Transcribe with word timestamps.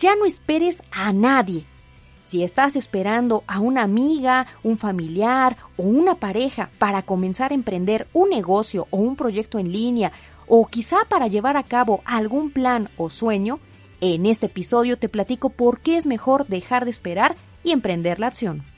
Ya 0.00 0.16
no 0.16 0.24
esperes 0.24 0.82
a 0.90 1.12
nadie. 1.12 1.66
Si 2.24 2.42
estás 2.42 2.74
esperando 2.74 3.44
a 3.46 3.60
una 3.60 3.82
amiga, 3.82 4.46
un 4.62 4.78
familiar 4.78 5.58
o 5.76 5.82
una 5.82 6.14
pareja 6.14 6.70
para 6.78 7.02
comenzar 7.02 7.52
a 7.52 7.54
emprender 7.54 8.08
un 8.14 8.30
negocio 8.30 8.86
o 8.88 8.96
un 8.96 9.14
proyecto 9.14 9.58
en 9.58 9.70
línea 9.70 10.10
o 10.46 10.66
quizá 10.66 11.04
para 11.06 11.26
llevar 11.26 11.58
a 11.58 11.64
cabo 11.64 12.00
algún 12.06 12.50
plan 12.50 12.88
o 12.96 13.10
sueño, 13.10 13.60
en 14.00 14.24
este 14.24 14.46
episodio 14.46 14.96
te 14.96 15.10
platico 15.10 15.50
por 15.50 15.80
qué 15.80 15.98
es 15.98 16.06
mejor 16.06 16.46
dejar 16.46 16.86
de 16.86 16.92
esperar 16.92 17.36
y 17.62 17.72
emprender 17.72 18.20
la 18.20 18.28
acción. 18.28 18.69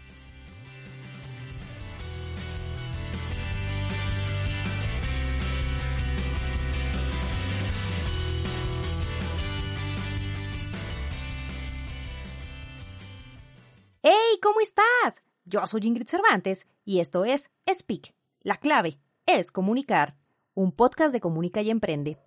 ¡Hey! 14.04 14.40
¿Cómo 14.42 14.60
estás? 14.60 15.22
Yo 15.44 15.64
soy 15.68 15.82
Ingrid 15.84 16.08
Cervantes 16.08 16.66
y 16.84 16.98
esto 16.98 17.24
es 17.24 17.52
Speak. 17.72 18.16
La 18.40 18.56
clave 18.56 18.98
es 19.26 19.52
comunicar, 19.52 20.16
un 20.54 20.72
podcast 20.72 21.12
de 21.12 21.20
Comunica 21.20 21.62
y 21.62 21.70
Emprende. 21.70 22.18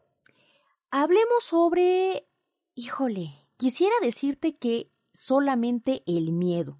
Hablemos 0.90 1.44
sobre... 1.44 2.30
Híjole, 2.76 3.32
quisiera 3.58 3.94
decirte 4.02 4.56
que 4.56 4.90
solamente 5.12 6.02
el 6.06 6.32
miedo. 6.32 6.80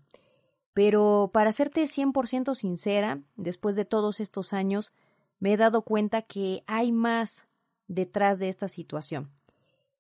Pero 0.74 1.30
para 1.34 1.52
serte 1.52 1.84
100% 1.84 2.56
sincera, 2.56 3.22
después 3.36 3.76
de 3.76 3.84
todos 3.84 4.22
estos 4.22 4.54
años, 4.54 4.94
me 5.40 5.52
he 5.52 5.58
dado 5.58 5.82
cuenta 5.82 6.22
que 6.22 6.64
hay 6.68 6.94
más 6.94 7.50
detrás 7.90 8.40
de 8.40 8.48
esta 8.48 8.70
situación. 8.70 9.30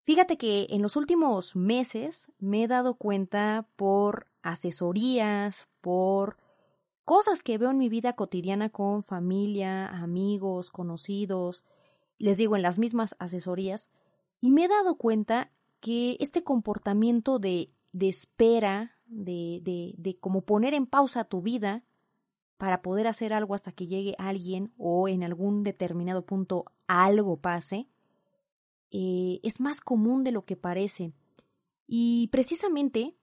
Fíjate 0.06 0.38
que 0.38 0.68
en 0.70 0.82
los 0.82 0.96
últimos 0.96 1.54
meses 1.58 2.32
me 2.40 2.64
he 2.64 2.68
dado 2.68 2.94
cuenta 2.94 3.68
por 3.76 4.28
asesorías, 4.46 5.68
por 5.82 6.38
cosas 7.04 7.44
que 7.44 7.58
veo 7.58 7.72
en 7.72 7.78
mi 7.78 7.90
vida 7.90 8.14
cotidiana 8.14 8.70
con 8.70 9.04
familia, 9.04 9.88
amigos, 9.88 10.72
conocidos, 10.72 11.66
les 12.18 12.38
digo 12.38 12.56
en 12.56 12.62
las 12.62 12.80
mismas 12.80 13.16
asesorías, 13.20 13.90
y 14.40 14.52
me 14.52 14.66
he 14.66 14.68
dado 14.68 14.96
cuenta 14.96 15.52
que 15.80 16.18
este 16.20 16.44
comportamiento 16.44 17.40
de, 17.40 17.72
de 17.92 18.10
espera, 18.10 18.98
de, 19.08 19.60
de, 19.64 19.96
de 19.98 20.18
como 20.20 20.42
poner 20.42 20.74
en 20.74 20.86
pausa 20.86 21.26
tu 21.26 21.42
vida 21.42 21.84
para 22.58 22.82
poder 22.82 23.08
hacer 23.08 23.34
algo 23.34 23.56
hasta 23.56 23.72
que 23.72 23.88
llegue 23.88 24.16
alguien 24.18 24.74
o 24.78 25.08
en 25.08 25.24
algún 25.24 25.64
determinado 25.64 26.26
punto 26.26 26.66
algo 26.88 27.38
pase, 27.38 27.90
eh, 28.92 29.40
es 29.44 29.59
más 29.59 29.82
común 29.82 30.24
de 30.24 30.32
lo 30.32 30.46
que 30.46 30.56
parece. 30.56 31.12
Y 31.88 32.30
precisamente 32.32 33.16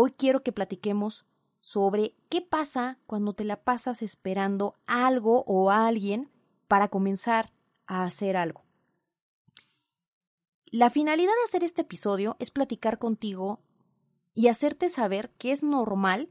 Hoy 0.00 0.12
quiero 0.12 0.44
que 0.44 0.52
platiquemos 0.52 1.26
sobre 1.58 2.14
qué 2.28 2.40
pasa 2.40 3.00
cuando 3.08 3.32
te 3.32 3.42
la 3.42 3.64
pasas 3.64 4.00
esperando 4.00 4.76
algo 4.86 5.42
o 5.48 5.72
a 5.72 5.88
alguien 5.88 6.30
para 6.68 6.86
comenzar 6.86 7.50
a 7.88 8.04
hacer 8.04 8.36
algo. 8.36 8.62
La 10.66 10.90
finalidad 10.90 11.32
de 11.32 11.44
hacer 11.46 11.64
este 11.64 11.82
episodio 11.82 12.36
es 12.38 12.52
platicar 12.52 13.00
contigo 13.00 13.58
y 14.34 14.46
hacerte 14.46 14.88
saber 14.88 15.30
que 15.30 15.50
es 15.50 15.64
normal, 15.64 16.30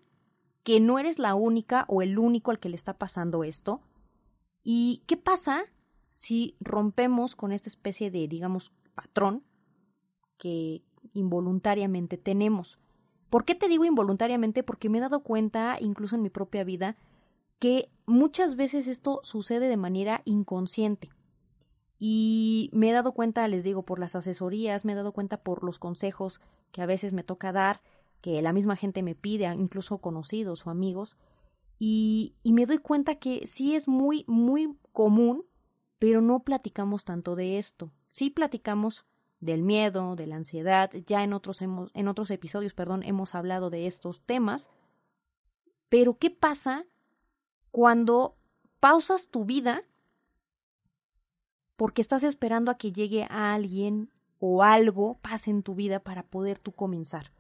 que 0.63 0.79
no 0.79 0.97
eres 0.97 1.19
la 1.19 1.35
única 1.35 1.83
o 1.89 2.01
el 2.01 2.17
único 2.17 2.51
al 2.51 2.59
que 2.59 2.69
le 2.69 2.77
está 2.77 2.97
pasando 2.97 3.44
esto. 3.44 3.81
¿Y 4.63 5.03
qué 5.07 5.17
pasa 5.17 5.66
si 6.13 6.56
rompemos 6.61 7.35
con 7.35 7.51
esta 7.51 7.67
especie 7.67 8.11
de, 8.11 8.29
digamos, 8.29 8.72
patrón 8.95 9.44
que 10.38 10.85
involuntariamente 11.11 12.16
tenemos? 12.16 12.79
¿Por 13.29 13.45
qué 13.45 13.55
te 13.55 13.67
digo 13.67 13.85
involuntariamente? 13.85 14.63
Porque 14.63 14.89
me 14.89 14.97
he 14.97 15.01
dado 15.01 15.21
cuenta, 15.21 15.77
incluso 15.79 16.15
en 16.15 16.21
mi 16.21 16.29
propia 16.29 16.63
vida, 16.63 16.95
que 17.59 17.89
muchas 18.05 18.55
veces 18.55 18.88
esto 18.88 19.19
sucede 19.23 19.67
de 19.67 19.77
manera 19.77 20.21
inconsciente. 20.25 21.09
Y 21.99 22.69
me 22.73 22.89
he 22.89 22.93
dado 22.93 23.13
cuenta, 23.13 23.47
les 23.47 23.63
digo, 23.63 23.83
por 23.83 23.99
las 23.99 24.15
asesorías, 24.15 24.85
me 24.85 24.93
he 24.93 24.95
dado 24.95 25.11
cuenta 25.11 25.38
por 25.38 25.63
los 25.63 25.79
consejos 25.79 26.41
que 26.71 26.81
a 26.81 26.85
veces 26.85 27.13
me 27.13 27.23
toca 27.23 27.51
dar, 27.51 27.81
que 28.21 28.41
la 28.41 28.53
misma 28.53 28.75
gente 28.75 29.01
me 29.01 29.15
pide, 29.15 29.45
incluso 29.53 29.97
conocidos 29.97 30.65
o 30.65 30.69
amigos, 30.69 31.17
y, 31.79 32.33
me 32.44 32.65
doy 32.65 32.79
cuenta 32.79 33.15
que 33.15 33.45
sí 33.45 33.75
es 33.75 33.88
muy, 33.88 34.25
muy 34.27 34.75
común, 34.91 35.45
pero 35.99 36.21
no 36.21 36.39
platicamos 36.44 37.03
tanto 37.03 37.35
de 37.35 37.57
esto. 37.57 37.91
Sí 38.09 38.29
platicamos 38.29 39.05
del 39.39 39.61
miedo, 39.61 40.15
de 40.15 40.27
la 40.27 40.35
ansiedad. 40.35 40.91
Ya 41.05 41.23
en 41.23 41.33
otros, 41.33 41.61
hemos, 41.61 41.91
en 41.93 42.07
otros 42.07 42.31
episodios 42.31 42.73
perdón, 42.73 43.03
hemos 43.03 43.35
hablado 43.35 43.69
de 43.69 43.87
estos 43.87 44.23
temas. 44.23 44.69
Pero 45.89 46.17
¿qué 46.17 46.29
pasa 46.29 46.85
cuando 47.71 48.35
pausas 48.79 49.29
tu 49.29 49.45
vida 49.45 49.83
porque 51.75 52.01
estás 52.01 52.23
esperando 52.23 52.71
a 52.71 52.77
que 52.77 52.91
llegue 52.91 53.27
a 53.29 53.53
alguien 53.53 54.11
o 54.39 54.63
algo 54.63 55.19
pase 55.21 55.51
en 55.51 55.63
tu 55.63 55.75
vida 55.75 55.99
para 55.99 56.23
poder 56.23 56.59
tú 56.59 56.71
comenzar? 56.71 57.31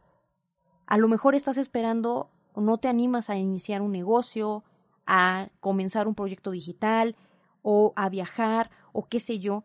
A 0.85 0.97
lo 0.97 1.07
mejor 1.07 1.35
estás 1.35 1.57
esperando 1.57 2.31
no 2.55 2.77
te 2.77 2.87
animas 2.87 3.29
a 3.29 3.37
iniciar 3.37 3.81
un 3.81 3.91
negocio, 3.91 4.63
a 5.05 5.49
comenzar 5.59 6.07
un 6.07 6.15
proyecto 6.15 6.51
digital 6.51 7.15
o 7.61 7.93
a 7.95 8.09
viajar 8.09 8.71
o 8.93 9.07
qué 9.07 9.19
sé 9.19 9.39
yo, 9.39 9.63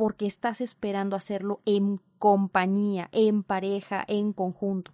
porque 0.00 0.24
estás 0.24 0.62
esperando 0.62 1.14
hacerlo 1.14 1.60
en 1.66 2.00
compañía, 2.18 3.10
en 3.12 3.42
pareja, 3.42 4.02
en 4.08 4.32
conjunto. 4.32 4.92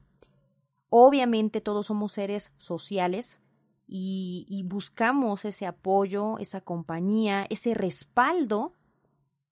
Obviamente 0.88 1.60
todos 1.60 1.86
somos 1.86 2.10
seres 2.10 2.52
sociales 2.58 3.38
y, 3.86 4.64
buscamos 4.66 5.44
ese 5.44 5.64
apoyo, 5.64 6.40
esa 6.40 6.60
compañía, 6.60 7.46
ese 7.50 7.72
respaldo 7.72 8.72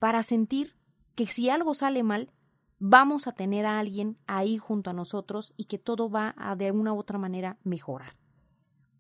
para 0.01 0.25
sentir 0.25 0.75
que 1.15 1.27
si 1.27 1.49
algo 1.51 1.75
sale 1.75 2.03
mal, 2.03 2.33
vamos 2.81 3.29
a 3.29 3.33
tener 3.33 3.65
a 3.65 3.79
alguien 3.79 4.19
ahí 4.27 4.59
junto 4.59 4.91
a 4.91 4.93
nosotros 4.93 5.55
y 5.57 5.67
que 5.67 5.79
todo 5.79 6.11
va 6.11 6.35
a 6.37 6.57
de 6.57 6.73
una 6.73 6.93
u 6.93 6.99
otra 6.99 7.17
manera 7.17 7.59
mejorar. 7.63 8.17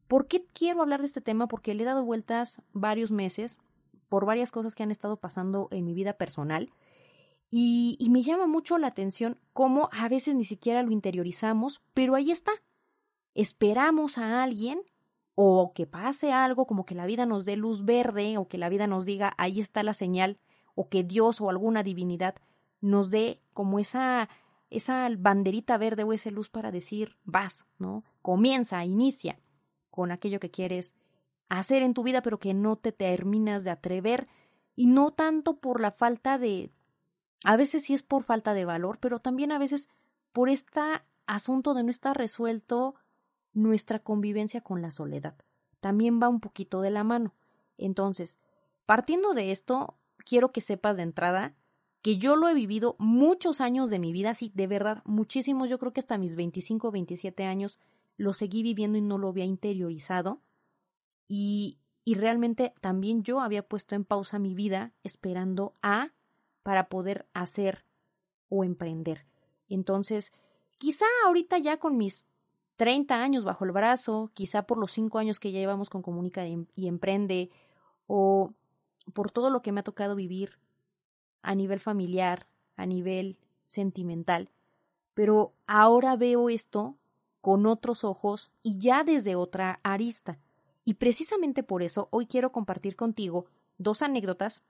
¿Por 0.06 0.28
qué 0.28 0.46
quiero 0.52 0.82
hablar 0.82 1.00
de 1.00 1.06
este 1.06 1.20
tema? 1.20 1.48
Porque 1.48 1.74
le 1.74 1.82
he 1.82 1.86
dado 1.86 2.04
vueltas 2.04 2.62
varios 2.72 3.10
meses 3.10 3.58
por 4.14 4.26
varias 4.26 4.52
cosas 4.52 4.76
que 4.76 4.84
han 4.84 4.92
estado 4.92 5.16
pasando 5.16 5.66
en 5.72 5.84
mi 5.84 5.92
vida 5.92 6.12
personal. 6.12 6.70
Y, 7.50 7.98
me 8.12 8.22
llama 8.22 8.46
mucho 8.46 8.78
la 8.78 8.86
atención 8.86 9.40
cómo 9.52 9.88
a 9.90 10.08
veces 10.08 10.36
ni 10.36 10.44
siquiera 10.44 10.84
lo 10.84 10.92
interiorizamos, 10.92 11.82
pero 11.94 12.14
ahí 12.14 12.30
está. 12.30 12.52
Esperamos 13.34 14.16
a 14.16 14.44
alguien 14.44 14.80
o 15.34 15.72
que 15.74 15.88
pase 15.88 16.32
algo 16.32 16.64
como 16.68 16.86
que 16.86 16.94
la 16.94 17.06
vida 17.06 17.26
nos 17.26 17.44
dé 17.44 17.56
luz 17.56 17.84
verde 17.84 18.38
o 18.38 18.46
que 18.46 18.56
la 18.56 18.68
vida 18.68 18.86
nos 18.86 19.04
diga 19.04 19.34
ahí 19.36 19.58
está 19.58 19.82
la 19.82 19.94
señal 19.94 20.38
o 20.76 20.88
que 20.88 21.02
Dios 21.02 21.40
o 21.40 21.50
alguna 21.50 21.82
divinidad 21.82 22.36
nos 22.80 23.10
dé 23.10 23.40
como 23.52 23.80
esa 23.80 24.28
esa 24.70 25.08
banderita 25.18 25.76
verde 25.76 26.04
o 26.04 26.12
esa 26.12 26.30
luz 26.30 26.50
para 26.50 26.70
decir 26.70 27.16
vas, 27.24 27.66
¿no? 27.80 28.04
Comienza, 28.22 28.84
inicia 28.84 29.40
con 29.90 30.12
aquello 30.12 30.38
que 30.38 30.52
quieres 30.52 30.94
hacer 31.58 31.82
en 31.82 31.94
tu 31.94 32.02
vida, 32.02 32.22
pero 32.22 32.38
que 32.38 32.54
no 32.54 32.76
te 32.76 32.92
terminas 32.92 33.64
de 33.64 33.70
atrever, 33.70 34.28
y 34.76 34.86
no 34.86 35.12
tanto 35.12 35.58
por 35.58 35.80
la 35.80 35.92
falta 35.92 36.38
de... 36.38 36.70
A 37.44 37.56
veces 37.56 37.84
sí 37.84 37.94
es 37.94 38.02
por 38.02 38.22
falta 38.22 38.54
de 38.54 38.64
valor, 38.64 38.98
pero 39.00 39.20
también 39.20 39.52
a 39.52 39.58
veces 39.58 39.88
por 40.32 40.48
este 40.48 40.80
asunto 41.26 41.74
de 41.74 41.82
no 41.82 41.90
estar 41.90 42.16
resuelto 42.16 42.94
nuestra 43.52 43.98
convivencia 43.98 44.62
con 44.62 44.82
la 44.82 44.90
soledad. 44.90 45.36
También 45.80 46.20
va 46.20 46.28
un 46.28 46.40
poquito 46.40 46.80
de 46.80 46.90
la 46.90 47.04
mano. 47.04 47.34
Entonces, 47.76 48.38
partiendo 48.86 49.34
de 49.34 49.52
esto, 49.52 49.98
quiero 50.24 50.52
que 50.52 50.60
sepas 50.60 50.96
de 50.96 51.02
entrada 51.04 51.54
que 52.02 52.18
yo 52.18 52.36
lo 52.36 52.48
he 52.48 52.54
vivido 52.54 52.96
muchos 52.98 53.62
años 53.62 53.88
de 53.88 53.98
mi 53.98 54.12
vida, 54.12 54.34
sí, 54.34 54.52
de 54.54 54.66
verdad, 54.66 55.02
muchísimos, 55.06 55.70
yo 55.70 55.78
creo 55.78 55.94
que 55.94 56.00
hasta 56.00 56.18
mis 56.18 56.34
25 56.34 56.88
o 56.88 56.90
27 56.90 57.44
años 57.44 57.80
lo 58.18 58.34
seguí 58.34 58.62
viviendo 58.62 58.98
y 58.98 59.00
no 59.00 59.16
lo 59.16 59.28
había 59.28 59.46
interiorizado. 59.46 60.40
Y, 61.28 61.78
y 62.04 62.14
realmente 62.14 62.74
también 62.80 63.22
yo 63.22 63.40
había 63.40 63.66
puesto 63.66 63.94
en 63.94 64.04
pausa 64.04 64.38
mi 64.38 64.54
vida 64.54 64.92
esperando 65.02 65.74
a 65.82 66.12
para 66.62 66.88
poder 66.88 67.26
hacer 67.34 67.84
o 68.48 68.64
emprender. 68.64 69.26
Entonces, 69.68 70.32
quizá 70.78 71.06
ahorita 71.26 71.58
ya 71.58 71.78
con 71.78 71.96
mis 71.96 72.24
30 72.76 73.14
años 73.16 73.44
bajo 73.44 73.64
el 73.64 73.72
brazo, 73.72 74.30
quizá 74.34 74.62
por 74.62 74.78
los 74.78 74.92
5 74.92 75.18
años 75.18 75.38
que 75.38 75.52
ya 75.52 75.60
llevamos 75.60 75.90
con 75.90 76.02
Comunica 76.02 76.46
y 76.46 76.88
Emprende, 76.88 77.50
o 78.06 78.52
por 79.12 79.30
todo 79.30 79.50
lo 79.50 79.62
que 79.62 79.72
me 79.72 79.80
ha 79.80 79.84
tocado 79.84 80.14
vivir 80.14 80.58
a 81.42 81.54
nivel 81.54 81.80
familiar, 81.80 82.46
a 82.76 82.86
nivel 82.86 83.36
sentimental, 83.66 84.50
pero 85.14 85.52
ahora 85.66 86.16
veo 86.16 86.48
esto 86.48 86.96
con 87.40 87.66
otros 87.66 88.04
ojos 88.04 88.50
y 88.62 88.78
ya 88.78 89.04
desde 89.04 89.36
otra 89.36 89.80
arista. 89.82 90.38
Y 90.84 90.94
precisamente 90.94 91.62
por 91.62 91.82
eso 91.82 92.08
hoy 92.10 92.26
quiero 92.26 92.52
compartir 92.52 92.96
contigo 92.96 93.46
dos 93.78 94.02
anécdotas 94.02 94.62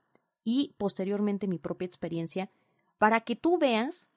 y 0.45 0.75
posteriormente 0.79 1.49
mi 1.49 1.59
propia 1.59 1.87
experiencia 1.87 2.51
para 2.99 3.21
que 3.21 3.37
tú 3.37 3.59
veas 3.59 4.09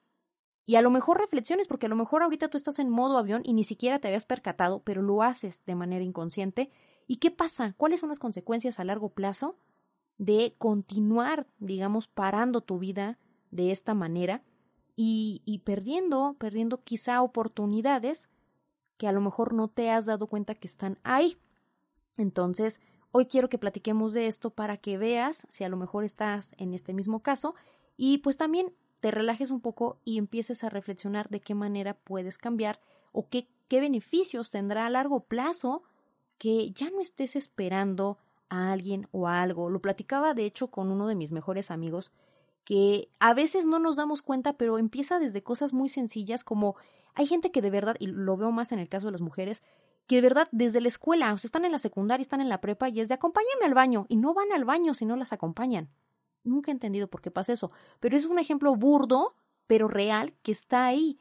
y 0.68 0.76
a 0.76 0.82
lo 0.82 0.90
mejor 0.90 1.18
reflexiones, 1.18 1.66
porque 1.66 1.86
a 1.86 1.88
lo 1.88 1.96
mejor 1.96 2.22
ahorita 2.22 2.48
tú 2.48 2.58
estás 2.58 2.78
en 2.78 2.90
modo 2.90 3.16
avión 3.16 3.40
y 3.42 3.54
ni 3.54 3.64
siquiera 3.64 4.00
te 4.00 4.08
habías 4.08 4.26
percatado, 4.26 4.82
pero 4.84 5.00
lo 5.00 5.22
haces 5.22 5.64
de 5.64 5.74
manera 5.74 6.04
inconsciente. 6.04 6.70
¿Y 7.06 7.16
qué 7.16 7.30
pasa? 7.30 7.74
¿Cuáles 7.78 8.00
son 8.00 8.10
las 8.10 8.18
consecuencias 8.18 8.78
a 8.78 8.84
largo 8.84 9.08
plazo 9.08 9.56
de 10.18 10.54
continuar, 10.58 11.46
digamos, 11.58 12.06
parando 12.06 12.60
tu 12.60 12.78
vida 12.78 13.18
de 13.50 13.72
esta 13.72 13.94
manera 13.94 14.42
y, 14.94 15.40
y 15.46 15.60
perdiendo, 15.60 16.36
perdiendo 16.38 16.84
quizá 16.84 17.22
oportunidades 17.22 18.28
que 18.98 19.08
a 19.08 19.12
lo 19.12 19.22
mejor 19.22 19.54
no 19.54 19.68
te 19.68 19.90
has 19.90 20.04
dado 20.04 20.26
cuenta 20.26 20.54
que 20.54 20.66
están 20.68 20.98
ahí? 21.02 21.38
Entonces, 22.18 22.80
hoy 23.12 23.26
quiero 23.26 23.48
que 23.48 23.58
platiquemos 23.58 24.12
de 24.12 24.26
esto 24.26 24.50
para 24.50 24.76
que 24.76 24.98
veas 24.98 25.46
si 25.48 25.64
a 25.64 25.68
lo 25.68 25.76
mejor 25.76 26.04
estás 26.04 26.52
en 26.58 26.74
este 26.74 26.92
mismo 26.92 27.20
caso 27.20 27.54
y 27.96 28.18
pues 28.18 28.36
también 28.36 28.74
te 29.00 29.10
relajes 29.10 29.50
un 29.50 29.60
poco 29.60 29.98
y 30.04 30.18
empieces 30.18 30.64
a 30.64 30.68
reflexionar 30.68 31.28
de 31.30 31.40
qué 31.40 31.54
manera 31.54 31.94
puedes 31.94 32.36
cambiar 32.36 32.80
o 33.12 33.28
qué, 33.28 33.48
qué 33.68 33.80
beneficios 33.80 34.50
tendrá 34.50 34.86
a 34.86 34.90
largo 34.90 35.20
plazo 35.20 35.82
que 36.36 36.70
ya 36.72 36.90
no 36.90 37.00
estés 37.00 37.36
esperando 37.36 38.18
a 38.48 38.72
alguien 38.72 39.08
o 39.12 39.28
a 39.28 39.40
algo. 39.40 39.70
Lo 39.70 39.80
platicaba 39.80 40.34
de 40.34 40.44
hecho 40.44 40.68
con 40.68 40.90
uno 40.90 41.06
de 41.06 41.14
mis 41.14 41.32
mejores 41.32 41.70
amigos 41.70 42.12
que 42.64 43.08
a 43.18 43.32
veces 43.32 43.64
no 43.64 43.78
nos 43.78 43.96
damos 43.96 44.20
cuenta, 44.20 44.52
pero 44.54 44.78
empieza 44.78 45.18
desde 45.18 45.42
cosas 45.42 45.72
muy 45.72 45.88
sencillas 45.88 46.44
como 46.44 46.76
hay 47.14 47.26
gente 47.26 47.50
que 47.50 47.62
de 47.62 47.70
verdad, 47.70 47.96
y 47.98 48.06
lo 48.06 48.36
veo 48.36 48.52
más 48.52 48.72
en 48.72 48.78
el 48.78 48.88
caso 48.88 49.06
de 49.06 49.12
las 49.12 49.20
mujeres, 49.20 49.64
que 50.08 50.16
de 50.16 50.22
verdad 50.22 50.48
desde 50.50 50.80
la 50.80 50.88
escuela, 50.88 51.32
o 51.32 51.38
sea, 51.38 51.46
están 51.46 51.66
en 51.66 51.72
la 51.72 51.78
secundaria, 51.78 52.22
están 52.22 52.40
en 52.40 52.48
la 52.48 52.60
prepa 52.60 52.88
y 52.88 52.98
es 52.98 53.08
de 53.08 53.14
acompáñame 53.14 53.66
al 53.66 53.74
baño 53.74 54.06
y 54.08 54.16
no 54.16 54.34
van 54.34 54.50
al 54.52 54.64
baño 54.64 54.94
si 54.94 55.04
no 55.04 55.14
las 55.14 55.32
acompañan. 55.32 55.90
Nunca 56.42 56.70
he 56.70 56.72
entendido 56.72 57.08
por 57.08 57.20
qué 57.20 57.30
pasa 57.30 57.52
eso, 57.52 57.70
pero 58.00 58.16
es 58.16 58.24
un 58.24 58.38
ejemplo 58.38 58.74
burdo, 58.74 59.36
pero 59.66 59.86
real, 59.86 60.34
que 60.42 60.50
está 60.50 60.86
ahí. 60.86 61.18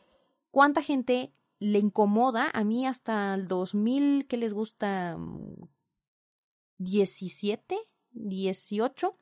¿Cuánta 0.52 0.82
gente 0.82 1.34
le 1.60 1.80
incomoda? 1.80 2.50
A 2.54 2.64
mí 2.64 2.88
hasta 2.88 3.34
el 3.34 3.50
2000, 3.50 4.26
¿qué 4.26 4.38
les 4.38 4.54
gusta? 4.54 5.18
17, 6.78 7.78
18, 8.12 9.18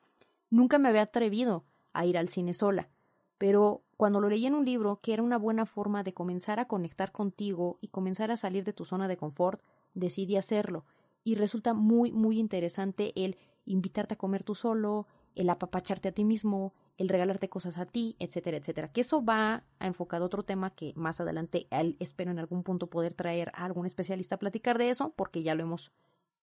nunca 0.52 0.78
me 0.78 0.90
había 0.90 1.02
atrevido 1.02 1.66
a 1.92 2.06
ir 2.06 2.20
al 2.20 2.30
cine 2.30 2.54
sola. 2.54 2.90
Pero 3.38 3.84
cuando 3.98 4.20
lo 4.20 4.30
leí 4.30 4.46
en 4.46 4.56
un 4.56 4.66
libro 4.66 5.00
que 5.02 5.14
era 5.14 5.24
una 5.24 5.38
buena 5.38 5.66
forma 5.66 6.04
de 6.04 6.14
comenzar 6.14 6.60
a 6.60 6.68
conectar 6.68 7.12
contigo 7.12 7.78
y 7.82 7.90
comenzar 7.90 8.32
a 8.32 8.38
salir 8.38 8.64
de 8.64 8.74
tu 8.74 8.86
zona 8.86 9.08
de 9.08 9.18
confort, 9.18 9.62
decidí 9.94 10.38
hacerlo. 10.38 10.86
Y 11.24 11.36
resulta 11.36 11.74
muy, 11.74 12.12
muy 12.12 12.40
interesante 12.40 13.12
el 13.16 13.38
invitarte 13.66 14.14
a 14.14 14.18
comer 14.18 14.44
tú 14.44 14.56
solo, 14.56 15.08
el 15.34 15.50
apapacharte 15.50 16.10
a 16.10 16.12
ti 16.12 16.24
mismo, 16.24 16.74
el 16.98 17.10
regalarte 17.10 17.50
cosas 17.50 17.78
a 17.78 17.86
ti, 17.86 18.16
etcétera, 18.20 18.58
etcétera. 18.58 18.92
Que 18.92 19.02
eso 19.02 19.24
va 19.24 19.64
a 19.80 19.88
enfocar 19.88 20.22
otro 20.22 20.44
tema 20.44 20.70
que 20.70 20.94
más 20.96 21.20
adelante 21.20 21.68
espero 22.00 22.32
en 22.32 22.40
algún 22.40 22.64
punto 22.64 22.88
poder 22.88 23.14
traer 23.14 23.52
a 23.54 23.66
algún 23.66 23.86
especialista 23.86 24.36
a 24.36 24.40
platicar 24.40 24.78
de 24.78 24.90
eso, 24.90 25.14
porque 25.16 25.44
ya 25.44 25.56
lo 25.56 25.64
hemos 25.64 25.92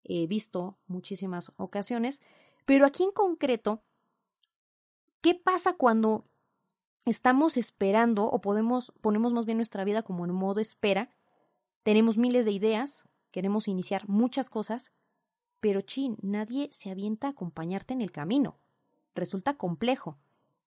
eh, 0.04 0.26
visto 0.26 0.78
muchísimas 0.86 1.52
ocasiones. 1.56 2.20
Pero 2.66 2.86
aquí 2.86 3.04
en 3.04 3.12
concreto, 3.12 3.82
¿qué 5.20 5.34
pasa 5.34 5.74
cuando 5.74 6.26
estamos 7.04 7.56
esperando 7.56 8.24
o 8.24 8.40
podemos, 8.40 8.92
ponemos 9.00 9.32
más 9.32 9.44
bien 9.44 9.58
nuestra 9.58 9.84
vida 9.84 10.02
como 10.02 10.24
en 10.24 10.32
modo 10.32 10.60
espera? 10.60 11.10
Tenemos 11.82 12.18
miles 12.18 12.44
de 12.44 12.52
ideas, 12.52 13.04
queremos 13.30 13.68
iniciar 13.68 14.08
muchas 14.08 14.50
cosas, 14.50 14.92
pero 15.60 15.80
chin, 15.80 16.16
nadie 16.22 16.68
se 16.72 16.90
avienta 16.90 17.28
a 17.28 17.30
acompañarte 17.30 17.94
en 17.94 18.00
el 18.00 18.12
camino 18.12 18.58
resulta 19.14 19.54
complejo. 19.54 20.18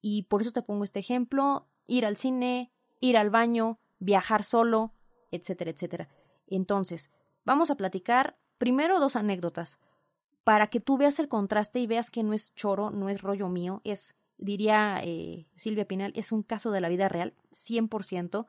Y 0.01 0.23
por 0.23 0.41
eso 0.41 0.51
te 0.51 0.61
pongo 0.61 0.83
este 0.83 0.99
ejemplo, 0.99 1.67
ir 1.87 2.05
al 2.05 2.17
cine, 2.17 2.71
ir 2.99 3.17
al 3.17 3.29
baño, 3.29 3.79
viajar 3.99 4.43
solo, 4.43 4.93
etcétera, 5.31 5.71
etcétera. 5.71 6.09
Entonces, 6.47 7.09
vamos 7.43 7.71
a 7.71 7.75
platicar 7.75 8.37
primero 8.57 8.99
dos 8.99 9.15
anécdotas 9.15 9.79
para 10.43 10.67
que 10.67 10.79
tú 10.79 10.97
veas 10.97 11.17
el 11.19 11.27
contraste 11.27 11.79
y 11.79 11.87
veas 11.87 12.11
que 12.11 12.23
no 12.23 12.33
es 12.33 12.53
choro, 12.53 12.91
no 12.91 13.09
es 13.09 13.21
rollo 13.21 13.49
mío, 13.49 13.81
es, 13.83 14.13
diría 14.37 14.99
eh, 15.03 15.47
Silvia 15.55 15.85
Pinal, 15.85 16.13
es 16.15 16.31
un 16.31 16.43
caso 16.43 16.71
de 16.71 16.81
la 16.81 16.89
vida 16.89 17.09
real, 17.09 17.33
100%, 17.51 18.45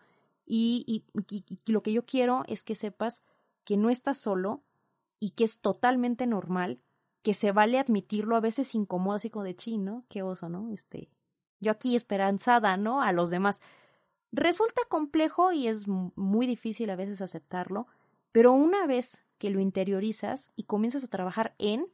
y, 0.47 0.85
y, 0.87 1.45
y 1.49 1.73
lo 1.73 1.83
que 1.83 1.93
yo 1.93 2.05
quiero 2.05 2.45
es 2.47 2.63
que 2.63 2.75
sepas 2.75 3.23
que 3.65 3.77
no 3.77 3.91
estás 3.91 4.19
solo 4.19 4.63
y 5.19 5.31
que 5.31 5.45
es 5.45 5.61
totalmente 5.61 6.27
normal 6.27 6.81
que 7.27 7.35
se 7.35 7.51
vale 7.51 7.81
admitirlo, 7.81 8.37
a 8.37 8.41
veces 8.41 8.77
incómodo, 8.77 9.17
así 9.17 9.31
como 9.31 9.45
de 9.45 9.57
chino, 9.57 10.05
Qué 10.09 10.23
oso, 10.23 10.49
¿no? 10.49 10.71
Este, 10.71 11.11
yo 11.59 11.73
aquí 11.73 11.97
esperanzada, 11.97 12.77
¿no? 12.77 13.03
A 13.03 13.11
los 13.11 13.31
demás. 13.31 13.61
Resulta 14.31 14.83
complejo 14.89 15.51
y 15.51 15.67
es 15.67 15.89
muy 15.89 16.47
difícil 16.47 16.89
a 16.89 16.95
veces 16.95 17.21
aceptarlo, 17.21 17.89
pero 18.31 18.53
una 18.53 18.87
vez 18.87 19.25
que 19.39 19.51
lo 19.51 19.59
interiorizas 19.59 20.53
y 20.55 20.65
comienzas 20.65 21.03
a 21.03 21.09
trabajar 21.09 21.57
en, 21.59 21.89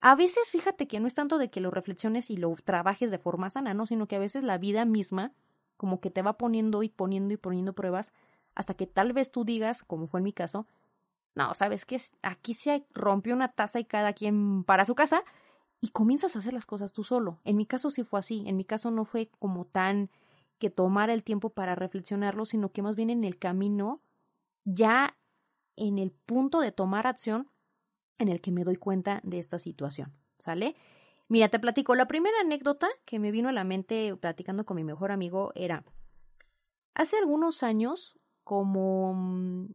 a 0.00 0.14
veces 0.14 0.48
fíjate 0.50 0.88
que 0.88 1.00
no 1.00 1.06
es 1.06 1.14
tanto 1.14 1.38
de 1.38 1.50
que 1.50 1.60
lo 1.60 1.70
reflexiones 1.70 2.30
y 2.30 2.36
lo 2.36 2.54
trabajes 2.64 3.10
de 3.10 3.18
forma 3.18 3.50
sana, 3.50 3.74
¿no? 3.74 3.86
Sino 3.86 4.06
que 4.06 4.16
a 4.16 4.20
veces 4.20 4.42
la 4.42 4.58
vida 4.58 4.84
misma 4.84 5.32
como 5.76 6.00
que 6.00 6.10
te 6.10 6.22
va 6.22 6.38
poniendo 6.38 6.82
y 6.82 6.88
poniendo 6.88 7.34
y 7.34 7.36
poniendo 7.36 7.72
pruebas 7.74 8.12
hasta 8.54 8.74
que 8.74 8.86
tal 8.86 9.12
vez 9.12 9.30
tú 9.30 9.44
digas, 9.44 9.82
como 9.82 10.06
fue 10.06 10.20
en 10.20 10.24
mi 10.24 10.32
caso, 10.32 10.66
no, 11.34 11.54
¿sabes 11.54 11.84
qué? 11.84 12.00
Aquí 12.22 12.54
se 12.54 12.84
rompió 12.92 13.34
una 13.34 13.52
taza 13.52 13.78
y 13.78 13.84
cada 13.84 14.12
quien 14.12 14.64
para 14.64 14.84
su 14.84 14.94
casa 14.94 15.22
y 15.80 15.88
comienzas 15.88 16.34
a 16.34 16.40
hacer 16.40 16.52
las 16.52 16.66
cosas 16.66 16.92
tú 16.92 17.04
solo. 17.04 17.38
En 17.44 17.56
mi 17.56 17.66
caso 17.66 17.90
sí 17.90 18.04
fue 18.04 18.18
así, 18.18 18.44
en 18.46 18.56
mi 18.56 18.64
caso 18.64 18.90
no 18.90 19.04
fue 19.04 19.30
como 19.38 19.64
tan 19.64 20.10
que 20.58 20.70
tomara 20.70 21.14
el 21.14 21.24
tiempo 21.24 21.50
para 21.50 21.74
reflexionarlo, 21.74 22.44
sino 22.44 22.70
que 22.72 22.82
más 22.82 22.96
bien 22.96 23.10
en 23.10 23.24
el 23.24 23.38
camino, 23.38 24.02
ya 24.64 25.16
en 25.76 25.98
el 25.98 26.10
punto 26.10 26.60
de 26.60 26.72
tomar 26.72 27.06
acción 27.06 27.48
en 28.20 28.28
el 28.28 28.40
que 28.40 28.52
me 28.52 28.64
doy 28.64 28.76
cuenta 28.76 29.20
de 29.24 29.38
esta 29.38 29.58
situación, 29.58 30.12
¿sale? 30.38 30.76
Mira, 31.28 31.48
te 31.48 31.58
platico, 31.58 31.94
la 31.94 32.08
primera 32.08 32.40
anécdota 32.40 32.88
que 33.04 33.18
me 33.18 33.30
vino 33.30 33.48
a 33.48 33.52
la 33.52 33.64
mente 33.64 34.16
platicando 34.16 34.64
con 34.64 34.76
mi 34.76 34.84
mejor 34.84 35.12
amigo 35.12 35.52
era, 35.54 35.84
hace 36.94 37.16
algunos 37.16 37.62
años, 37.62 38.18
como 38.44 39.14
mm, 39.14 39.74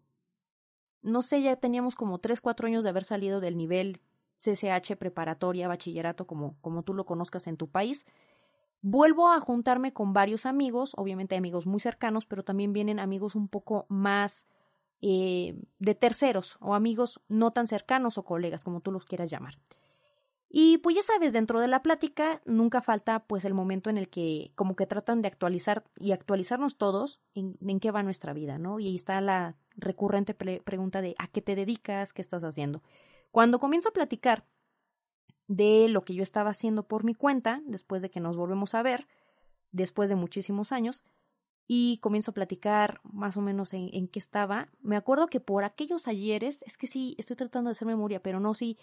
no 1.06 1.22
sé, 1.22 1.42
ya 1.42 1.56
teníamos 1.56 1.96
como 1.96 2.20
tres, 2.20 2.42
cuatro 2.42 2.68
años 2.68 2.84
de 2.84 2.90
haber 2.90 3.04
salido 3.04 3.40
del 3.40 3.58
nivel 3.58 4.02
CCH 4.38 4.98
preparatoria, 4.98 5.68
bachillerato, 5.68 6.26
como, 6.28 6.58
como 6.62 6.84
tú 6.84 6.94
lo 6.94 7.06
conozcas 7.06 7.48
en 7.48 7.58
tu 7.58 7.70
país. 7.70 8.06
Vuelvo 8.82 9.30
a 9.32 9.40
juntarme 9.40 9.94
con 9.94 10.14
varios 10.14 10.46
amigos, 10.46 10.94
obviamente 10.98 11.36
amigos 11.36 11.68
muy 11.68 11.80
cercanos, 11.80 12.26
pero 12.26 12.44
también 12.44 12.74
vienen 12.74 13.00
amigos 13.00 13.36
un 13.36 13.48
poco 13.48 13.86
más 13.88 14.48
eh, 15.08 15.54
de 15.78 15.94
terceros 15.94 16.58
o 16.60 16.74
amigos 16.74 17.22
no 17.28 17.52
tan 17.52 17.68
cercanos 17.68 18.18
o 18.18 18.24
colegas, 18.24 18.64
como 18.64 18.82
tú 18.82 18.92
los 18.92 19.06
quieras 19.06 19.30
llamar. 19.30 19.60
Y 20.50 20.80
pues 20.80 20.96
ya 20.96 21.04
sabes, 21.04 21.32
dentro 21.32 21.60
de 21.60 21.68
la 21.68 21.84
plática 21.84 22.42
nunca 22.44 22.82
falta 22.82 23.20
pues 23.20 23.46
el 23.46 23.54
momento 23.54 23.92
en 23.92 24.00
el 24.00 24.10
que 24.10 24.52
como 24.56 24.76
que 24.76 24.88
tratan 24.88 25.22
de 25.22 25.28
actualizar 25.28 25.84
y 26.00 26.12
actualizarnos 26.12 26.78
todos 26.78 27.20
en, 27.36 27.80
qué 27.80 27.92
va 27.92 28.02
nuestra 28.02 28.34
vida, 28.34 28.58
¿no? 28.58 28.80
Y 28.80 28.88
ahí 28.88 28.96
está 28.96 29.22
la 29.22 29.56
recurrente 29.76 30.34
pregunta 30.34 31.02
de 31.04 31.14
¿a 31.20 31.28
qué 31.28 31.44
te 31.44 31.54
dedicas? 31.54 32.12
¿Qué 32.12 32.24
estás 32.24 32.44
haciendo? 32.44 32.82
Cuando 33.30 33.60
comienzo 33.60 33.90
a 33.90 33.94
platicar 33.94 34.48
de 35.48 35.88
lo 35.88 36.04
que 36.04 36.16
yo 36.16 36.24
estaba 36.24 36.50
haciendo 36.50 36.88
por 36.88 37.04
mi 37.04 37.14
cuenta, 37.14 37.62
después 37.68 38.02
de 38.02 38.10
que 38.10 38.22
nos 38.22 38.38
volvemos 38.38 38.74
a 38.74 38.82
ver, 38.82 39.06
después 39.72 40.10
de 40.10 40.16
muchísimos 40.16 40.72
años, 40.72 41.04
y 41.68 41.98
comienzo 41.98 42.32
a 42.32 42.34
platicar 42.34 43.02
más 43.04 43.38
o 43.38 43.42
menos 43.42 43.74
en, 43.74 44.08
qué 44.08 44.20
estaba, 44.20 44.70
me 44.82 44.96
acuerdo 44.96 45.28
que 45.28 45.40
por 45.40 45.64
aquellos 45.64 46.08
ayeres, 46.08 46.62
es 46.64 46.78
que 46.78 46.88
sí, 46.88 47.16
estoy 47.18 47.36
tratando 47.36 47.70
de 47.70 47.72
hacer 47.72 47.88
memoria, 47.88 48.22
pero 48.22 48.40
no, 48.40 48.54
sí, 48.54 48.78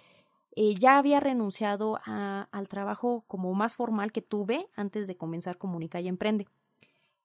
eh, 0.57 0.75
ya 0.75 0.99
había 0.99 1.21
renunciado 1.21 2.01
al 2.05 2.69
trabajo 2.69 3.25
como 3.29 3.55
más 3.55 3.75
formal 3.75 4.13
que 4.13 4.21
tuve 4.21 4.69
antes 4.75 5.07
de 5.07 5.17
comenzar 5.17 5.59
Comunica 5.59 6.01
y 6.01 6.09
Emprende. 6.09 6.49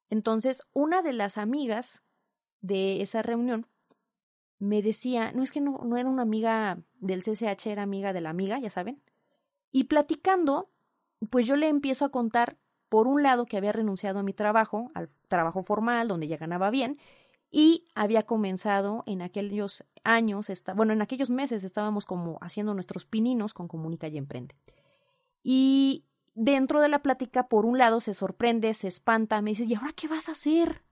Entonces, 0.10 0.64
una 0.74 1.02
de 1.02 1.14
las 1.14 1.38
amigas 1.38 2.04
de 2.62 3.02
esa 3.02 3.22
reunión 3.22 3.66
me 4.60 4.82
decía, 4.82 5.32
no 5.34 5.44
es 5.44 5.52
que 5.52 5.62
no, 5.62 5.82
no 5.84 5.98
era 5.98 6.10
una 6.10 6.22
amiga 6.22 6.80
del 7.00 7.22
CCH, 7.22 7.68
era 7.68 7.84
amiga 7.84 8.14
de 8.14 8.22
la 8.22 8.30
amiga, 8.30 8.60
ya 8.60 8.70
saben. 8.70 9.02
Y 9.72 9.86
platicando, 9.86 10.70
pues 11.30 11.46
yo 11.46 11.56
le 11.56 11.68
empiezo 11.68 12.06
a 12.06 12.10
contar 12.10 12.58
por 12.90 13.08
un 13.08 13.24
lado, 13.24 13.46
que 13.46 13.58
había 13.58 13.72
renunciado 13.72 14.20
a 14.20 14.24
mi 14.24 14.34
trabajo, 14.34 14.92
al 14.94 15.10
trabajo 15.28 15.64
formal, 15.64 16.08
donde 16.08 16.28
ya 16.28 16.38
ganaba 16.38 16.70
bien, 16.70 16.98
y 17.50 17.88
había 17.96 18.24
comenzado 18.24 19.04
en 19.06 19.22
aquellos 19.22 19.84
años, 20.04 20.48
bueno, 20.76 20.94
en 20.94 21.02
aquellos 21.02 21.30
meses 21.30 21.64
estábamos 21.64 22.06
como 22.06 22.38
haciendo 22.42 22.74
nuestros 22.74 23.06
pininos 23.06 23.54
con 23.54 23.68
Comunica 23.68 24.08
y 24.08 24.18
Emprende. 24.18 24.56
Y 25.44 26.06
dentro 26.36 26.82
de 26.82 26.90
la 26.90 27.00
plática, 27.00 27.48
por 27.48 27.66
un 27.66 27.78
lado, 27.78 28.00
se 28.00 28.14
sorprende, 28.14 28.74
se 28.74 28.88
espanta, 28.88 29.42
me 29.42 29.52
dice, 29.52 29.66
¿y 29.66 29.76
ahora 29.76 29.94
qué 29.96 30.08
vas 30.08 30.30
a 30.30 30.34
hacer? 30.34 30.84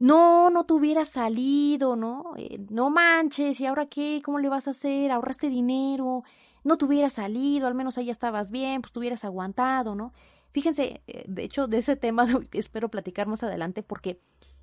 No, 0.00 0.50
no 0.50 0.64
te 0.64 0.74
hubiera 0.74 1.04
salido, 1.04 1.96
¿no? 1.96 2.34
Eh, 2.36 2.58
no 2.70 2.90
manches, 2.90 3.60
¿y 3.60 3.66
ahora 3.66 3.86
qué? 3.86 4.22
¿Cómo 4.24 4.38
le 4.38 4.48
vas 4.48 4.68
a 4.68 4.72
hacer? 4.72 5.10
Ahorraste 5.10 5.48
dinero, 5.48 6.22
no 6.62 6.76
te 6.76 6.84
hubiera 6.84 7.10
salido, 7.10 7.66
al 7.66 7.74
menos 7.74 7.98
ahí 7.98 8.10
estabas 8.10 8.50
bien, 8.50 8.80
pues 8.80 8.92
te 8.92 8.98
hubieras 8.98 9.24
aguantado, 9.24 9.94
¿no? 9.94 10.12
Fíjense, 10.52 11.02
eh, 11.06 11.24
de 11.26 11.44
hecho, 11.44 11.66
de 11.66 11.78
ese 11.78 11.96
tema 11.96 12.26
espero 12.52 12.90
platicar 12.90 13.26
más 13.26 13.42
adelante 13.42 13.82
porque 13.82 14.20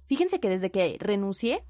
fíjense 0.07 0.39
que 0.39 0.49
desde 0.49 0.71
que 0.71 0.97
renuncié, 0.99 1.65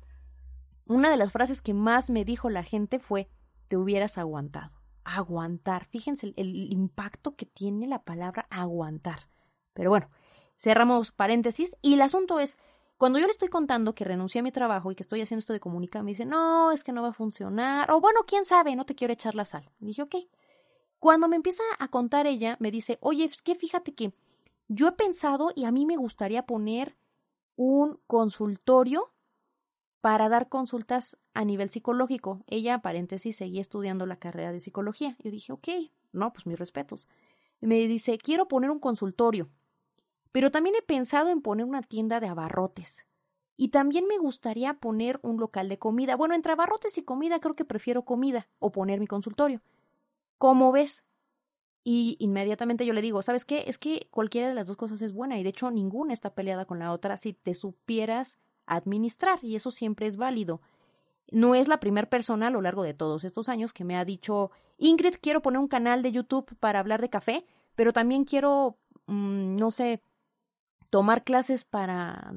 una 0.85 1.09
de 1.09 1.17
las 1.17 1.31
frases 1.31 1.61
que 1.61 1.73
más 1.73 2.09
me 2.09 2.25
dijo 2.25 2.49
la 2.49 2.63
gente 2.63 2.99
fue, 2.99 3.27
te 3.67 3.77
hubieras 3.77 4.17
aguantado. 4.17 4.71
Aguantar. 5.03 5.85
Fíjense 5.85 6.33
el, 6.35 6.71
impacto 6.71 7.35
que 7.35 7.45
tiene 7.45 7.87
la 7.87 8.03
palabra 8.03 8.47
aguantar. 8.49 9.27
Pero 9.73 9.89
bueno, 9.89 10.09
cerramos 10.57 11.11
paréntesis 11.11 11.75
y 11.81 11.95
el 11.95 12.01
asunto 12.01 12.39
es, 12.39 12.57
cuando 12.97 13.19
yo 13.19 13.25
le 13.25 13.31
estoy 13.31 13.49
contando 13.49 13.93
que 13.93 14.05
renuncié 14.05 14.39
a 14.39 14.43
mi 14.43 14.51
trabajo 14.51 14.91
y 14.91 14.95
que 14.95 15.03
estoy 15.03 15.21
haciendo 15.21 15.39
esto 15.39 15.53
de 15.53 15.59
comunicar, 15.59 16.03
me 16.03 16.11
dice, 16.11 16.25
no, 16.25 16.71
es 16.71 16.83
que 16.83 16.91
no 16.91 17.01
va 17.01 17.09
a 17.09 17.13
funcionar. 17.13 17.91
O 17.91 17.99
bueno, 17.99 18.21
quién 18.25 18.45
sabe, 18.45 18.75
no 18.75 18.85
te 18.85 18.95
quiero 18.95 19.13
echar 19.13 19.35
la 19.35 19.45
sal. 19.45 19.69
dije, 19.79 20.01
ok. 20.01 20.15
Cuando 21.05 21.27
me 21.27 21.35
empieza 21.35 21.61
a 21.77 21.87
contar 21.89 22.25
ella, 22.25 22.57
me 22.59 22.71
dice, 22.71 22.97
oye, 22.99 23.25
es 23.25 23.43
que 23.43 23.53
fíjate 23.53 23.93
que 23.93 24.11
yo 24.67 24.87
he 24.87 24.91
pensado 24.93 25.51
y 25.53 25.65
a 25.65 25.71
mí 25.71 25.85
me 25.85 25.97
gustaría 25.97 26.47
poner 26.47 26.97
un 27.55 27.99
consultorio 28.07 29.13
para 30.01 30.29
dar 30.29 30.49
consultas 30.49 31.15
a 31.35 31.45
nivel 31.45 31.69
psicológico. 31.69 32.43
Ella, 32.47 32.79
paréntesis, 32.79 33.35
seguía 33.35 33.61
estudiando 33.61 34.07
la 34.07 34.15
carrera 34.15 34.51
de 34.51 34.59
psicología. 34.59 35.15
Yo 35.19 35.29
dije, 35.29 35.53
ok, 35.53 35.67
no, 36.11 36.33
pues 36.33 36.47
mis 36.47 36.57
respetos. 36.57 37.07
Me 37.61 37.85
dice, 37.87 38.17
quiero 38.17 38.47
poner 38.47 38.71
un 38.71 38.79
consultorio, 38.79 39.51
pero 40.31 40.49
también 40.49 40.75
he 40.75 40.81
pensado 40.81 41.29
en 41.29 41.43
poner 41.43 41.67
una 41.67 41.83
tienda 41.83 42.19
de 42.19 42.29
abarrotes. 42.29 43.05
Y 43.57 43.67
también 43.67 44.07
me 44.07 44.17
gustaría 44.17 44.73
poner 44.73 45.19
un 45.21 45.39
local 45.39 45.69
de 45.69 45.77
comida. 45.77 46.15
Bueno, 46.15 46.33
entre 46.33 46.53
abarrotes 46.53 46.97
y 46.97 47.03
comida 47.03 47.39
creo 47.39 47.55
que 47.55 47.63
prefiero 47.63 48.05
comida 48.05 48.47
o 48.57 48.71
poner 48.71 48.99
mi 48.99 49.05
consultorio. 49.05 49.61
¿Cómo 50.37 50.71
ves? 50.71 51.03
Y 51.83 52.17
inmediatamente 52.19 52.85
yo 52.85 52.93
le 52.93 53.01
digo, 53.01 53.21
¿sabes 53.21 53.45
qué? 53.45 53.65
Es 53.67 53.77
que 53.77 54.07
cualquiera 54.09 54.47
de 54.47 54.55
las 54.55 54.67
dos 54.67 54.75
cosas 54.75 55.01
es 55.03 55.13
buena 55.13 55.37
y 55.37 55.43
de 55.43 55.49
hecho 55.49 55.69
ninguna 55.69 56.13
está 56.13 56.33
peleada 56.33 56.65
con 56.65 56.79
la 56.79 56.91
otra 56.91 57.15
si 57.15 57.33
te 57.33 57.53
supieras 57.53 58.39
administrar 58.65 59.37
y 59.43 59.55
eso 59.55 59.69
siempre 59.69 60.07
es 60.07 60.17
válido. 60.17 60.61
No 61.31 61.53
es 61.53 61.67
la 61.67 61.79
primera 61.79 62.09
persona 62.09 62.47
a 62.47 62.49
lo 62.49 62.61
largo 62.61 62.83
de 62.83 62.95
todos 62.95 63.23
estos 63.23 63.49
años 63.49 63.71
que 63.71 63.83
me 63.83 63.97
ha 63.97 64.03
dicho, 64.03 64.51
Ingrid, 64.77 65.15
quiero 65.21 65.41
poner 65.41 65.59
un 65.59 65.67
canal 65.67 66.01
de 66.01 66.11
YouTube 66.11 66.55
para 66.59 66.79
hablar 66.79 67.01
de 67.01 67.09
café, 67.09 67.45
pero 67.75 67.93
también 67.93 68.25
quiero, 68.25 68.77
mm, 69.05 69.55
no 69.55 69.69
sé, 69.69 70.01
tomar 70.89 71.23
clases 71.23 71.65
para 71.65 72.33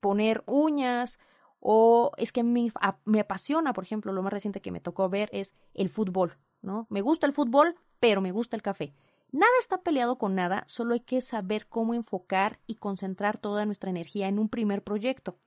poner 0.00 0.42
uñas 0.46 1.18
o 1.60 2.12
es 2.16 2.32
que 2.32 2.42
me, 2.42 2.72
me 3.04 3.20
apasiona, 3.20 3.72
por 3.74 3.84
ejemplo, 3.84 4.12
lo 4.12 4.22
más 4.22 4.32
reciente 4.32 4.62
que 4.62 4.72
me 4.72 4.80
tocó 4.80 5.08
ver 5.10 5.28
es 5.32 5.54
el 5.74 5.90
fútbol, 5.90 6.38
¿no? 6.62 6.86
Me 6.90 7.00
gusta 7.00 7.26
el 7.26 7.32
fútbol, 7.32 7.76
pero 7.98 8.20
me 8.20 8.32
gusta 8.32 8.56
el 8.56 8.62
café. 8.62 8.94
Nada 9.32 9.52
está 9.60 9.82
peleado 9.82 10.18
con 10.18 10.34
nada, 10.34 10.64
solo 10.66 10.94
hay 10.94 11.00
que 11.00 11.20
saber 11.20 11.68
cómo 11.68 11.94
enfocar 11.94 12.58
y 12.66 12.76
concentrar 12.76 13.38
toda 13.38 13.64
nuestra 13.64 13.90
energía 13.90 14.26
en 14.28 14.38
un 14.38 14.48
primer 14.48 14.82
proyecto. 14.82 15.38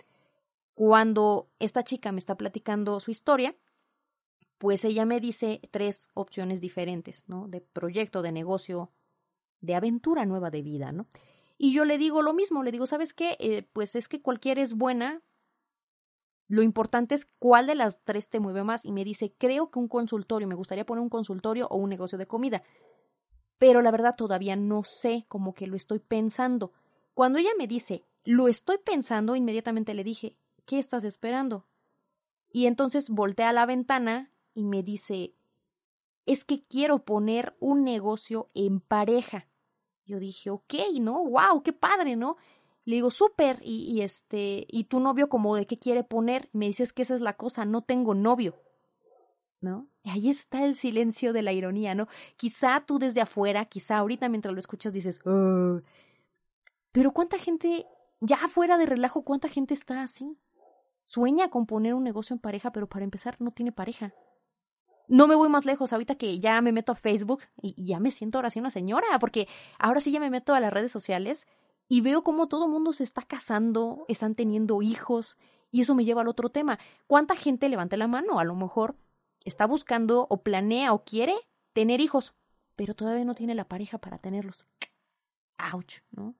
Cuando 0.73 1.49
esta 1.59 1.83
chica 1.83 2.11
me 2.11 2.19
está 2.19 2.35
platicando 2.35 2.99
su 2.99 3.11
historia, 3.11 3.55
pues 4.57 4.85
ella 4.85 5.05
me 5.05 5.19
dice 5.19 5.59
tres 5.71 6.07
opciones 6.13 6.61
diferentes, 6.61 7.25
¿no? 7.27 7.47
De 7.49 7.59
proyecto, 7.59 8.21
de 8.21 8.31
negocio, 8.31 8.91
de 9.59 9.75
aventura 9.75 10.25
nueva 10.25 10.49
de 10.49 10.61
vida, 10.61 10.93
¿no? 10.93 11.07
Y 11.57 11.73
yo 11.73 11.85
le 11.85 11.97
digo 11.97 12.21
lo 12.21 12.33
mismo, 12.33 12.63
le 12.63 12.71
digo, 12.71 12.87
¿sabes 12.87 13.13
qué? 13.13 13.35
Eh, 13.39 13.67
pues 13.73 13.95
es 13.95 14.07
que 14.07 14.21
cualquiera 14.21 14.61
es 14.61 14.73
buena. 14.73 15.21
Lo 16.53 16.61
importante 16.61 17.15
es 17.15 17.25
cuál 17.39 17.65
de 17.65 17.73
las 17.73 18.03
tres 18.03 18.29
te 18.29 18.39
mueve 18.39 18.63
más. 18.63 18.85
Y 18.85 18.91
me 18.91 19.03
dice, 19.03 19.33
creo 19.39 19.71
que 19.71 19.79
un 19.79 19.87
consultorio, 19.87 20.47
me 20.47 20.53
gustaría 20.53 20.85
poner 20.85 21.01
un 21.01 21.09
consultorio 21.09 21.67
o 21.71 21.77
un 21.77 21.89
negocio 21.89 22.19
de 22.19 22.27
comida. 22.27 22.61
Pero 23.57 23.81
la 23.81 23.89
verdad 23.89 24.13
todavía 24.15 24.55
no 24.55 24.83
sé, 24.83 25.25
como 25.27 25.55
que 25.55 25.65
lo 25.65 25.75
estoy 25.75 25.97
pensando. 25.97 26.71
Cuando 27.15 27.39
ella 27.39 27.49
me 27.57 27.65
dice, 27.65 28.05
lo 28.23 28.47
estoy 28.47 28.77
pensando, 28.77 29.35
inmediatamente 29.35 29.95
le 29.95 30.03
dije, 30.03 30.37
¿qué 30.67 30.77
estás 30.77 31.05
esperando? 31.05 31.65
Y 32.51 32.67
entonces 32.67 33.09
voltea 33.09 33.49
a 33.49 33.53
la 33.53 33.65
ventana 33.65 34.31
y 34.53 34.63
me 34.63 34.83
dice, 34.83 35.33
es 36.27 36.45
que 36.45 36.63
quiero 36.65 37.03
poner 37.03 37.55
un 37.61 37.83
negocio 37.83 38.51
en 38.53 38.79
pareja. 38.79 39.47
Yo 40.05 40.19
dije, 40.19 40.51
ok, 40.51 40.75
¿no? 41.01 41.23
Wow, 41.23 41.63
qué 41.63 41.73
padre, 41.73 42.15
¿no? 42.15 42.37
Le 42.85 42.95
digo, 42.95 43.11
súper, 43.11 43.59
y, 43.63 43.83
y, 43.91 44.01
este, 44.01 44.65
y 44.67 44.85
tu 44.85 44.99
novio 44.99 45.29
como 45.29 45.55
de 45.55 45.65
qué 45.65 45.77
quiere 45.77 46.03
poner, 46.03 46.49
me 46.51 46.67
dices 46.67 46.91
que 46.93 47.03
esa 47.03 47.15
es 47.15 47.21
la 47.21 47.37
cosa, 47.37 47.65
no 47.65 47.81
tengo 47.81 48.13
novio. 48.13 48.55
¿No? 49.61 49.87
Y 50.03 50.09
ahí 50.09 50.29
está 50.29 50.65
el 50.65 50.75
silencio 50.75 51.31
de 51.31 51.41
la 51.41 51.53
ironía, 51.53 51.95
¿no? 51.95 52.09
Quizá 52.35 52.83
tú 52.85 52.99
desde 52.99 53.21
afuera, 53.21 53.63
quizá 53.65 53.97
ahorita 53.97 54.27
mientras 54.27 54.53
lo 54.53 54.59
escuchas 54.59 54.91
dices, 54.91 55.21
pero 56.93 57.11
cuánta 57.11 57.37
gente, 57.37 57.87
ya 58.21 58.37
fuera 58.49 58.77
de 58.77 58.85
relajo, 58.85 59.23
cuánta 59.23 59.49
gente 59.49 59.73
está 59.73 60.03
así. 60.03 60.37
Sueña 61.05 61.49
con 61.49 61.65
poner 61.65 61.93
un 61.95 62.03
negocio 62.03 62.33
en 62.33 62.39
pareja, 62.39 62.71
pero 62.71 62.87
para 62.87 63.03
empezar 63.03 63.35
no 63.39 63.51
tiene 63.51 63.71
pareja. 63.71 64.13
No 65.07 65.27
me 65.27 65.35
voy 65.35 65.49
más 65.49 65.65
lejos, 65.65 65.91
ahorita 65.91 66.15
que 66.15 66.39
ya 66.39 66.61
me 66.61 66.71
meto 66.71 66.91
a 66.91 66.95
Facebook 66.95 67.41
y, 67.61 67.83
ya 67.83 67.99
me 67.99 68.11
siento 68.11 68.37
ahora 68.37 68.51
sí 68.51 68.59
una 68.59 68.69
señora, 68.69 69.19
porque 69.19 69.47
ahora 69.79 69.99
sí 69.99 70.11
ya 70.11 70.19
me 70.19 70.29
meto 70.29 70.53
a 70.53 70.59
las 70.59 70.71
redes 70.71 70.91
sociales 70.91 71.47
y 71.87 72.01
veo 72.01 72.23
cómo 72.23 72.47
todo 72.47 72.67
mundo 72.67 72.93
se 72.93 73.03
está 73.03 73.21
casando, 73.21 74.05
están 74.07 74.35
teniendo 74.35 74.81
hijos, 74.81 75.37
y 75.71 75.81
eso 75.81 75.95
me 75.95 76.05
lleva 76.05 76.21
al 76.21 76.27
otro 76.27 76.49
tema. 76.49 76.79
¿Cuánta 77.07 77.35
gente 77.35 77.67
levanta 77.67 77.97
la 77.97 78.07
mano? 78.07 78.39
A 78.39 78.43
lo 78.43 78.55
mejor 78.55 78.95
está 79.43 79.65
buscando 79.65 80.27
o 80.29 80.43
planea 80.43 80.93
o 80.93 81.03
quiere 81.03 81.33
tener 81.73 81.99
hijos, 81.99 82.35
pero 82.75 82.93
todavía 82.93 83.25
no 83.25 83.35
tiene 83.35 83.55
la 83.55 83.67
pareja 83.67 83.97
para 83.97 84.19
tenerlos. 84.19 84.65
Ouch, 85.57 85.99
¿no? 86.11 86.35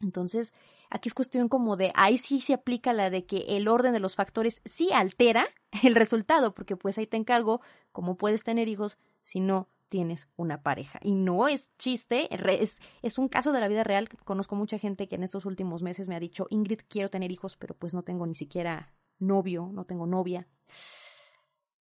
Entonces, 0.00 0.54
aquí 0.90 1.08
es 1.08 1.14
cuestión 1.14 1.48
como 1.48 1.76
de, 1.76 1.90
ahí 1.94 2.18
sí 2.18 2.40
se 2.40 2.54
aplica 2.54 2.92
la 2.92 3.10
de 3.10 3.26
que 3.26 3.56
el 3.56 3.68
orden 3.68 3.92
de 3.92 4.00
los 4.00 4.14
factores 4.14 4.62
sí 4.64 4.92
altera 4.92 5.46
el 5.82 5.94
resultado, 5.94 6.54
porque 6.54 6.76
pues 6.76 6.98
ahí 6.98 7.06
te 7.06 7.16
encargo 7.16 7.60
cómo 7.90 8.16
puedes 8.16 8.42
tener 8.44 8.68
hijos 8.68 8.98
si 9.24 9.40
no 9.40 9.68
tienes 9.92 10.26
una 10.36 10.62
pareja. 10.62 10.98
Y 11.02 11.14
no 11.14 11.48
es 11.48 11.76
chiste, 11.76 12.26
es, 12.32 12.80
es 13.02 13.18
un 13.18 13.28
caso 13.28 13.52
de 13.52 13.60
la 13.60 13.68
vida 13.68 13.84
real. 13.84 14.08
Conozco 14.24 14.56
mucha 14.56 14.78
gente 14.78 15.06
que 15.06 15.16
en 15.16 15.22
estos 15.22 15.44
últimos 15.44 15.82
meses 15.82 16.08
me 16.08 16.16
ha 16.16 16.20
dicho, 16.20 16.46
Ingrid, 16.48 16.80
quiero 16.88 17.10
tener 17.10 17.30
hijos, 17.30 17.58
pero 17.58 17.74
pues 17.74 17.92
no 17.92 18.02
tengo 18.02 18.26
ni 18.26 18.34
siquiera 18.34 18.94
novio, 19.18 19.68
no 19.70 19.84
tengo 19.84 20.06
novia. 20.06 20.48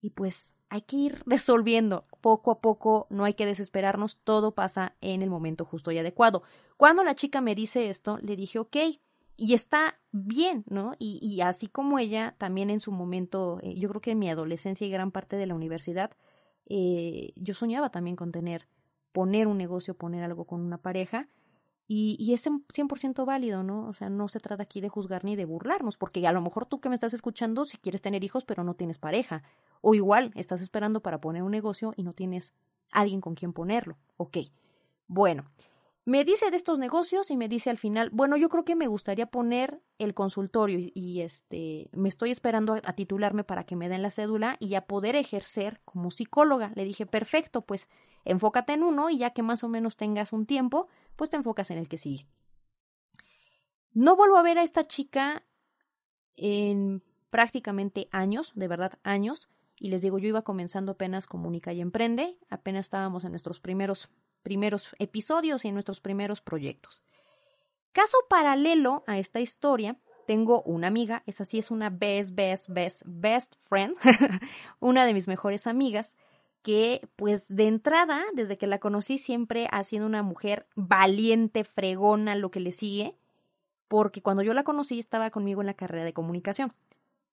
Y 0.01 0.11
pues 0.11 0.55
hay 0.69 0.83
que 0.83 0.97
ir 0.97 1.23
resolviendo 1.27 2.07
poco 2.21 2.53
a 2.53 2.61
poco, 2.61 3.09
no 3.11 3.25
hay 3.25 3.35
que 3.35 3.45
desesperarnos, 3.45 4.21
todo 4.23 4.55
pasa 4.55 4.95
en 5.01 5.21
el 5.23 5.29
momento 5.29 5.65
justo 5.65 5.91
y 5.91 5.99
adecuado. 5.99 6.45
Cuando 6.77 7.03
la 7.03 7.17
chica 7.17 7.41
me 7.41 7.57
dice 7.57 7.89
esto, 7.89 8.19
le 8.23 8.37
dije, 8.37 8.61
ok, 8.61 8.77
y 9.37 9.55
está 9.55 9.99
bien, 10.13 10.63
¿no? 10.69 10.95
Y, 11.01 11.19
y 11.21 11.41
así 11.41 11.67
como 11.67 11.99
ella, 11.99 12.37
también 12.39 12.71
en 12.71 12.79
su 12.79 12.93
momento, 12.93 13.59
eh, 13.65 13.75
yo 13.75 13.89
creo 13.89 14.01
que 14.01 14.13
en 14.13 14.21
mi 14.21 14.31
adolescencia 14.31 14.87
y 14.87 14.91
gran 14.91 15.11
parte 15.11 15.35
de 15.35 15.47
la 15.47 15.57
universidad, 15.57 16.13
eh, 16.67 17.33
yo 17.37 17.55
soñaba 17.55 17.91
también 17.91 18.17
con 18.17 18.33
tener, 18.33 18.69
poner 19.13 19.47
un 19.47 19.59
negocio, 19.59 19.95
poner 19.95 20.23
algo 20.23 20.45
con 20.45 20.61
una 20.61 20.79
pareja, 20.79 21.29
y, 21.89 22.17
y 22.19 22.35
es 22.35 22.45
100% 22.45 23.25
válido, 23.25 23.63
¿no? 23.63 23.87
O 23.89 23.95
sea, 23.95 24.11
no 24.11 24.27
se 24.27 24.41
trata 24.41 24.65
aquí 24.65 24.81
de 24.81 24.89
juzgar 24.89 25.25
ni 25.25 25.37
de 25.37 25.45
burlarnos, 25.45 25.97
porque 25.97 26.27
a 26.27 26.33
lo 26.33 26.41
mejor 26.41 26.67
tú 26.67 26.81
que 26.81 26.89
me 26.89 26.97
estás 26.97 27.15
escuchando, 27.15 27.65
si 27.65 27.79
quieres 27.79 28.03
tener 28.03 28.25
hijos, 28.25 28.45
pero 28.45 28.65
no 28.65 28.75
tienes 28.75 28.99
pareja, 28.99 29.45
o 29.81 29.95
igual 29.95 30.33
estás 30.35 30.61
esperando 30.61 31.01
para 31.01 31.21
poner 31.21 31.45
un 31.45 31.53
negocio 31.53 31.95
y 31.97 32.03
no 32.03 32.13
tienes 32.13 32.53
alguien 32.91 33.21
con 33.21 33.35
quien 33.35 33.53
ponerlo. 33.53 33.97
Ok. 34.17 34.39
Bueno, 35.07 35.45
me 36.07 36.25
dice 36.25 36.53
de 36.53 36.57
estos 36.57 36.79
negocios 36.79 37.33
y 37.33 37.37
me 37.37 37.49
dice 37.49 37.69
al 37.69 37.79
final, 37.79 38.11
bueno, 38.11 38.37
yo 38.37 38.49
creo 38.49 38.65
que 38.65 38.77
me 38.77 38.87
gustaría 38.87 39.27
poner 39.27 39.83
el 39.99 40.15
consultorio 40.15 40.79
y, 40.95 41.21
este, 41.21 41.91
me 41.93 42.09
estoy 42.09 42.31
esperando 42.31 42.75
a, 42.75 42.93
titularme 42.93 43.43
para 43.43 43.65
que 43.65 43.75
me 43.75 43.89
den 43.89 44.03
la 44.03 44.13
cédula 44.13 44.57
y 44.61 44.69
ya 44.69 44.87
poder 44.87 45.17
ejercer 45.17 45.81
como 45.85 46.13
psicóloga. 46.13 46.71
Le 46.77 46.85
dije, 46.85 47.07
perfecto, 47.07 47.63
pues 47.63 47.89
enfócate 48.25 48.75
en 48.75 48.85
uno 48.85 49.11
y 49.11 49.19
ya 49.19 49.31
que 49.31 49.43
más 49.43 49.65
o 49.65 49.69
menos 49.69 49.97
tengas 49.97 50.33
un 50.33 50.47
tiempo, 50.47 50.87
pues 51.17 51.31
te 51.31 51.37
enfocas 51.37 51.73
en 51.73 51.79
el 51.79 51.89
que 51.89 51.99
sigue. 51.99 52.29
No 53.93 54.15
vuelvo 54.15 54.37
a 54.37 54.45
ver 54.45 54.59
a 54.59 54.63
esta 54.63 54.87
chica 54.87 55.43
en 56.37 57.03
prácticamente 57.31 58.09
años, 58.13 58.53
de 58.55 58.69
verdad 58.69 59.01
años, 59.03 59.49
y 59.77 59.89
les 59.89 60.03
digo, 60.03 60.21
yo 60.21 60.29
iba 60.29 60.43
comenzando 60.43 60.93
apenas 60.93 61.27
Comunica 61.27 61.73
y 61.73 61.81
Emprende, 61.81 62.39
apenas 62.49 62.87
estábamos 62.87 63.25
en 63.25 63.33
nuestros 63.33 63.59
primeros 63.59 64.09
primeros 64.47 64.95
episodios 65.00 65.65
y 65.65 65.69
en 65.69 65.75
nuestros 65.75 66.00
primeros 66.00 66.41
proyectos. 66.41 67.03
Caso 67.91 68.17
paralelo 68.29 69.03
a 69.09 69.19
esta 69.19 69.41
historia, 69.41 69.97
tengo 70.25 70.62
una 70.62 70.87
amiga, 70.87 71.25
esa 71.26 71.45
sí 71.45 71.59
es 71.59 71.73
una 71.73 71.91
best, 71.91 72.33
best, 72.33 72.69
best, 72.69 73.03
best 73.07 73.57
friend, 73.59 73.97
una 74.79 75.05
de 75.05 75.15
mis 75.15 75.26
mejores 75.26 75.67
amigas, 75.67 76.17
que 76.62 77.09
pues 77.17 77.49
de 77.49 77.67
entrada, 77.67 78.23
desde 78.35 78.57
que 78.57 78.69
la 78.69 78.79
conocí, 78.79 79.19
siempre 79.19 79.67
ha 79.73 79.83
sido 79.83 80.07
una 80.07 80.23
mujer 80.23 80.65
valiente, 80.76 81.65
fregona, 81.65 82.37
lo 82.37 82.53
que 82.53 82.61
le 82.61 82.71
sigue, 82.71 83.17
porque 83.88 84.23
cuando 84.23 84.45
yo 84.45 84.55
la 84.55 84.62
conocí 84.62 85.00
estaba 85.00 85.31
conmigo 85.31 85.61
en 85.61 85.67
la 85.67 85.75
carrera 85.75 86.05
de 86.05 86.12
comunicación. 86.12 86.73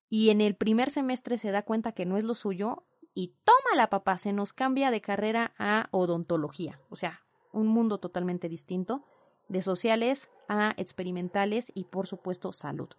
Y 0.10 0.32
en 0.32 0.42
el 0.42 0.56
primer 0.56 0.90
semestre 0.90 1.38
se 1.38 1.52
da 1.52 1.62
cuenta 1.62 1.92
que 1.92 2.06
no 2.08 2.18
es 2.18 2.24
lo 2.24 2.34
suyo 2.34 2.82
y 3.14 3.34
toma 3.44 3.76
la 3.76 3.90
papá, 3.90 4.18
se 4.18 4.34
nos 4.34 4.54
cambia 4.54 4.92
de 4.92 5.02
carrera 5.02 5.54
a 5.58 5.88
odontología, 5.92 6.80
o 6.90 6.96
sea, 6.96 7.22
un 7.52 7.68
mundo 7.68 8.00
totalmente 8.00 8.50
distinto, 8.50 9.04
de 9.48 9.62
sociales 9.62 10.30
a 10.48 10.74
experimentales 10.78 11.72
y 11.76 11.86
por 11.86 12.08
supuesto 12.08 12.52
salud, 12.52 12.90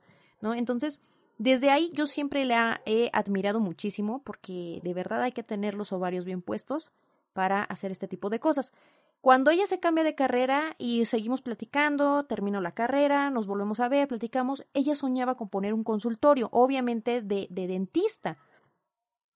¿no? 0.40 0.54
Entonces, 0.54 1.00
desde 1.38 1.70
ahí 1.70 1.90
yo 1.94 2.06
siempre 2.06 2.44
la 2.44 2.80
he 2.86 3.10
admirado 3.12 3.60
muchísimo 3.60 4.22
porque 4.22 4.80
de 4.84 4.94
verdad 4.94 5.22
hay 5.22 5.32
que 5.32 5.42
tener 5.42 5.74
los 5.74 5.92
ovarios 5.92 6.24
bien 6.24 6.42
puestos 6.42 6.92
para 7.32 7.64
hacer 7.64 7.90
este 7.90 8.06
tipo 8.06 8.30
de 8.30 8.38
cosas. 8.38 8.72
Cuando 9.20 9.50
ella 9.50 9.66
se 9.66 9.80
cambia 9.80 10.04
de 10.04 10.14
carrera 10.14 10.76
y 10.78 11.06
seguimos 11.06 11.40
platicando, 11.40 12.24
termino 12.24 12.60
la 12.60 12.72
carrera, 12.72 13.30
nos 13.30 13.46
volvemos 13.46 13.80
a 13.80 13.88
ver, 13.88 14.06
platicamos, 14.06 14.66
ella 14.74 14.94
soñaba 14.94 15.34
con 15.34 15.48
poner 15.48 15.72
un 15.72 15.82
consultorio, 15.82 16.50
obviamente 16.52 17.22
de, 17.22 17.48
de 17.50 17.66
dentista. 17.66 18.36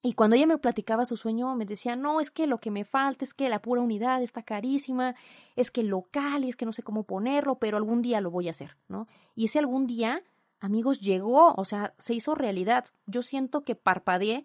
Y 0.01 0.13
cuando 0.13 0.37
ella 0.37 0.47
me 0.47 0.59
platicaba 0.59 1.05
su 1.05 1.17
sueño, 1.17 1.55
me 1.57 1.67
decía, 1.67 1.97
no, 1.97 2.21
es 2.21 2.31
que 2.31 2.47
lo 2.47 2.59
que 2.59 2.71
me 2.71 2.85
falta 2.85 3.25
es 3.25 3.35
que 3.35 3.49
la 3.49 3.61
pura 3.61 3.81
unidad 3.81 4.23
está 4.23 4.43
carísima, 4.43 5.17
es 5.57 5.73
que 5.73 5.83
local 5.83 6.45
y 6.45 6.49
es 6.49 6.57
que 6.57 6.67
no 6.67 6.73
sé 6.73 6.85
cómo 6.85 7.03
ponerlo, 7.03 7.57
pero 7.59 7.77
algún 7.77 8.01
día 8.01 8.21
lo 8.21 8.31
voy 8.31 8.47
a 8.47 8.53
hacer, 8.53 8.77
¿no? 8.87 9.09
Y 9.35 9.47
ese 9.47 9.59
algún 9.59 9.89
día, 9.89 10.23
amigos, 10.61 11.01
llegó, 11.01 11.53
o 11.57 11.65
sea, 11.65 11.93
se 11.99 12.15
hizo 12.15 12.37
realidad. 12.37 12.85
Yo 13.07 13.23
siento 13.23 13.65
que 13.65 13.75
parpadeé, 13.75 14.45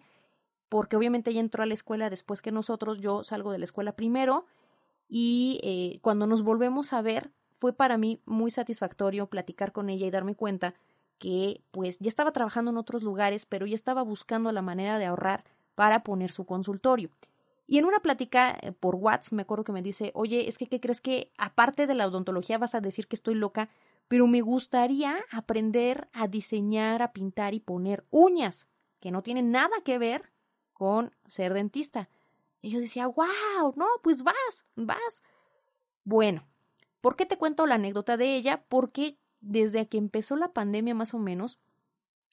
porque 0.68 0.96
obviamente 0.96 1.30
ella 1.30 1.40
entró 1.40 1.62
a 1.62 1.66
la 1.66 1.74
escuela 1.74 2.10
después 2.10 2.42
que 2.42 2.50
nosotros, 2.50 2.98
yo 2.98 3.22
salgo 3.22 3.52
de 3.52 3.58
la 3.58 3.64
escuela 3.64 3.92
primero, 3.92 4.46
y 5.08 5.60
eh, 5.62 6.00
cuando 6.02 6.26
nos 6.26 6.42
volvemos 6.42 6.92
a 6.92 7.02
ver 7.02 7.30
fue 7.52 7.72
para 7.72 7.96
mí 7.98 8.20
muy 8.24 8.50
satisfactorio 8.50 9.28
platicar 9.28 9.72
con 9.72 9.88
ella 9.88 10.06
y 10.06 10.10
darme 10.10 10.34
cuenta 10.34 10.74
que 11.18 11.62
pues 11.70 11.98
ya 11.98 12.08
estaba 12.08 12.32
trabajando 12.32 12.70
en 12.70 12.76
otros 12.76 13.02
lugares, 13.02 13.46
pero 13.46 13.66
ya 13.66 13.74
estaba 13.74 14.02
buscando 14.02 14.52
la 14.52 14.62
manera 14.62 14.98
de 14.98 15.06
ahorrar 15.06 15.44
para 15.74 16.02
poner 16.02 16.30
su 16.30 16.44
consultorio. 16.44 17.10
Y 17.66 17.78
en 17.78 17.86
una 17.86 18.00
plática 18.00 18.56
eh, 18.60 18.72
por 18.72 18.96
WhatsApp 18.96 19.32
me 19.32 19.42
acuerdo 19.42 19.64
que 19.64 19.72
me 19.72 19.82
dice, 19.82 20.10
oye, 20.14 20.48
es 20.48 20.58
que 20.58 20.66
¿qué 20.66 20.80
crees 20.80 21.00
que 21.00 21.32
aparte 21.38 21.86
de 21.86 21.94
la 21.94 22.06
odontología 22.06 22.58
vas 22.58 22.74
a 22.74 22.80
decir 22.80 23.08
que 23.08 23.16
estoy 23.16 23.34
loca? 23.34 23.70
Pero 24.08 24.26
me 24.26 24.42
gustaría 24.42 25.16
aprender 25.30 26.08
a 26.12 26.28
diseñar, 26.28 27.00
a 27.00 27.12
pintar 27.12 27.54
y 27.54 27.60
poner 27.60 28.04
uñas, 28.10 28.68
que 29.00 29.10
no 29.10 29.22
tienen 29.22 29.50
nada 29.50 29.80
que 29.82 29.98
ver 29.98 30.30
con 30.74 31.14
ser 31.26 31.54
dentista. 31.54 32.10
Y 32.60 32.70
yo 32.70 32.80
decía, 32.80 33.06
wow, 33.06 33.74
no, 33.76 33.86
pues 34.02 34.22
vas, 34.22 34.66
vas. 34.74 35.22
Bueno, 36.04 36.46
¿por 37.00 37.16
qué 37.16 37.24
te 37.24 37.38
cuento 37.38 37.66
la 37.66 37.76
anécdota 37.76 38.16
de 38.16 38.36
ella? 38.36 38.64
Porque 38.68 39.18
desde 39.44 39.88
que 39.88 39.98
empezó 39.98 40.36
la 40.36 40.52
pandemia 40.52 40.94
más 40.94 41.14
o 41.14 41.18
menos, 41.18 41.58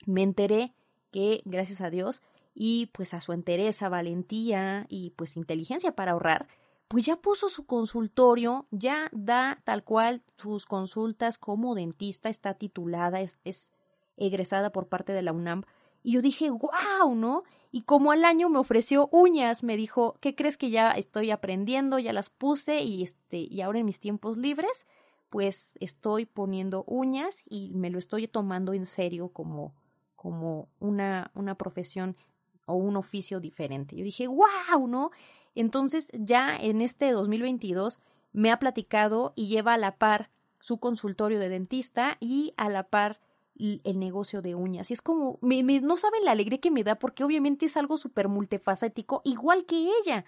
me 0.05 0.23
enteré 0.23 0.73
que, 1.11 1.41
gracias 1.45 1.81
a 1.81 1.89
Dios, 1.89 2.21
y 2.53 2.87
pues 2.87 3.13
a 3.13 3.21
su 3.21 3.33
entereza, 3.33 3.89
valentía 3.89 4.85
y 4.89 5.11
pues 5.11 5.37
inteligencia 5.37 5.93
para 5.95 6.13
ahorrar, 6.13 6.47
pues 6.87 7.05
ya 7.05 7.15
puso 7.15 7.47
su 7.47 7.65
consultorio, 7.65 8.67
ya 8.71 9.09
da 9.13 9.61
tal 9.63 9.83
cual 9.83 10.23
sus 10.37 10.65
consultas 10.65 11.37
como 11.37 11.75
dentista, 11.75 12.29
está 12.29 12.55
titulada, 12.55 13.21
es, 13.21 13.39
es 13.45 13.71
egresada 14.17 14.71
por 14.71 14.87
parte 14.87 15.13
de 15.13 15.21
la 15.21 15.31
UNAM. 15.31 15.63
Y 16.03 16.13
yo 16.13 16.21
dije, 16.21 16.49
wow, 16.49 17.15
¿no? 17.15 17.43
Y 17.71 17.83
como 17.83 18.11
al 18.11 18.25
año 18.25 18.49
me 18.49 18.59
ofreció 18.59 19.07
uñas, 19.11 19.63
me 19.63 19.77
dijo, 19.77 20.17
¿qué 20.19 20.35
crees 20.35 20.57
que 20.57 20.69
ya 20.69 20.91
estoy 20.91 21.31
aprendiendo? 21.31 21.99
Ya 21.99 22.11
las 22.11 22.29
puse 22.29 22.81
y 22.81 23.03
este, 23.03 23.37
y 23.37 23.61
ahora 23.61 23.79
en 23.79 23.85
mis 23.85 24.01
tiempos 24.01 24.35
libres, 24.35 24.85
pues 25.31 25.77
estoy 25.79 26.25
poniendo 26.25 26.83
uñas 26.87 27.41
y 27.49 27.71
me 27.73 27.89
lo 27.89 27.97
estoy 27.97 28.27
tomando 28.27 28.73
en 28.73 28.85
serio 28.85 29.29
como, 29.29 29.73
como 30.17 30.67
una, 30.79 31.31
una 31.33 31.55
profesión 31.55 32.17
o 32.65 32.75
un 32.75 32.97
oficio 32.97 33.39
diferente. 33.39 33.95
Yo 33.95 34.03
dije, 34.03 34.27
wow, 34.27 34.87
¿no? 34.87 35.11
Entonces 35.55 36.11
ya 36.13 36.57
en 36.57 36.81
este 36.81 37.11
2022 37.11 38.01
me 38.33 38.51
ha 38.51 38.59
platicado 38.59 39.31
y 39.37 39.47
lleva 39.47 39.73
a 39.73 39.77
la 39.77 39.95
par 39.95 40.29
su 40.59 40.79
consultorio 40.79 41.39
de 41.39 41.47
dentista 41.47 42.17
y 42.19 42.53
a 42.57 42.67
la 42.67 42.83
par 42.83 43.21
el 43.55 43.99
negocio 43.99 44.41
de 44.41 44.53
uñas. 44.53 44.91
Y 44.91 44.95
es 44.95 45.01
como, 45.01 45.39
me, 45.41 45.63
no 45.63 45.95
saben 45.95 46.25
la 46.25 46.31
alegría 46.31 46.59
que 46.59 46.71
me 46.71 46.83
da 46.83 46.95
porque 46.95 47.23
obviamente 47.23 47.67
es 47.67 47.77
algo 47.77 47.95
súper 47.95 48.27
multifacético, 48.27 49.21
igual 49.23 49.65
que 49.65 49.87
ella. 50.01 50.25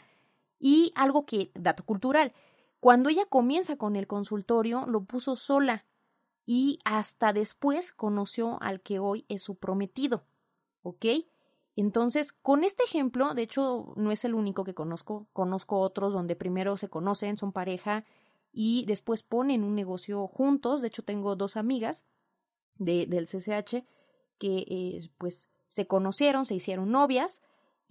Y 0.61 0.93
algo 0.95 1.25
que, 1.25 1.51
dato 1.55 1.83
cultural, 1.83 2.31
cuando 2.83 3.07
ella 3.07 3.25
comienza 3.25 3.77
con 3.77 3.95
el 3.95 4.07
consultorio, 4.07 4.85
lo 4.87 5.05
puso 5.05 5.37
sola 5.37 5.85
y 6.45 6.79
hasta 6.83 7.31
después 7.31 7.93
conoció 7.93 8.61
al 8.61 8.81
que 8.81 8.99
hoy 8.99 9.23
es 9.29 9.41
su 9.41 9.55
prometido. 9.55 10.25
¿Ok? 10.81 11.05
Entonces, 11.77 12.33
con 12.33 12.65
este 12.65 12.83
ejemplo, 12.83 13.35
de 13.35 13.43
hecho, 13.43 13.93
no 13.95 14.11
es 14.11 14.25
el 14.25 14.33
único 14.33 14.65
que 14.65 14.73
conozco, 14.73 15.27
conozco 15.31 15.79
otros 15.79 16.11
donde 16.11 16.35
primero 16.35 16.75
se 16.75 16.89
conocen, 16.89 17.37
son 17.37 17.53
pareja 17.53 18.03
y 18.51 18.83
después 18.85 19.23
ponen 19.23 19.63
un 19.63 19.75
negocio 19.75 20.27
juntos. 20.27 20.81
De 20.81 20.89
hecho, 20.89 21.03
tengo 21.03 21.37
dos 21.37 21.55
amigas 21.55 22.03
de, 22.75 23.05
del 23.05 23.27
CCH 23.27 23.85
que 24.37 24.57
eh, 24.67 25.09
pues 25.17 25.49
se 25.69 25.87
conocieron, 25.87 26.45
se 26.45 26.55
hicieron 26.55 26.91
novias 26.91 27.39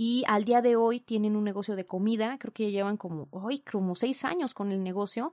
y 0.05 0.25
al 0.27 0.45
día 0.45 0.63
de 0.63 0.75
hoy 0.75 0.99
tienen 0.99 1.37
un 1.37 1.45
negocio 1.45 1.77
de 1.77 1.87
comida, 1.87 2.37
creo 2.41 2.53
que 2.53 2.73
llevan 2.73 2.97
como, 2.97 3.29
hoy 3.31 3.61
como 3.61 3.95
seis 3.95 4.25
años 4.25 4.53
con 4.53 4.73
el 4.73 4.83
negocio 4.83 5.33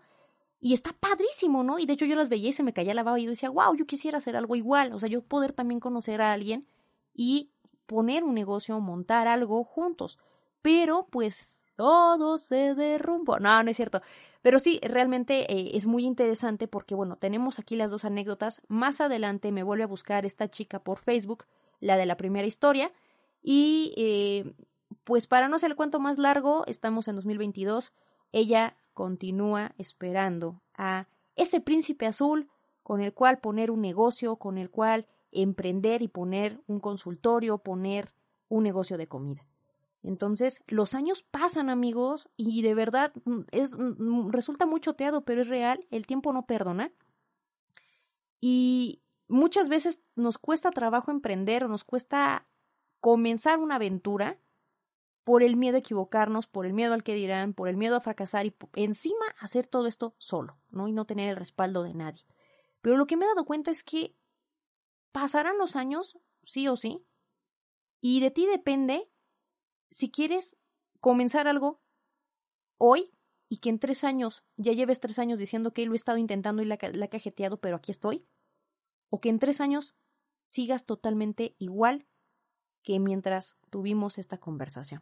y 0.61 0.75
está 0.75 0.93
padrísimo, 0.93 1.63
¿no? 1.63 1.79
Y 1.79 1.87
de 1.87 1.93
hecho 1.93 2.05
yo 2.05 2.15
las 2.15 2.29
veía 2.29 2.49
y 2.49 2.53
se 2.53 2.61
me 2.61 2.71
caía 2.71 2.93
la 2.93 3.01
baba 3.01 3.19
y 3.19 3.23
yo 3.23 3.31
decía, 3.31 3.49
wow, 3.49 3.73
yo 3.75 3.87
quisiera 3.87 4.19
hacer 4.19 4.35
algo 4.35 4.55
igual, 4.55 4.93
o 4.93 4.99
sea, 4.99 5.09
yo 5.09 5.23
poder 5.23 5.53
también 5.53 5.79
conocer 5.79 6.21
a 6.21 6.33
alguien 6.33 6.67
y 7.15 7.49
poner 7.87 8.23
un 8.23 8.35
negocio, 8.35 8.79
montar 8.79 9.27
algo 9.27 9.63
juntos, 9.63 10.19
pero 10.61 11.07
pues 11.09 11.63
todo 11.75 12.37
se 12.37 12.75
derrumbó, 12.75 13.39
no, 13.39 13.63
no 13.63 13.71
es 13.71 13.75
cierto, 13.75 14.03
pero 14.43 14.59
sí, 14.59 14.79
realmente 14.83 15.51
eh, 15.51 15.71
es 15.73 15.87
muy 15.87 16.05
interesante 16.05 16.67
porque, 16.67 16.93
bueno, 16.93 17.15
tenemos 17.15 17.57
aquí 17.57 17.75
las 17.75 17.89
dos 17.89 18.05
anécdotas. 18.05 18.61
Más 18.67 19.01
adelante 19.01 19.51
me 19.51 19.63
vuelve 19.63 19.85
a 19.85 19.87
buscar 19.87 20.27
esta 20.27 20.47
chica 20.47 20.77
por 20.77 20.99
Facebook, 20.99 21.45
la 21.79 21.97
de 21.97 22.05
la 22.05 22.17
primera 22.17 22.47
historia. 22.47 22.91
Y 23.41 23.93
eh, 23.97 24.53
pues 25.03 25.27
para 25.27 25.47
no 25.47 25.55
hacer 25.55 25.71
el 25.71 25.77
cuento 25.77 25.99
más 25.99 26.17
largo, 26.17 26.65
estamos 26.67 27.07
en 27.07 27.15
2022. 27.15 27.93
Ella 28.31 28.75
continúa 28.93 29.73
esperando 29.77 30.61
a 30.75 31.07
ese 31.35 31.61
príncipe 31.61 32.05
azul 32.05 32.49
con 32.83 33.01
el 33.01 33.13
cual 33.13 33.39
poner 33.39 33.71
un 33.71 33.81
negocio, 33.81 34.35
con 34.35 34.57
el 34.57 34.69
cual 34.69 35.07
emprender 35.31 36.01
y 36.01 36.07
poner 36.07 36.59
un 36.67 36.79
consultorio, 36.79 37.59
poner 37.59 38.13
un 38.49 38.63
negocio 38.63 38.97
de 38.97 39.07
comida. 39.07 39.45
Entonces, 40.01 40.61
los 40.67 40.93
años 40.93 41.23
pasan, 41.23 41.69
amigos, 41.69 42.29
y 42.37 42.61
de 42.61 42.73
verdad 42.73 43.11
mm, 43.25 43.41
es, 43.51 43.77
mm, 43.77 43.95
mm, 43.97 44.31
resulta 44.31 44.65
muy 44.65 44.79
choteado, 44.79 45.21
pero 45.21 45.41
es 45.41 45.47
real, 45.47 45.85
el 45.91 46.07
tiempo 46.07 46.33
no 46.33 46.45
perdona. 46.45 46.91
Y 48.41 49.01
muchas 49.27 49.69
veces 49.69 50.01
nos 50.15 50.37
cuesta 50.37 50.71
trabajo 50.71 51.11
emprender 51.11 51.63
o 51.63 51.67
nos 51.67 51.83
cuesta 51.83 52.47
comenzar 52.99 53.59
una 53.59 53.75
aventura 53.75 54.39
por 55.23 55.43
el 55.43 55.55
miedo 55.55 55.75
a 55.75 55.79
equivocarnos, 55.79 56.47
por 56.47 56.65
el 56.65 56.73
miedo 56.73 56.93
al 56.93 57.03
que 57.03 57.13
dirán, 57.13 57.53
por 57.53 57.67
el 57.67 57.77
miedo 57.77 57.95
a 57.95 58.01
fracasar 58.01 58.45
y 58.45 58.55
encima 58.73 59.25
hacer 59.39 59.67
todo 59.67 59.85
esto 59.87 60.15
solo, 60.17 60.57
¿no? 60.71 60.87
Y 60.87 60.91
no 60.91 61.05
tener 61.05 61.29
el 61.29 61.35
respaldo 61.35 61.83
de 61.83 61.93
nadie. 61.93 62.25
Pero 62.81 62.97
lo 62.97 63.05
que 63.05 63.15
me 63.15 63.25
he 63.25 63.27
dado 63.27 63.45
cuenta 63.45 63.69
es 63.69 63.83
que 63.83 64.15
pasarán 65.11 65.57
los 65.57 65.75
años, 65.75 66.17
sí 66.43 66.67
o 66.67 66.75
sí, 66.75 67.05
y 68.01 68.21
de 68.21 68.31
ti 68.31 68.45
depende 68.45 69.11
si 69.91 70.09
quieres 70.09 70.57
comenzar 70.99 71.47
algo 71.47 71.81
hoy 72.77 73.11
y 73.49 73.57
que 73.57 73.69
en 73.69 73.79
tres 73.79 74.03
años 74.03 74.43
ya 74.55 74.71
lleves 74.71 74.99
tres 74.99 75.19
años 75.19 75.37
diciendo 75.37 75.73
que 75.73 75.85
lo 75.85 75.93
he 75.93 75.95
estado 75.95 76.17
intentando 76.17 76.61
y 76.61 76.65
la, 76.65 76.77
la 76.93 77.05
he 77.05 77.09
cajeteado, 77.09 77.59
pero 77.59 77.75
aquí 77.75 77.91
estoy, 77.91 78.25
o 79.09 79.19
que 79.19 79.29
en 79.29 79.39
tres 79.39 79.59
años 79.59 79.95
sigas 80.45 80.85
totalmente 80.85 81.55
igual 81.59 82.07
que 82.83 82.99
mientras 82.99 83.57
tuvimos 83.69 84.17
esta 84.17 84.37
conversación. 84.37 85.01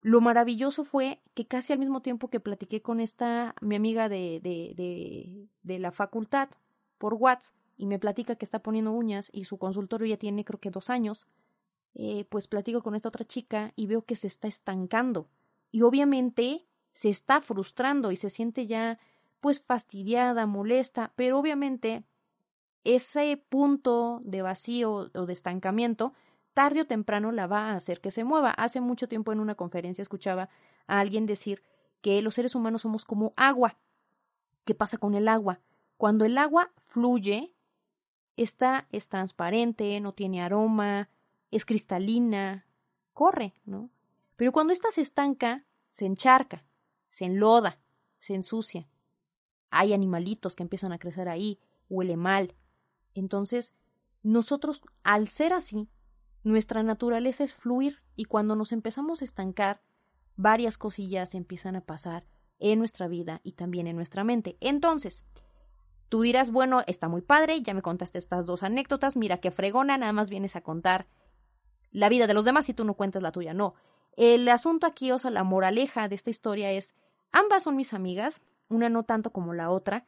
Lo 0.00 0.20
maravilloso 0.20 0.84
fue 0.84 1.20
que 1.34 1.46
casi 1.46 1.72
al 1.72 1.78
mismo 1.78 2.02
tiempo 2.02 2.28
que 2.28 2.40
platiqué 2.40 2.80
con 2.80 3.00
esta 3.00 3.54
mi 3.60 3.74
amiga 3.74 4.08
de, 4.08 4.40
de, 4.42 4.74
de, 4.76 5.48
de 5.62 5.78
la 5.78 5.90
facultad 5.90 6.48
por 6.98 7.14
WhatsApp 7.14 7.54
y 7.76 7.86
me 7.86 7.98
platica 7.98 8.36
que 8.36 8.44
está 8.44 8.60
poniendo 8.60 8.92
uñas 8.92 9.30
y 9.32 9.44
su 9.44 9.58
consultorio 9.58 10.06
ya 10.06 10.16
tiene 10.16 10.44
creo 10.44 10.60
que 10.60 10.70
dos 10.70 10.90
años, 10.90 11.26
eh, 11.94 12.24
pues 12.28 12.48
platico 12.48 12.82
con 12.82 12.94
esta 12.94 13.08
otra 13.08 13.24
chica 13.24 13.72
y 13.76 13.86
veo 13.86 14.02
que 14.04 14.16
se 14.16 14.26
está 14.26 14.48
estancando. 14.48 15.28
Y 15.70 15.82
obviamente 15.82 16.66
se 16.92 17.08
está 17.08 17.40
frustrando 17.40 18.10
y 18.12 18.16
se 18.16 18.30
siente 18.30 18.66
ya 18.66 18.98
pues 19.40 19.60
fastidiada, 19.60 20.46
molesta, 20.46 21.12
pero 21.14 21.38
obviamente 21.38 22.02
ese 22.84 23.36
punto 23.48 24.20
de 24.24 24.42
vacío 24.42 25.10
o 25.14 25.26
de 25.26 25.32
estancamiento 25.32 26.14
tarde 26.58 26.80
o 26.80 26.86
temprano 26.86 27.30
la 27.30 27.46
va 27.46 27.70
a 27.70 27.76
hacer 27.76 28.00
que 28.00 28.10
se 28.10 28.24
mueva. 28.24 28.50
Hace 28.50 28.80
mucho 28.80 29.06
tiempo 29.06 29.32
en 29.32 29.38
una 29.38 29.54
conferencia 29.54 30.02
escuchaba 30.02 30.48
a 30.88 30.98
alguien 30.98 31.24
decir 31.24 31.62
que 32.00 32.20
los 32.20 32.34
seres 32.34 32.56
humanos 32.56 32.82
somos 32.82 33.04
como 33.04 33.32
agua. 33.36 33.78
¿Qué 34.64 34.74
pasa 34.74 34.98
con 34.98 35.14
el 35.14 35.28
agua? 35.28 35.60
Cuando 35.96 36.24
el 36.24 36.36
agua 36.36 36.72
fluye, 36.78 37.54
esta 38.36 38.88
es 38.90 39.08
transparente, 39.08 40.00
no 40.00 40.12
tiene 40.14 40.42
aroma, 40.42 41.08
es 41.52 41.64
cristalina, 41.64 42.66
corre, 43.12 43.54
¿no? 43.64 43.90
Pero 44.34 44.50
cuando 44.50 44.72
ésta 44.72 44.90
se 44.90 45.00
estanca, 45.00 45.64
se 45.92 46.06
encharca, 46.06 46.64
se 47.08 47.24
enloda, 47.24 47.78
se 48.18 48.34
ensucia. 48.34 48.88
Hay 49.70 49.92
animalitos 49.92 50.56
que 50.56 50.64
empiezan 50.64 50.92
a 50.92 50.98
crecer 50.98 51.28
ahí, 51.28 51.60
huele 51.88 52.16
mal. 52.16 52.54
Entonces, 53.14 53.74
nosotros, 54.22 54.82
al 55.02 55.28
ser 55.28 55.52
así, 55.52 55.88
nuestra 56.44 56.82
naturaleza 56.82 57.44
es 57.44 57.54
fluir 57.54 57.98
y 58.16 58.24
cuando 58.24 58.56
nos 58.56 58.72
empezamos 58.72 59.22
a 59.22 59.24
estancar, 59.24 59.80
varias 60.36 60.78
cosillas 60.78 61.34
empiezan 61.34 61.76
a 61.76 61.80
pasar 61.80 62.24
en 62.58 62.78
nuestra 62.78 63.08
vida 63.08 63.40
y 63.42 63.52
también 63.52 63.86
en 63.86 63.96
nuestra 63.96 64.24
mente. 64.24 64.56
Entonces, 64.60 65.24
tú 66.08 66.22
dirás, 66.22 66.50
bueno, 66.50 66.82
está 66.86 67.08
muy 67.08 67.22
padre, 67.22 67.60
ya 67.62 67.74
me 67.74 67.82
contaste 67.82 68.18
estas 68.18 68.46
dos 68.46 68.62
anécdotas, 68.62 69.16
mira 69.16 69.38
qué 69.38 69.50
fregona, 69.50 69.98
nada 69.98 70.12
más 70.12 70.30
vienes 70.30 70.56
a 70.56 70.60
contar 70.60 71.06
la 71.90 72.08
vida 72.08 72.26
de 72.26 72.34
los 72.34 72.44
demás 72.44 72.68
y 72.68 72.74
tú 72.74 72.84
no 72.84 72.94
cuentas 72.94 73.22
la 73.22 73.32
tuya. 73.32 73.54
No. 73.54 73.74
El 74.16 74.48
asunto 74.48 74.86
aquí, 74.86 75.12
o 75.12 75.18
sea, 75.18 75.30
la 75.30 75.44
moraleja 75.44 76.08
de 76.08 76.14
esta 76.14 76.30
historia 76.30 76.72
es, 76.72 76.94
ambas 77.30 77.62
son 77.62 77.76
mis 77.76 77.94
amigas, 77.94 78.40
una 78.68 78.88
no 78.88 79.04
tanto 79.04 79.30
como 79.30 79.54
la 79.54 79.70
otra, 79.70 80.06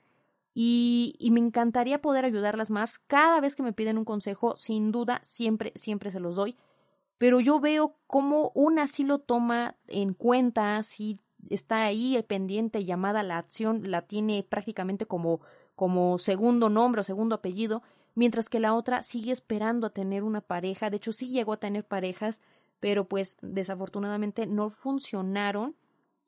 y, 0.54 1.14
y, 1.18 1.30
me 1.30 1.40
encantaría 1.40 2.00
poder 2.00 2.24
ayudarlas 2.24 2.70
más. 2.70 2.98
Cada 3.06 3.40
vez 3.40 3.54
que 3.54 3.62
me 3.62 3.72
piden 3.72 3.98
un 3.98 4.04
consejo, 4.04 4.56
sin 4.56 4.90
duda, 4.90 5.20
siempre, 5.22 5.72
siempre 5.76 6.10
se 6.10 6.20
los 6.20 6.34
doy. 6.36 6.56
Pero 7.18 7.38
yo 7.38 7.60
veo 7.60 7.96
cómo 8.06 8.50
una 8.54 8.86
sí 8.86 9.04
lo 9.04 9.18
toma 9.18 9.76
en 9.88 10.14
cuenta, 10.14 10.82
sí 10.82 11.20
está 11.50 11.84
ahí 11.84 12.16
el 12.16 12.24
pendiente 12.24 12.84
llamada 12.84 13.22
la 13.22 13.38
acción, 13.38 13.90
la 13.90 14.02
tiene 14.02 14.42
prácticamente 14.42 15.06
como, 15.06 15.40
como 15.76 16.18
segundo 16.18 16.68
nombre 16.68 17.02
o 17.02 17.04
segundo 17.04 17.34
apellido, 17.34 17.82
mientras 18.14 18.48
que 18.48 18.60
la 18.60 18.74
otra 18.74 19.02
sigue 19.02 19.32
esperando 19.32 19.86
a 19.86 19.90
tener 19.90 20.22
una 20.22 20.40
pareja. 20.40 20.90
De 20.90 20.96
hecho, 20.96 21.12
sí 21.12 21.28
llegó 21.28 21.52
a 21.52 21.60
tener 21.60 21.84
parejas, 21.84 22.40
pero 22.80 23.04
pues 23.04 23.36
desafortunadamente 23.42 24.46
no 24.46 24.70
funcionaron 24.70 25.76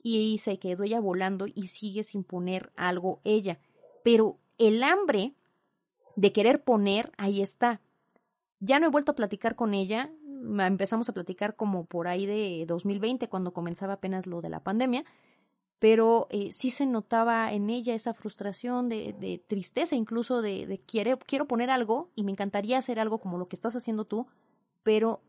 y 0.02 0.38
se 0.38 0.58
quedó 0.58 0.84
ella 0.84 1.00
volando 1.00 1.46
y 1.46 1.68
sigue 1.68 2.04
sin 2.04 2.24
poner 2.24 2.72
algo 2.76 3.20
ella. 3.24 3.58
Pero 4.02 4.38
el 4.58 4.82
hambre 4.82 5.34
de 6.16 6.32
querer 6.32 6.62
poner, 6.62 7.12
ahí 7.16 7.42
está. 7.42 7.80
Ya 8.60 8.78
no 8.78 8.86
he 8.86 8.90
vuelto 8.90 9.12
a 9.12 9.16
platicar 9.16 9.56
con 9.56 9.74
ella, 9.74 10.10
empezamos 10.58 11.08
a 11.08 11.12
platicar 11.12 11.56
como 11.56 11.84
por 11.84 12.08
ahí 12.08 12.26
de 12.26 12.64
2020, 12.66 13.28
cuando 13.28 13.52
comenzaba 13.52 13.94
apenas 13.94 14.26
lo 14.26 14.40
de 14.40 14.50
la 14.50 14.60
pandemia, 14.60 15.04
pero 15.78 16.28
eh, 16.30 16.52
sí 16.52 16.70
se 16.70 16.86
notaba 16.86 17.52
en 17.52 17.68
ella 17.70 17.94
esa 17.94 18.14
frustración 18.14 18.88
de, 18.88 19.42
tristeza, 19.48 19.96
incluso 19.96 20.40
de, 20.40 20.66
de 20.66 20.78
quiero 20.78 21.48
poner 21.48 21.70
algo 21.70 22.10
y 22.14 22.22
me 22.22 22.30
encantaría 22.30 22.78
hacer 22.78 23.00
algo 23.00 23.18
como 23.18 23.38
lo 23.38 23.48
que 23.48 23.56
estás 23.56 23.74
haciendo 23.74 24.04
tú, 24.04 24.26
pero 24.84 25.20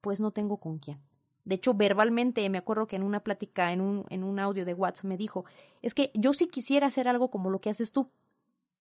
pues 0.00 0.18
no 0.18 0.32
tengo 0.32 0.56
con 0.56 0.78
quién. 0.78 0.98
De 1.44 1.56
hecho, 1.56 1.74
verbalmente 1.74 2.48
me 2.48 2.58
acuerdo 2.58 2.86
que 2.86 2.96
en 2.96 3.02
una 3.02 3.20
plática, 3.20 3.72
en 3.72 3.80
un, 3.80 4.06
en 4.08 4.24
un 4.24 4.38
audio 4.38 4.64
de 4.64 4.74
WhatsApp 4.74 5.04
me 5.04 5.16
dijo, 5.16 5.44
es 5.82 5.94
que 5.94 6.10
yo 6.14 6.32
sí 6.32 6.48
quisiera 6.48 6.86
hacer 6.86 7.06
algo 7.06 7.30
como 7.30 7.50
lo 7.50 7.60
que 7.60 7.70
haces 7.70 7.92
tú, 7.92 8.08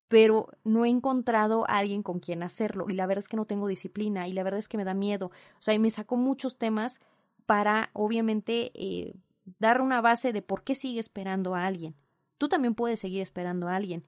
pero 0.08 0.50
no 0.64 0.86
he 0.86 0.90
encontrado 0.90 1.66
a 1.68 1.80
alguien 1.80 2.04
con 2.04 2.20
quien 2.20 2.44
hacerlo 2.44 2.86
y 2.90 2.94
la 2.94 3.06
verdad 3.06 3.24
es 3.24 3.28
que 3.28 3.38
no 3.38 3.46
tengo 3.46 3.68
disciplina 3.68 4.28
y 4.28 4.34
la 4.34 4.44
verdad 4.44 4.60
es 4.60 4.68
que 4.68 4.78
me 4.78 4.86
da 4.86 4.94
miedo. 4.94 5.28
O 5.28 5.62
sea, 5.62 5.74
y 5.74 5.80
me 5.80 5.92
sacó 5.92 6.18
muchos 6.18 6.58
temas 6.58 7.00
para, 7.46 7.90
obviamente, 7.94 8.72
eh, 8.76 9.16
dar 9.60 9.82
una 9.82 10.02
base 10.02 10.32
de 10.32 10.42
por 10.42 10.64
qué 10.64 10.76
sigue 10.76 11.00
esperando 11.00 11.56
a 11.56 11.66
alguien. 11.66 11.96
Tú 12.38 12.48
también 12.48 12.76
puedes 12.76 13.00
seguir 13.00 13.22
esperando 13.22 13.68
a 13.68 13.76
alguien, 13.76 14.06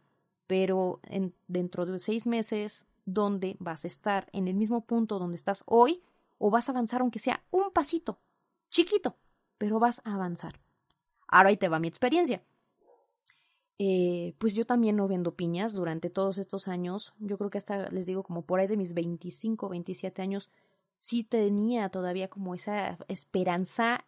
pero 0.47 0.99
en, 1.03 1.33
dentro 1.47 1.85
de 1.85 1.99
seis 1.99 2.25
meses, 2.25 2.85
¿dónde 3.05 3.55
vas 3.59 3.83
a 3.83 3.87
estar? 3.87 4.27
¿En 4.31 4.47
el 4.47 4.55
mismo 4.55 4.81
punto 4.81 5.19
donde 5.19 5.35
estás 5.35 5.63
hoy? 5.65 6.01
¿O 6.37 6.49
vas 6.51 6.69
a 6.69 6.71
avanzar 6.71 7.01
aunque 7.01 7.19
sea 7.19 7.43
un 7.51 7.71
pasito? 7.71 8.19
Chiquito, 8.75 9.15
pero 9.57 9.79
vas 9.79 10.01
a 10.03 10.15
avanzar. 10.15 10.59
Ahora 11.27 11.49
ahí 11.49 11.57
te 11.57 11.69
va 11.69 11.79
mi 11.79 11.87
experiencia. 11.87 12.43
Eh, 13.79 14.35
pues 14.37 14.53
yo 14.53 14.65
también 14.65 14.97
no 14.97 15.07
vendo 15.07 15.35
piñas 15.35 15.73
durante 15.73 16.09
todos 16.09 16.37
estos 16.37 16.67
años. 16.67 17.13
Yo 17.19 17.37
creo 17.37 17.49
que 17.49 17.57
hasta 17.57 17.89
les 17.89 18.05
digo 18.05 18.23
como 18.23 18.41
por 18.41 18.59
ahí 18.59 18.67
de 18.67 18.75
mis 18.75 18.93
25, 18.93 19.69
27 19.69 20.21
años, 20.21 20.49
sí 20.99 21.23
tenía 21.23 21.87
todavía 21.87 22.29
como 22.29 22.53
esa 22.53 22.97
esperanza 23.07 24.05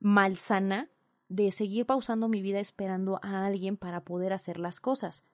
malsana 0.00 0.88
de 1.28 1.50
seguir 1.52 1.84
pausando 1.84 2.28
mi 2.28 2.40
vida 2.40 2.58
esperando 2.58 3.20
a 3.22 3.44
alguien 3.44 3.76
para 3.76 4.00
poder 4.00 4.32
hacer 4.32 4.58
las 4.58 4.80
cosas. 4.80 5.24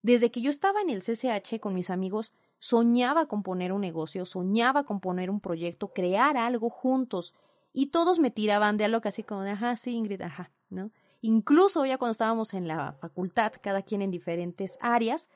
Desde 0.00 0.30
que 0.30 0.40
yo 0.40 0.50
estaba 0.50 0.80
en 0.80 0.88
el 0.88 1.02
CCH 1.02 1.60
con 1.60 1.74
mis 1.74 1.90
amigos, 1.90 2.32
soñaba 2.58 3.26
con 3.26 3.42
poner 3.42 3.72
un 3.72 3.82
negocio, 3.82 4.24
soñaba 4.24 4.84
con 4.84 5.00
poner 5.00 5.28
un 5.28 5.40
proyecto, 5.40 5.92
crear 5.92 6.38
algo 6.38 6.70
juntos 6.70 7.34
y 7.74 7.86
todos 7.86 8.20
me 8.20 8.30
tiraban 8.30 8.76
de 8.76 8.84
algo 8.84 9.00
así 9.04 9.24
como 9.24 9.42
de, 9.42 9.50
ajá, 9.50 9.76
sí, 9.76 9.90
Ingrid, 9.90 10.22
ajá, 10.22 10.52
¿no? 10.70 10.92
Incluso 11.20 11.84
ya 11.84 11.98
cuando 11.98 12.12
estábamos 12.12 12.54
en 12.54 12.68
la 12.68 12.92
facultad, 12.92 13.52
cada 13.60 13.82
quien 13.82 14.00
en 14.00 14.12
diferentes 14.12 14.78
áreas, 14.80 15.28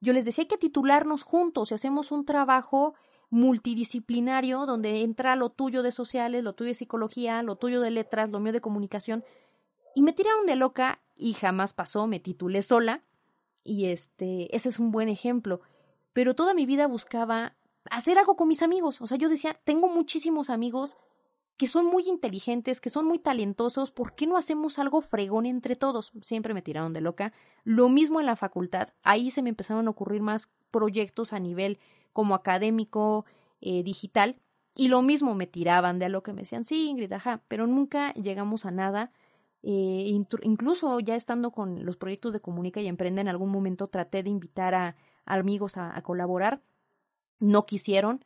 yo 0.00 0.12
les 0.12 0.24
decía 0.24 0.42
hay 0.42 0.48
que 0.48 0.58
titularnos 0.58 1.22
juntos 1.22 1.70
y 1.70 1.74
hacemos 1.74 2.10
un 2.10 2.24
trabajo 2.24 2.94
multidisciplinario 3.30 4.66
donde 4.66 5.02
entra 5.02 5.36
lo 5.36 5.50
tuyo 5.50 5.82
de 5.82 5.92
sociales, 5.92 6.42
lo 6.42 6.54
tuyo 6.54 6.68
de 6.68 6.74
psicología, 6.74 7.42
lo 7.42 7.56
tuyo 7.56 7.80
de 7.80 7.92
letras, 7.92 8.28
lo 8.28 8.40
mío 8.40 8.52
de 8.52 8.60
comunicación. 8.60 9.24
Y 9.94 10.02
me 10.02 10.12
tiraron 10.12 10.46
de 10.46 10.56
loca 10.56 11.00
y 11.14 11.34
jamás 11.34 11.74
pasó, 11.74 12.08
me 12.08 12.18
titulé 12.18 12.62
sola 12.62 13.04
y 13.62 13.86
este, 13.86 14.54
ese 14.54 14.68
es 14.68 14.80
un 14.80 14.90
buen 14.90 15.08
ejemplo. 15.08 15.60
Pero 16.12 16.34
toda 16.34 16.54
mi 16.54 16.66
vida 16.66 16.88
buscaba 16.88 17.54
hacer 17.88 18.18
algo 18.18 18.34
con 18.34 18.48
mis 18.48 18.62
amigos. 18.62 19.00
O 19.00 19.06
sea, 19.06 19.16
yo 19.16 19.28
decía, 19.28 19.60
tengo 19.64 19.88
muchísimos 19.88 20.50
amigos 20.50 20.96
que 21.56 21.68
son 21.68 21.86
muy 21.86 22.08
inteligentes, 22.08 22.80
que 22.80 22.90
son 22.90 23.06
muy 23.06 23.18
talentosos, 23.18 23.92
¿por 23.92 24.14
qué 24.14 24.26
no 24.26 24.36
hacemos 24.36 24.78
algo 24.78 25.00
fregón 25.00 25.46
entre 25.46 25.76
todos? 25.76 26.12
Siempre 26.20 26.54
me 26.54 26.62
tiraron 26.62 26.92
de 26.92 27.00
loca. 27.00 27.32
Lo 27.62 27.88
mismo 27.88 28.20
en 28.20 28.26
la 28.26 28.36
facultad, 28.36 28.88
ahí 29.02 29.30
se 29.30 29.42
me 29.42 29.50
empezaron 29.50 29.86
a 29.86 29.90
ocurrir 29.90 30.20
más 30.20 30.48
proyectos 30.70 31.32
a 31.32 31.38
nivel 31.38 31.78
como 32.12 32.34
académico, 32.34 33.24
eh, 33.60 33.82
digital, 33.82 34.36
y 34.74 34.88
lo 34.88 35.02
mismo 35.02 35.34
me 35.34 35.46
tiraban 35.46 36.00
de 36.00 36.08
lo 36.08 36.22
que 36.24 36.32
me 36.32 36.42
decían, 36.42 36.64
sí, 36.64 36.88
Ingrid, 36.88 37.12
ajá, 37.12 37.42
pero 37.46 37.66
nunca 37.66 38.12
llegamos 38.14 38.66
a 38.66 38.72
nada. 38.72 39.12
Eh, 39.62 40.20
incluso 40.42 41.00
ya 41.00 41.14
estando 41.14 41.52
con 41.52 41.86
los 41.86 41.96
proyectos 41.96 42.32
de 42.32 42.40
Comunica 42.40 42.80
y 42.80 42.88
Emprende, 42.88 43.20
en 43.20 43.28
algún 43.28 43.50
momento 43.50 43.86
traté 43.86 44.22
de 44.22 44.30
invitar 44.30 44.74
a, 44.74 44.96
amigos 45.24 45.76
a 45.78 46.00
colaborar, 46.02 46.60
no 47.38 47.64
quisieron, 47.64 48.24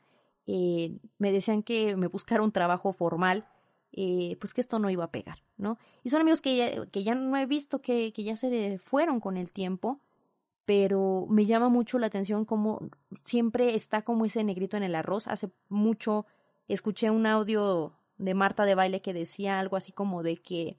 eh, 0.50 0.96
me 1.18 1.30
decían 1.30 1.62
que 1.62 1.94
me 1.94 2.06
buscara 2.06 2.42
un 2.42 2.52
trabajo 2.52 2.94
formal, 2.94 3.46
eh, 3.92 4.38
pues 4.40 4.54
que 4.54 4.62
esto 4.62 4.78
no 4.78 4.88
iba 4.88 5.04
a 5.04 5.10
pegar, 5.10 5.44
¿no? 5.58 5.76
Y 6.04 6.08
son 6.08 6.22
amigos 6.22 6.40
que 6.40 6.56
ya, 6.56 6.86
que 6.86 7.04
ya 7.04 7.14
no 7.14 7.36
he 7.36 7.44
visto, 7.44 7.82
que, 7.82 8.14
que 8.14 8.24
ya 8.24 8.34
se 8.34 8.78
fueron 8.78 9.20
con 9.20 9.36
el 9.36 9.52
tiempo, 9.52 10.00
pero 10.64 11.26
me 11.28 11.44
llama 11.44 11.68
mucho 11.68 11.98
la 11.98 12.06
atención 12.06 12.46
como 12.46 12.88
siempre 13.20 13.74
está 13.74 14.02
como 14.02 14.24
ese 14.24 14.42
negrito 14.42 14.78
en 14.78 14.84
el 14.84 14.94
arroz. 14.94 15.28
Hace 15.28 15.50
mucho 15.68 16.24
escuché 16.66 17.10
un 17.10 17.26
audio 17.26 17.92
de 18.16 18.32
Marta 18.32 18.64
de 18.64 18.74
Baile 18.74 19.02
que 19.02 19.12
decía 19.12 19.58
algo 19.58 19.76
así 19.76 19.92
como 19.92 20.22
de 20.22 20.38
que 20.38 20.78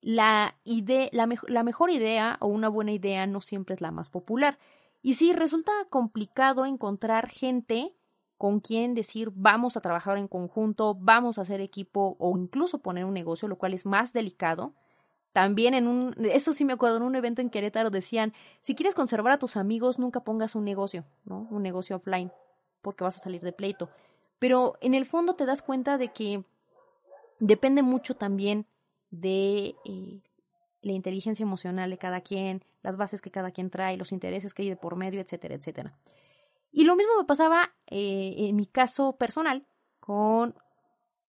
la, 0.00 0.56
la, 0.64 1.28
la 1.46 1.62
mejor 1.62 1.90
idea 1.90 2.36
o 2.40 2.48
una 2.48 2.68
buena 2.68 2.90
idea 2.90 3.28
no 3.28 3.40
siempre 3.40 3.76
es 3.76 3.80
la 3.80 3.92
más 3.92 4.10
popular. 4.10 4.58
Y 5.02 5.14
sí, 5.14 5.32
resulta 5.32 5.70
complicado 5.88 6.66
encontrar 6.66 7.28
gente 7.28 7.94
con 8.42 8.58
quién 8.58 8.94
decir 8.94 9.30
vamos 9.36 9.76
a 9.76 9.80
trabajar 9.80 10.18
en 10.18 10.26
conjunto, 10.26 10.96
vamos 10.98 11.38
a 11.38 11.42
hacer 11.42 11.60
equipo 11.60 12.16
o 12.18 12.36
incluso 12.36 12.78
poner 12.78 13.04
un 13.04 13.14
negocio, 13.14 13.46
lo 13.46 13.56
cual 13.56 13.72
es 13.72 13.86
más 13.86 14.12
delicado. 14.12 14.72
También 15.32 15.74
en 15.74 15.86
un, 15.86 16.12
eso 16.18 16.52
sí 16.52 16.64
me 16.64 16.72
acuerdo, 16.72 16.96
en 16.96 17.04
un 17.04 17.14
evento 17.14 17.40
en 17.40 17.50
Querétaro 17.50 17.90
decían, 17.90 18.32
si 18.60 18.74
quieres 18.74 18.96
conservar 18.96 19.32
a 19.32 19.38
tus 19.38 19.56
amigos, 19.56 20.00
nunca 20.00 20.24
pongas 20.24 20.56
un 20.56 20.64
negocio, 20.64 21.04
¿no? 21.24 21.46
Un 21.52 21.62
negocio 21.62 21.94
offline, 21.94 22.32
porque 22.80 23.04
vas 23.04 23.16
a 23.16 23.20
salir 23.20 23.42
de 23.42 23.52
pleito. 23.52 23.90
Pero 24.40 24.76
en 24.80 24.94
el 24.94 25.06
fondo 25.06 25.34
te 25.34 25.46
das 25.46 25.62
cuenta 25.62 25.96
de 25.96 26.08
que 26.08 26.42
depende 27.38 27.82
mucho 27.82 28.16
también 28.16 28.66
de 29.12 29.76
eh, 29.84 30.20
la 30.80 30.90
inteligencia 30.90 31.44
emocional 31.44 31.90
de 31.90 31.98
cada 31.98 32.22
quien, 32.22 32.64
las 32.82 32.96
bases 32.96 33.20
que 33.20 33.30
cada 33.30 33.52
quien 33.52 33.70
trae, 33.70 33.96
los 33.96 34.10
intereses 34.10 34.52
que 34.52 34.62
hay 34.62 34.68
de 34.68 34.74
por 34.74 34.96
medio, 34.96 35.20
etcétera, 35.20 35.54
etcétera. 35.54 35.96
Y 36.72 36.84
lo 36.84 36.96
mismo 36.96 37.12
me 37.18 37.24
pasaba 37.24 37.74
eh, 37.86 38.34
en 38.38 38.56
mi 38.56 38.66
caso 38.66 39.16
personal 39.16 39.66
con 40.00 40.54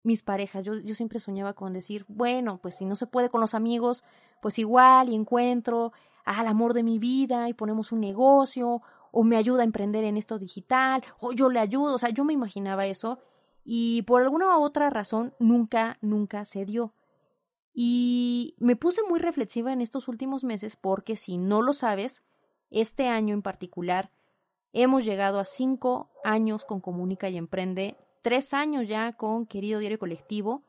mis 0.03 0.21
parejas. 0.21 0.65
Yo, 0.65 0.75
yo 0.75 0.93
siempre 0.95 1.19
soñaba 1.19 1.53
con 1.53 1.73
decir, 1.73 2.05
bueno, 2.09 2.59
pues 2.61 2.75
si 2.75 2.85
no 2.85 2.95
se 2.95 3.07
puede 3.07 3.29
con 3.29 3.41
los 3.41 3.53
amigos, 3.53 4.03
pues 4.41 4.59
igual 4.59 5.09
y 5.09 5.15
encuentro 5.15 5.93
al 6.25 6.47
amor 6.47 6.73
de 6.73 6.83
mi 6.83 6.99
vida 6.99 7.49
y 7.49 7.53
ponemos 7.53 7.91
un 7.91 8.01
negocio 8.01 8.81
o 9.11 9.23
me 9.23 9.37
ayuda 9.37 9.61
a 9.61 9.65
emprender 9.65 10.03
en 10.03 10.17
esto 10.17 10.37
digital 10.37 11.03
o 11.19 11.31
yo 11.31 11.49
le 11.49 11.59
ayudo. 11.59 11.95
O 11.95 11.97
sea, 11.97 12.09
yo 12.09 12.23
me 12.23 12.33
imaginaba 12.33 12.85
eso 12.85 13.19
y 13.63 14.01
por 14.03 14.21
alguna 14.21 14.57
u 14.57 14.61
otra 14.61 14.89
razón 14.89 15.33
nunca, 15.39 15.97
nunca 16.01 16.45
se 16.45 16.65
dio. 16.65 16.93
Y 17.73 18.55
me 18.57 18.75
puse 18.75 19.01
muy 19.07 19.19
reflexiva 19.19 19.71
en 19.71 19.81
estos 19.81 20.07
últimos 20.07 20.43
meses 20.43 20.75
porque 20.75 21.15
si 21.15 21.37
no 21.37 21.61
lo 21.61 21.73
sabes, 21.73 22.23
este 22.71 23.07
año 23.07 23.33
en 23.33 23.41
particular 23.41 24.11
hemos 24.73 25.05
llegado 25.05 25.39
a 25.39 25.45
cinco 25.45 26.09
años 26.23 26.65
con 26.65 26.81
Comunica 26.81 27.29
y 27.29 27.37
Emprende, 27.37 27.97
tres 28.21 28.53
años 28.53 28.87
ya 28.87 29.13
con 29.13 29.45
Querido 29.45 29.79
Diario 29.79 29.99
Colectivo 29.99 30.63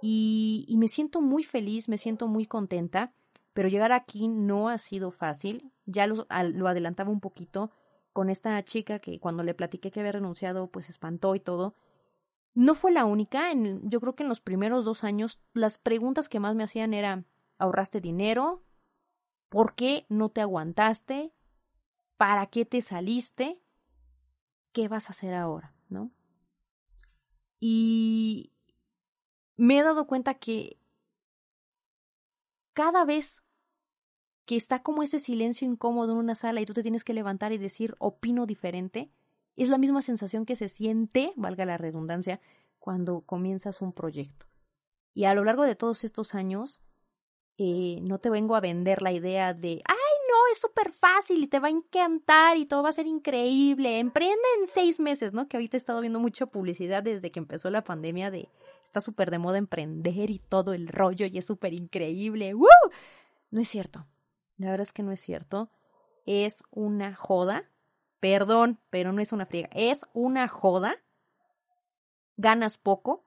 y, 0.00 0.64
y 0.68 0.76
me 0.76 0.88
siento 0.88 1.20
muy 1.20 1.44
feliz, 1.44 1.88
me 1.88 1.98
siento 1.98 2.28
muy 2.28 2.46
contenta, 2.46 3.12
pero 3.54 3.68
llegar 3.68 3.92
aquí 3.92 4.28
no 4.28 4.68
ha 4.68 4.78
sido 4.78 5.10
fácil, 5.10 5.72
ya 5.86 6.06
lo, 6.06 6.26
adelantaba 6.28 7.10
un 7.10 7.20
poquito 7.20 7.70
con 8.12 8.30
esta 8.30 8.62
chica 8.64 8.98
que 8.98 9.18
cuando 9.18 9.42
le 9.42 9.54
platiqué 9.54 9.90
que 9.90 10.00
había 10.00 10.12
renunciado 10.12 10.68
pues 10.68 10.90
espantó 10.90 11.34
y 11.34 11.40
todo, 11.40 11.74
no 12.54 12.74
fue 12.74 12.92
la 12.92 13.04
única. 13.04 13.50
En, 13.50 13.88
yo 13.88 14.00
creo 14.00 14.14
que 14.14 14.22
en 14.22 14.28
los 14.28 14.40
primeros 14.40 14.84
dos 14.84 15.04
años 15.04 15.40
las 15.52 15.78
preguntas 15.78 16.28
que 16.28 16.40
más 16.40 16.54
me 16.54 16.64
hacían 16.64 16.94
era 16.94 17.24
¿ahorraste 17.58 18.00
dinero? 18.00 18.62
¿Por 19.48 19.74
qué 19.74 20.06
no 20.08 20.30
te 20.30 20.40
aguantaste? 20.40 21.32
¿Para 22.16 22.46
qué 22.46 22.64
te 22.64 22.82
saliste? 22.82 23.60
¿Qué 24.72 24.88
vas 24.88 25.08
a 25.08 25.12
hacer 25.12 25.34
ahora? 25.34 25.74
¿No? 25.88 26.10
Y 27.60 28.52
me 29.56 29.78
he 29.78 29.82
dado 29.82 30.06
cuenta 30.06 30.34
que 30.34 30.78
cada 32.72 33.04
vez 33.04 33.42
que 34.44 34.56
está 34.56 34.82
como 34.82 35.02
ese 35.02 35.20
silencio 35.20 35.66
incómodo 35.66 36.12
en 36.12 36.18
una 36.18 36.34
sala 36.34 36.60
y 36.60 36.66
tú 36.66 36.74
te 36.74 36.82
tienes 36.82 37.04
que 37.04 37.14
levantar 37.14 37.52
y 37.52 37.58
decir 37.58 37.94
opino 37.98 38.46
diferente, 38.46 39.10
es 39.56 39.68
la 39.68 39.78
misma 39.78 40.02
sensación 40.02 40.44
que 40.44 40.56
se 40.56 40.68
siente, 40.68 41.32
valga 41.36 41.64
la 41.64 41.78
redundancia, 41.78 42.40
cuando 42.78 43.22
comienzas 43.22 43.80
un 43.80 43.92
proyecto. 43.92 44.46
Y 45.14 45.24
a 45.24 45.34
lo 45.34 45.44
largo 45.44 45.64
de 45.64 45.76
todos 45.76 46.04
estos 46.04 46.34
años, 46.34 46.82
eh, 47.56 48.00
no 48.02 48.18
te 48.18 48.30
vengo 48.30 48.56
a 48.56 48.60
vender 48.60 49.00
la 49.00 49.12
idea 49.12 49.54
de, 49.54 49.82
no, 50.34 50.52
es 50.52 50.58
súper 50.58 50.92
fácil 50.92 51.42
y 51.42 51.46
te 51.46 51.60
va 51.60 51.68
a 51.68 51.70
encantar 51.70 52.56
y 52.56 52.66
todo 52.66 52.82
va 52.82 52.88
a 52.88 52.92
ser 52.92 53.06
increíble. 53.06 53.98
Emprende 53.98 54.34
en 54.60 54.66
seis 54.68 55.00
meses, 55.00 55.32
¿no? 55.32 55.48
Que 55.48 55.56
ahorita 55.56 55.76
he 55.76 55.78
estado 55.78 56.00
viendo 56.00 56.20
mucha 56.20 56.46
publicidad 56.46 57.02
desde 57.02 57.30
que 57.30 57.38
empezó 57.38 57.70
la 57.70 57.84
pandemia 57.84 58.30
de, 58.30 58.48
está 58.84 59.00
súper 59.00 59.30
de 59.30 59.38
moda 59.38 59.58
emprender 59.58 60.30
y 60.30 60.38
todo 60.38 60.72
el 60.72 60.88
rollo 60.88 61.26
y 61.26 61.38
es 61.38 61.44
súper 61.44 61.72
increíble. 61.72 62.54
¡Woo! 62.54 62.68
No 63.50 63.60
es 63.60 63.68
cierto. 63.68 64.06
La 64.56 64.70
verdad 64.70 64.86
es 64.86 64.92
que 64.92 65.02
no 65.02 65.12
es 65.12 65.20
cierto. 65.20 65.70
Es 66.26 66.62
una 66.70 67.14
joda 67.14 67.70
Perdón, 68.24 68.80
pero 68.88 69.12
no 69.12 69.20
es 69.20 69.34
una 69.34 69.44
friega. 69.44 69.68
Es 69.74 70.06
una 70.14 70.48
joda. 70.48 70.96
Ganas 72.38 72.78
poco. 72.78 73.26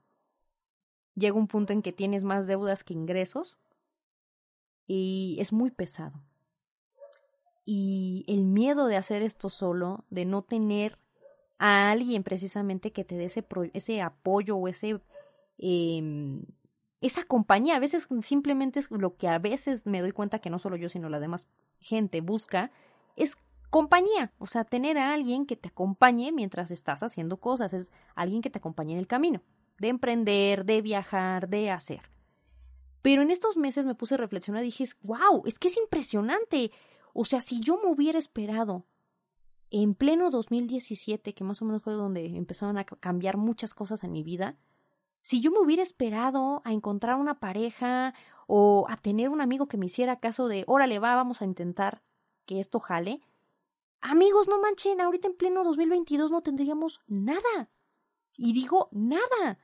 Llega 1.13 1.37
un 1.37 1.47
punto 1.47 1.71
en 1.71 1.83
que 1.83 1.93
tienes 1.93 2.23
más 2.23 2.47
deudas 2.47 2.83
que 2.83 2.95
ingresos. 2.95 3.59
Y 4.87 5.37
es 5.39 5.53
muy 5.53 5.69
pesado. 5.69 6.19
Y 7.69 8.23
el 8.27 8.45
miedo 8.45 8.87
de 8.87 8.95
hacer 8.95 9.21
esto 9.21 9.49
solo, 9.49 10.05
de 10.09 10.23
no 10.23 10.41
tener 10.41 10.97
a 11.59 11.91
alguien 11.91 12.23
precisamente 12.23 12.93
que 12.93 13.03
te 13.03 13.17
dé 13.17 13.25
ese, 13.25 13.45
ese 13.73 14.01
apoyo 14.01 14.55
o 14.55 14.69
ese 14.69 15.01
eh, 15.57 16.41
esa 17.01 17.23
compañía. 17.23 17.75
A 17.75 17.79
veces 17.79 18.07
simplemente 18.21 18.79
es 18.79 18.89
lo 18.89 19.17
que 19.17 19.27
a 19.27 19.37
veces 19.39 19.85
me 19.85 20.01
doy 20.01 20.11
cuenta 20.11 20.39
que 20.39 20.49
no 20.49 20.59
solo 20.59 20.75
yo, 20.75 20.89
sino 20.89 21.09
la 21.09 21.19
demás 21.19 21.47
gente 21.79 22.21
busca, 22.21 22.71
es 23.15 23.35
compañía, 23.69 24.31
o 24.39 24.47
sea, 24.47 24.63
tener 24.63 24.97
a 24.97 25.13
alguien 25.13 25.45
que 25.45 25.55
te 25.55 25.69
acompañe 25.69 26.31
mientras 26.31 26.71
estás 26.71 27.03
haciendo 27.03 27.37
cosas, 27.37 27.73
es 27.73 27.91
alguien 28.15 28.41
que 28.41 28.49
te 28.49 28.59
acompañe 28.59 28.93
en 28.93 28.99
el 28.99 29.07
camino, 29.07 29.41
de 29.77 29.89
emprender, 29.89 30.65
de 30.65 30.81
viajar, 30.81 31.49
de 31.49 31.69
hacer. 31.69 32.01
Pero 33.01 33.21
en 33.21 33.31
estos 33.31 33.57
meses 33.57 33.85
me 33.85 33.95
puse 33.95 34.15
a 34.15 34.17
reflexionar 34.17 34.63
y 34.63 34.67
dije, 34.67 34.85
wow, 35.03 35.43
es 35.45 35.59
que 35.59 35.67
es 35.67 35.77
impresionante. 35.77 36.71
O 37.19 37.25
sea, 37.25 37.41
si 37.41 37.59
yo 37.59 37.79
me 37.83 37.89
hubiera 37.89 38.19
esperado 38.19 38.85
en 39.71 39.95
pleno 39.95 40.29
2017, 40.29 41.33
que 41.33 41.43
más 41.43 41.61
o 41.61 41.65
menos 41.65 41.81
fue 41.81 41.93
donde 41.93 42.25
empezaron 42.37 42.77
a 42.77 42.85
cambiar 42.85 43.37
muchas 43.37 43.73
cosas 43.73 44.03
en 44.03 44.11
mi 44.11 44.21
vida, 44.21 44.55
si 45.21 45.41
yo 45.41 45.49
me 45.51 45.59
hubiera 45.59 45.81
esperado 45.81 46.61
a 46.63 46.73
encontrar 46.73 47.15
una 47.15 47.39
pareja 47.39 48.13
o 48.45 48.85
a 48.87 48.97
tener 48.97 49.29
un 49.29 49.41
amigo 49.41 49.67
que 49.67 49.77
me 49.77 49.87
hiciera 49.87 50.19
caso 50.19 50.47
de, 50.47 50.63
órale, 50.67 50.99
va, 50.99 51.15
vamos 51.15 51.41
a 51.41 51.45
intentar 51.45 52.03
que 52.45 52.59
esto 52.59 52.79
jale, 52.79 53.21
Amigos, 54.01 54.47
no 54.47 54.61
manchen, 54.61 55.01
ahorita 55.01 55.27
en 55.27 55.35
pleno 55.35 55.63
2022 55.63 56.29
no 56.29 56.41
tendríamos 56.41 57.01
nada. 57.07 57.69
Y 58.35 58.53
digo 58.53 58.89
nada. 58.91 59.57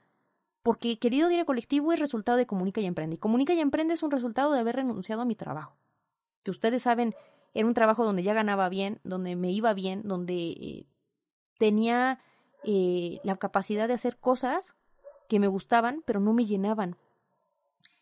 Porque 0.63 0.97
querido 0.97 1.27
diario 1.27 1.45
colectivo 1.45 1.93
es 1.93 1.99
resultado 1.99 2.37
de 2.37 2.47
Comunica 2.47 2.81
y 2.81 2.85
Emprende. 2.85 3.15
Y 3.17 3.19
Comunica 3.19 3.53
y 3.53 3.59
Emprende 3.59 3.93
es 3.93 4.01
un 4.01 4.11
resultado 4.11 4.51
de 4.51 4.59
haber 4.59 4.77
renunciado 4.77 5.21
a 5.21 5.25
mi 5.25 5.35
trabajo. 5.35 5.77
Que 6.41 6.51
ustedes 6.51 6.81
saben, 6.81 7.13
era 7.53 7.67
un 7.67 7.73
trabajo 7.73 8.03
donde 8.03 8.23
ya 8.23 8.33
ganaba 8.33 8.69
bien, 8.69 8.99
donde 9.03 9.35
me 9.35 9.51
iba 9.51 9.73
bien, 9.73 10.01
donde 10.03 10.33
eh, 10.35 10.87
tenía 11.57 12.19
eh, 12.63 13.19
la 13.23 13.37
capacidad 13.37 13.87
de 13.87 13.93
hacer 13.93 14.17
cosas 14.17 14.75
que 15.29 15.39
me 15.39 15.47
gustaban, 15.47 16.03
pero 16.05 16.19
no 16.19 16.33
me 16.33 16.45
llenaban. 16.45 16.97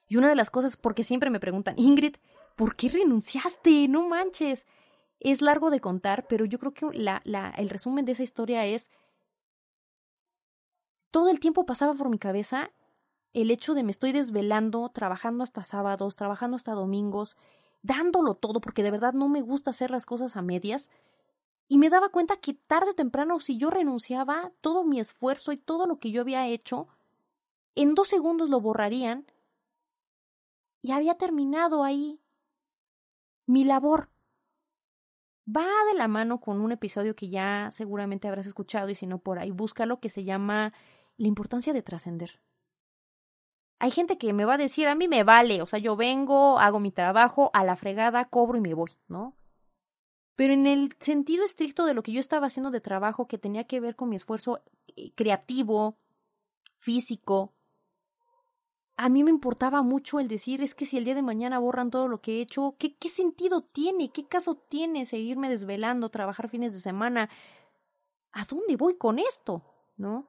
Y 0.07 0.17
una 0.17 0.29
de 0.29 0.35
las 0.35 0.49
cosas, 0.49 0.77
porque 0.77 1.03
siempre 1.03 1.29
me 1.29 1.39
preguntan, 1.39 1.75
Ingrid, 1.77 2.15
¿por 2.55 2.75
qué 2.75 2.89
renunciaste? 2.89 3.87
No 3.87 4.07
manches. 4.07 4.67
Es 5.19 5.41
largo 5.41 5.69
de 5.69 5.79
contar, 5.79 6.25
pero 6.27 6.45
yo 6.45 6.59
creo 6.59 6.73
que 6.73 6.85
el 6.85 7.69
resumen 7.69 8.05
de 8.05 8.13
esa 8.13 8.23
historia 8.23 8.65
es, 8.65 8.91
todo 11.11 11.29
el 11.29 11.39
tiempo 11.39 11.65
pasaba 11.65 11.93
por 11.93 12.09
mi 12.09 12.17
cabeza 12.17 12.71
el 13.33 13.51
hecho 13.51 13.73
de 13.73 13.83
me 13.83 13.91
estoy 13.91 14.11
desvelando, 14.11 14.89
trabajando 14.89 15.43
hasta 15.43 15.63
sábados, 15.63 16.15
trabajando 16.15 16.55
hasta 16.55 16.73
domingos, 16.73 17.37
dándolo 17.83 18.35
todo, 18.35 18.61
porque 18.61 18.83
de 18.83 18.91
verdad 18.91 19.13
no 19.13 19.29
me 19.29 19.41
gusta 19.41 19.71
hacer 19.71 19.91
las 19.91 20.05
cosas 20.05 20.35
a 20.35 20.41
medias. 20.41 20.89
Y 21.67 21.77
me 21.77 21.89
daba 21.89 22.09
cuenta 22.09 22.37
que 22.37 22.53
tarde 22.53 22.91
o 22.91 22.95
temprano, 22.95 23.39
si 23.39 23.57
yo 23.57 23.69
renunciaba, 23.69 24.51
todo 24.61 24.83
mi 24.83 24.99
esfuerzo 24.99 25.51
y 25.51 25.57
todo 25.57 25.87
lo 25.87 25.99
que 25.99 26.11
yo 26.11 26.21
había 26.21 26.47
hecho, 26.47 26.87
en 27.75 27.95
dos 27.95 28.07
segundos 28.07 28.49
lo 28.49 28.59
borrarían 28.59 29.25
y 30.81 30.91
había 30.91 31.15
terminado 31.15 31.83
ahí 31.83 32.19
mi 33.45 33.63
labor 33.63 34.09
va 35.47 35.65
de 35.91 35.97
la 35.97 36.07
mano 36.07 36.39
con 36.39 36.61
un 36.61 36.71
episodio 36.71 37.15
que 37.15 37.29
ya 37.29 37.69
seguramente 37.71 38.27
habrás 38.27 38.45
escuchado 38.45 38.89
y 38.89 38.95
si 38.95 39.07
no 39.07 39.19
por 39.19 39.39
ahí, 39.39 39.51
búscalo 39.51 39.99
que 39.99 40.09
se 40.09 40.23
llama 40.23 40.73
La 41.17 41.27
importancia 41.27 41.73
de 41.73 41.81
trascender. 41.81 42.39
Hay 43.81 43.89
gente 43.89 44.19
que 44.19 44.31
me 44.31 44.45
va 44.45 44.53
a 44.53 44.57
decir, 44.59 44.87
a 44.87 44.93
mí 44.93 45.07
me 45.07 45.23
vale, 45.23 45.59
o 45.63 45.65
sea, 45.65 45.79
yo 45.79 45.95
vengo, 45.95 46.59
hago 46.59 46.79
mi 46.79 46.91
trabajo, 46.91 47.49
a 47.51 47.63
la 47.63 47.75
fregada, 47.75 48.25
cobro 48.25 48.59
y 48.59 48.61
me 48.61 48.75
voy, 48.75 48.91
¿no? 49.07 49.35
Pero 50.35 50.53
en 50.53 50.67
el 50.67 50.93
sentido 50.99 51.43
estricto 51.43 51.87
de 51.87 51.95
lo 51.95 52.03
que 52.03 52.11
yo 52.11 52.19
estaba 52.19 52.45
haciendo 52.45 52.69
de 52.69 52.79
trabajo, 52.79 53.27
que 53.27 53.39
tenía 53.39 53.63
que 53.63 53.79
ver 53.79 53.95
con 53.95 54.09
mi 54.09 54.17
esfuerzo 54.17 54.61
eh, 54.95 55.11
creativo, 55.15 55.97
físico, 56.77 57.55
a 58.97 59.09
mí 59.09 59.23
me 59.23 59.31
importaba 59.31 59.81
mucho 59.81 60.19
el 60.19 60.27
decir, 60.27 60.61
es 60.61 60.75
que 60.75 60.85
si 60.85 60.99
el 60.99 61.05
día 61.05 61.15
de 61.15 61.23
mañana 61.23 61.57
borran 61.57 61.89
todo 61.89 62.07
lo 62.07 62.21
que 62.21 62.33
he 62.33 62.41
hecho, 62.41 62.75
¿qué, 62.77 62.95
qué 62.97 63.09
sentido 63.09 63.61
tiene? 63.61 64.11
¿Qué 64.11 64.27
caso 64.27 64.53
tiene 64.53 65.05
seguirme 65.05 65.49
desvelando, 65.49 66.09
trabajar 66.09 66.49
fines 66.49 66.73
de 66.73 66.81
semana? 66.81 67.31
¿A 68.31 68.45
dónde 68.45 68.75
voy 68.75 68.93
con 68.93 69.17
esto? 69.17 69.63
¿No? 69.97 70.27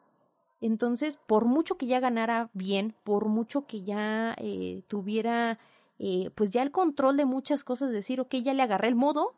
Entonces, 0.63 1.17
por 1.17 1.45
mucho 1.45 1.77
que 1.77 1.89
ya 1.89 1.99
ganara 1.99 2.49
bien, 2.55 2.95
por 3.03 3.27
mucho 3.27 3.67
que 3.67 3.83
ya 3.83 4.37
eh, 4.39 4.85
tuviera, 4.87 5.59
eh, 5.99 6.31
pues 6.37 6.53
ya 6.53 6.63
el 6.63 6.71
control 6.71 7.17
de 7.17 7.25
muchas 7.25 7.65
cosas, 7.65 7.91
decir, 7.91 8.21
ok, 8.21 8.37
ya 8.37 8.55
le 8.55 8.63
agarré 8.63 8.87
el 8.87 8.95
modo, 8.95 9.35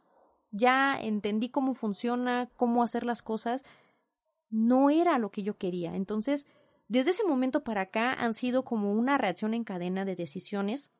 ya 0.50 1.00
entendí 1.00 1.48
cómo 1.48 1.72
funciona, 1.72 2.50
cómo 2.58 2.82
hacer 2.82 3.04
las 3.04 3.22
cosas, 3.22 3.64
no 4.50 4.90
era 4.90 5.18
lo 5.18 5.30
que 5.30 5.42
yo 5.42 5.56
quería. 5.56 5.96
Entonces, 5.96 6.46
desde 6.88 7.12
ese 7.12 7.24
momento 7.24 7.64
para 7.64 7.80
acá 7.80 8.12
han 8.12 8.34
sido 8.34 8.62
como 8.62 8.92
una 8.92 9.16
reacción 9.16 9.54
en 9.54 9.64
cadena 9.64 10.04
de 10.04 10.16
decisiones 10.16 10.90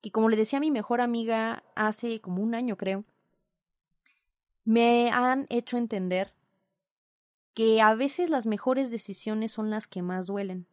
que, 0.00 0.10
como 0.10 0.30
le 0.30 0.38
decía 0.38 0.56
a 0.56 0.60
mi 0.60 0.70
mejor 0.70 1.02
amiga 1.02 1.64
hace 1.76 2.22
como 2.22 2.42
un 2.42 2.54
año 2.54 2.78
creo, 2.78 3.04
me 4.64 5.10
han 5.10 5.44
hecho 5.50 5.76
entender 5.76 6.32
que 7.54 7.80
a 7.80 7.94
veces 7.94 8.30
las 8.30 8.46
mejores 8.46 8.90
decisiones 8.90 9.52
son 9.52 9.70
las 9.70 9.86
que 9.86 10.02
más 10.02 10.26
duelen, 10.26 10.66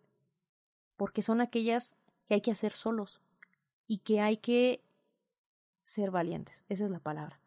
porque 0.97 1.21
son 1.21 1.39
aquellas 1.39 1.95
que 2.27 2.35
hay 2.35 2.41
que 2.41 2.51
hacer 2.51 2.73
solos 2.73 3.21
y 3.87 3.99
que 3.99 4.19
hay 4.19 4.37
que 4.37 4.83
ser 5.83 6.11
valientes, 6.11 6.63
esa 6.69 6.85
es 6.85 6.91
la 6.91 6.99
palabra. 6.99 7.39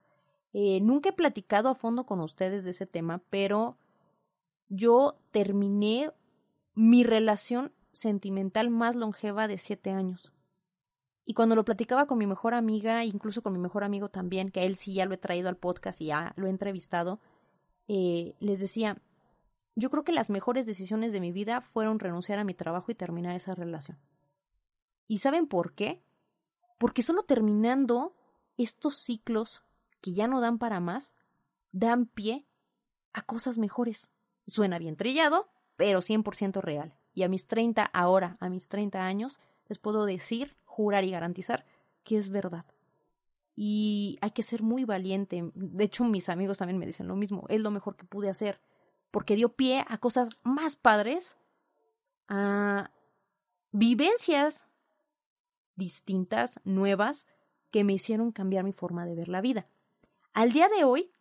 Eh, 0.53 0.81
nunca 0.81 1.09
he 1.09 1.13
platicado 1.13 1.69
a 1.69 1.75
fondo 1.75 2.07
con 2.07 2.21
ustedes 2.21 2.63
de 2.65 2.71
ese 2.71 2.87
tema, 2.87 3.23
pero 3.29 3.77
yo 4.69 5.19
terminé 5.33 6.13
mi 6.75 7.03
relación 7.03 7.73
sentimental 7.93 8.71
más 8.71 8.95
longeva 8.95 9.49
de 9.49 9.59
siete 9.59 9.91
años. 9.91 10.33
Y 11.27 11.35
cuando 11.35 11.57
lo 11.57 11.65
platicaba 11.65 12.07
con 12.07 12.19
mi 12.19 12.27
mejor 12.27 12.55
amiga, 12.55 13.05
incluso 13.05 13.43
con 13.43 13.53
mi 13.53 13.59
mejor 13.59 13.83
amigo 13.83 14.11
también, 14.11 14.51
que 14.51 14.61
a 14.61 14.65
él 14.65 14.77
sí 14.77 14.95
ya 14.95 15.07
lo 15.07 15.15
he 15.15 15.19
traído 15.19 15.49
al 15.49 15.57
podcast 15.57 16.01
y 16.01 16.07
ya 16.07 16.35
lo 16.37 16.47
he 16.47 16.51
entrevistado, 16.51 17.19
eh, 17.89 18.35
les 18.41 18.61
decía, 18.61 19.01
yo 19.77 19.91
creo 19.91 20.05
que 20.05 20.13
las 20.13 20.31
mejores 20.31 20.67
decisiones 20.67 21.13
de 21.13 21.21
mi 21.21 21.33
vida 21.33 21.61
fueron 21.61 21.99
renunciar 21.99 22.39
a 22.39 22.45
mi 22.45 22.55
trabajo 22.55 22.93
y 22.93 22.95
terminar 22.95 23.35
esa 23.35 23.55
relación. 23.55 23.99
¿Y 25.09 25.19
saben 25.19 25.47
por 25.47 25.75
qué? 25.75 26.03
Porque 26.79 27.03
solo 27.03 27.25
terminando 27.25 28.15
estos 28.57 28.99
ciclos 28.99 29.63
que 30.01 30.13
ya 30.13 30.27
no 30.27 30.41
dan 30.41 30.59
para 30.59 30.81
más, 30.81 31.13
dan 31.73 32.07
pie 32.07 32.47
a 33.13 33.23
cosas 33.23 33.59
mejores. 33.59 34.09
Suena 34.47 34.79
bien 34.79 34.97
trillado, 34.97 35.49
pero 35.77 36.01
100% 36.01 36.61
real. 36.61 36.95
Y 37.15 37.23
a 37.23 37.29
mis 37.29 37.47
30, 37.47 37.85
ahora, 37.85 38.37
a 38.41 38.49
mis 38.49 38.69
30 38.69 39.05
años, 39.05 39.41
les 39.69 39.79
puedo 39.79 40.05
decir, 40.05 40.57
jurar 40.65 41.05
y 41.05 41.11
garantizar 41.11 41.65
que 42.03 42.19
es 42.19 42.29
verdad. 42.29 42.65
Y 43.57 44.19
hay 44.21 44.33
que 44.33 44.43
ser 44.43 44.63
muy 44.63 44.85
valiente. 44.85 45.51
De 45.55 45.85
hecho, 45.85 46.05
mis 46.05 46.29
amigos 46.29 46.59
también 46.59 46.79
me 46.79 46.87
dicen 46.87 47.09
lo 47.09 47.17
mismo. 47.17 47.45
Es 47.49 47.61
lo 47.61 47.71
mejor 47.71 47.97
que 47.97 48.05
pude 48.05 48.29
hacer. 48.29 48.61
Porque 49.15 49.37
dio 49.37 49.51
pie 49.51 49.85
a 49.87 49.99
cosas 49.99 50.29
más 50.43 50.75
padres, 50.75 51.37
a 52.27 52.91
vivencias 53.71 54.67
distintas, 55.77 56.59
nuevas, 56.65 57.29
que 57.71 57.85
me 57.85 57.93
hicieron 57.93 58.33
cambiar 58.33 58.65
mi 58.65 58.73
forma 58.73 59.07
de 59.07 59.15
ver 59.15 59.29
la 59.29 59.41
vida. 59.41 59.69
Al 60.33 60.51
día 60.51 60.69
de 60.69 60.83
hoy, 60.83 61.13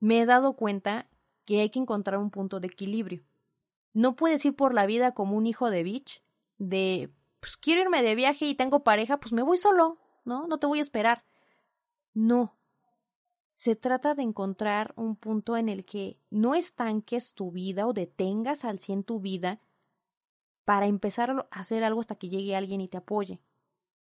me 0.00 0.20
he 0.20 0.26
dado 0.26 0.54
cuenta 0.54 1.08
que 1.44 1.60
hay 1.60 1.70
que 1.70 1.78
encontrar 1.78 2.18
un 2.18 2.32
punto 2.32 2.58
de 2.58 2.66
equilibrio. 2.66 3.22
No 3.92 4.16
puedes 4.16 4.44
ir 4.44 4.56
por 4.56 4.74
la 4.74 4.84
vida 4.84 5.14
como 5.14 5.36
un 5.36 5.46
hijo 5.46 5.70
de 5.70 5.84
bitch, 5.84 6.24
de, 6.58 7.14
pues 7.38 7.56
quiero 7.56 7.82
irme 7.82 8.02
de 8.02 8.16
viaje 8.16 8.46
y 8.46 8.56
tengo 8.56 8.82
pareja, 8.82 9.20
pues 9.20 9.32
me 9.32 9.42
voy 9.42 9.58
solo, 9.58 10.00
¿no? 10.24 10.48
No 10.48 10.58
te 10.58 10.66
voy 10.66 10.80
a 10.80 10.82
esperar. 10.82 11.24
No. 12.14 12.58
Se 13.54 13.76
trata 13.76 14.14
de 14.14 14.22
encontrar 14.22 14.92
un 14.96 15.16
punto 15.16 15.56
en 15.56 15.68
el 15.68 15.84
que 15.84 16.18
no 16.30 16.54
estanques 16.54 17.34
tu 17.34 17.52
vida 17.52 17.86
o 17.86 17.92
detengas 17.92 18.64
al 18.64 18.78
cien 18.78 19.04
tu 19.04 19.20
vida 19.20 19.60
para 20.64 20.86
empezar 20.86 21.30
a 21.30 21.60
hacer 21.60 21.84
algo 21.84 22.00
hasta 22.00 22.16
que 22.16 22.28
llegue 22.28 22.56
alguien 22.56 22.80
y 22.80 22.88
te 22.88 22.96
apoye. 22.96 23.40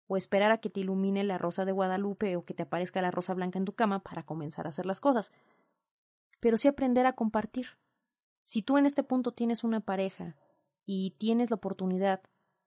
O 0.08 0.18
esperar 0.18 0.52
a 0.52 0.60
que 0.60 0.70
te 0.70 0.82
ilumine 0.82 1.24
la 1.24 1.38
rosa 1.38 1.66
de 1.66 1.72
Guadalupe 1.72 2.36
o 2.36 2.44
que 2.44 2.54
te 2.54 2.64
aparezca 2.64 3.02
la 3.02 3.12
rosa 3.12 3.34
blanca 3.34 3.58
en 3.58 3.66
tu 3.66 3.74
cama 3.74 4.00
para 4.00 4.24
comenzar 4.24 4.66
a 4.68 4.70
hacer 4.70 4.86
las 4.86 5.00
cosas. 5.00 5.32
Pero 6.40 6.58
sí 6.58 6.68
aprender 6.68 7.06
a 7.06 7.14
compartir. 7.14 7.78
Si 8.44 8.62
tú 8.62 8.78
en 8.78 8.86
este 8.86 9.04
punto 9.04 9.32
tienes 9.32 9.64
una 9.64 9.80
pareja 9.80 10.36
y 10.86 11.12
tienes 11.12 11.50
la 11.50 11.56
oportunidad 11.56 12.22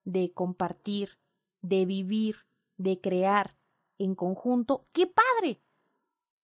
de 0.04 0.32
compartir, 0.32 1.18
de 1.60 1.84
vivir, 1.84 2.36
de 2.78 3.00
crear 3.00 3.56
en 3.98 4.14
conjunto, 4.14 4.86
¡qué 4.92 5.06
padre! 5.06 5.60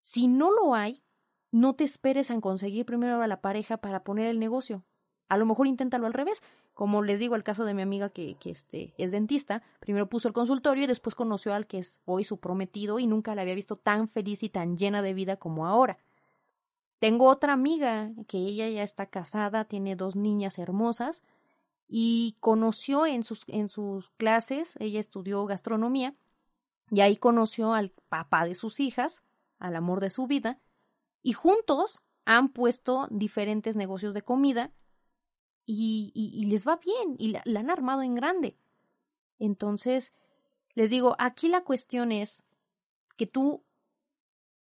Si 0.00 0.26
no 0.26 0.50
lo 0.50 0.74
hay, 0.74 1.02
no 1.52 1.74
te 1.74 1.84
esperes 1.84 2.30
a 2.30 2.40
conseguir 2.40 2.84
primero 2.86 3.22
a 3.22 3.26
la 3.26 3.40
pareja 3.40 3.76
para 3.78 4.02
poner 4.02 4.26
el 4.26 4.38
negocio. 4.38 4.84
A 5.28 5.36
lo 5.36 5.46
mejor 5.46 5.66
inténtalo 5.66 6.06
al 6.06 6.12
revés. 6.12 6.42
Como 6.74 7.02
les 7.02 7.20
digo, 7.20 7.36
el 7.36 7.42
caso 7.42 7.64
de 7.64 7.74
mi 7.74 7.82
amiga 7.82 8.08
que, 8.10 8.36
que 8.36 8.50
este, 8.50 8.94
es 8.96 9.12
dentista, 9.12 9.62
primero 9.80 10.08
puso 10.08 10.28
el 10.28 10.34
consultorio 10.34 10.84
y 10.84 10.86
después 10.86 11.14
conoció 11.14 11.52
al 11.52 11.66
que 11.66 11.78
es 11.78 12.00
hoy 12.06 12.24
su 12.24 12.38
prometido 12.38 12.98
y 12.98 13.06
nunca 13.06 13.34
la 13.34 13.42
había 13.42 13.54
visto 13.54 13.76
tan 13.76 14.08
feliz 14.08 14.42
y 14.42 14.48
tan 14.48 14.78
llena 14.78 15.02
de 15.02 15.12
vida 15.12 15.36
como 15.36 15.66
ahora. 15.66 15.98
Tengo 17.00 17.28
otra 17.28 17.54
amiga 17.54 18.10
que 18.28 18.38
ella 18.38 18.68
ya 18.68 18.82
está 18.82 19.06
casada, 19.06 19.64
tiene 19.64 19.96
dos 19.96 20.16
niñas 20.16 20.58
hermosas 20.58 21.22
y 21.88 22.36
conoció 22.40 23.06
en 23.06 23.24
sus, 23.24 23.44
en 23.48 23.68
sus 23.68 24.10
clases, 24.10 24.76
ella 24.78 25.00
estudió 25.00 25.44
gastronomía 25.46 26.14
y 26.90 27.00
ahí 27.00 27.16
conoció 27.16 27.72
al 27.72 27.90
papá 28.08 28.44
de 28.44 28.54
sus 28.54 28.80
hijas, 28.80 29.22
al 29.60 29.76
amor 29.76 30.00
de 30.00 30.10
su 30.10 30.26
vida, 30.26 30.58
y 31.22 31.32
juntos 31.34 32.02
han 32.24 32.48
puesto 32.48 33.06
diferentes 33.10 33.76
negocios 33.76 34.14
de 34.14 34.22
comida 34.22 34.72
y, 35.66 36.44
les 36.46 36.66
va 36.66 36.76
bien 36.76 37.14
y 37.18 37.28
la, 37.28 37.42
han 37.44 37.70
armado 37.70 38.02
en 38.02 38.14
grande. 38.14 38.56
Entonces, 39.38 40.12
les 40.74 40.90
digo, 40.90 41.14
aquí 41.18 41.48
la 41.48 41.62
cuestión 41.62 42.12
es 42.12 42.42
que 43.16 43.26
tú 43.26 43.62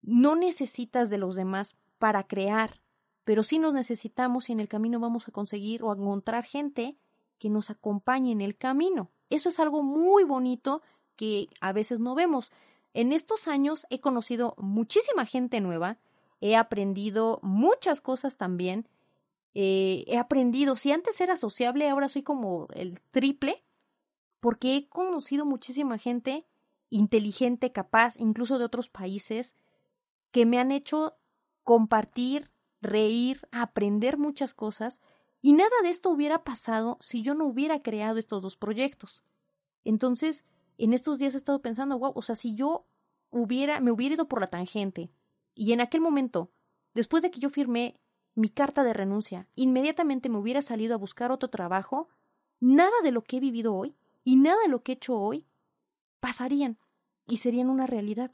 no 0.02 0.36
necesitas 0.36 1.10
de 1.10 1.18
los 1.18 1.36
demás 1.36 1.78
para 1.98 2.28
crear, 2.28 2.82
pero 3.24 3.44
sí 3.44 3.60
nos 3.60 3.74
necesitamos 3.74 4.50
y 4.50 4.54
en 4.54 4.60
el 4.60 4.68
camino 4.68 5.00
vamos 5.00 5.28
a 5.28 5.32
conseguir 5.32 5.84
o 5.84 5.92
a 5.92 5.96
encontrar 5.96 6.44
gente 6.44 6.98
que 7.38 7.50
nos 7.50 7.70
acompañe 7.70 8.32
en 8.32 8.42
el 8.42 8.58
camino. 8.58 9.10
Eso 9.30 9.50
es 9.50 9.60
algo 9.60 9.84
muy 9.84 10.24
bonito 10.24 10.82
que 11.16 11.50
a 11.60 11.72
veces 11.72 12.00
no 12.00 12.16
vemos. 12.16 12.52
En 12.94 13.14
estos 13.14 13.48
años 13.48 13.86
he 13.90 14.00
conocido 14.00 14.56
muchísima 14.58 15.26
gente 15.26 15.62
nueva, 15.62 15.98
he 16.40 16.56
aprendido 16.56 17.40
muchas 17.42 18.02
cosas 18.02 18.38
también 18.38 18.88
eh, 19.54 20.06
he 20.08 20.18
aprendido, 20.18 20.76
si 20.76 20.92
antes 20.92 21.20
era 21.20 21.36
sociable, 21.36 21.90
ahora 21.90 22.10
soy 22.10 22.24
como 22.24 22.68
el 22.74 23.02
triple, 23.12 23.64
porque 24.40 24.76
he 24.76 24.90
conocido 24.90 25.46
muchísima 25.46 25.98
gente 25.98 26.46
inteligente, 26.90 27.72
capaz, 27.72 28.16
incluso 28.18 28.60
de 28.60 28.66
otros 28.66 28.90
países, 28.90 29.56
que 30.32 30.46
me 30.46 30.60
han 30.60 30.72
hecho 30.72 31.18
compartir, 31.64 32.52
reír, 32.82 33.48
aprender 33.52 34.18
muchas 34.18 34.54
cosas, 34.54 35.02
y 35.42 35.54
nada 35.54 35.76
de 35.84 35.90
esto 35.90 36.10
hubiera 36.10 36.44
pasado 36.44 36.98
si 37.02 37.22
yo 37.22 37.34
no 37.34 37.46
hubiera 37.46 37.82
creado 37.82 38.20
estos 38.20 38.42
dos 38.42 38.56
proyectos. 38.56 39.24
Entonces, 39.84 40.46
en 40.84 40.94
estos 40.94 41.20
días 41.20 41.34
he 41.34 41.38
estado 41.38 41.62
pensando, 41.62 41.98
wow, 42.00 42.12
o 42.16 42.22
sea, 42.22 42.36
si 42.36 42.56
yo 42.56 42.88
hubiera, 43.30 43.80
me 43.80 43.92
hubiera 43.92 44.16
ido 44.16 44.28
por 44.28 44.42
la 44.42 44.48
tangente, 44.48 45.12
y 45.54 45.74
en 45.74 45.82
aquel 45.82 46.02
momento, 46.02 46.52
después 46.94 47.24
de 47.24 47.32
que 47.32 47.40
yo 47.40 47.50
firmé 47.50 48.00
mi 48.36 48.50
carta 48.50 48.84
de 48.84 48.94
renuncia, 48.94 49.48
inmediatamente 49.56 50.30
me 50.30 50.38
hubiera 50.38 50.62
salido 50.62 50.96
a 50.96 50.98
buscar 50.98 51.32
otro 51.32 51.50
trabajo, 51.50 52.10
nada 52.60 52.96
de 53.04 53.12
lo 53.12 53.24
que 53.24 53.38
he 53.38 53.40
vivido 53.40 53.76
hoy 53.76 53.96
y 54.24 54.38
nada 54.38 54.58
de 54.64 54.70
lo 54.70 54.84
que 54.84 54.94
he 54.94 54.96
hecho 54.96 55.18
hoy 55.18 55.46
pasarían 56.20 56.78
y 57.28 57.38
serían 57.38 57.70
una 57.70 57.88
realidad. 57.88 58.32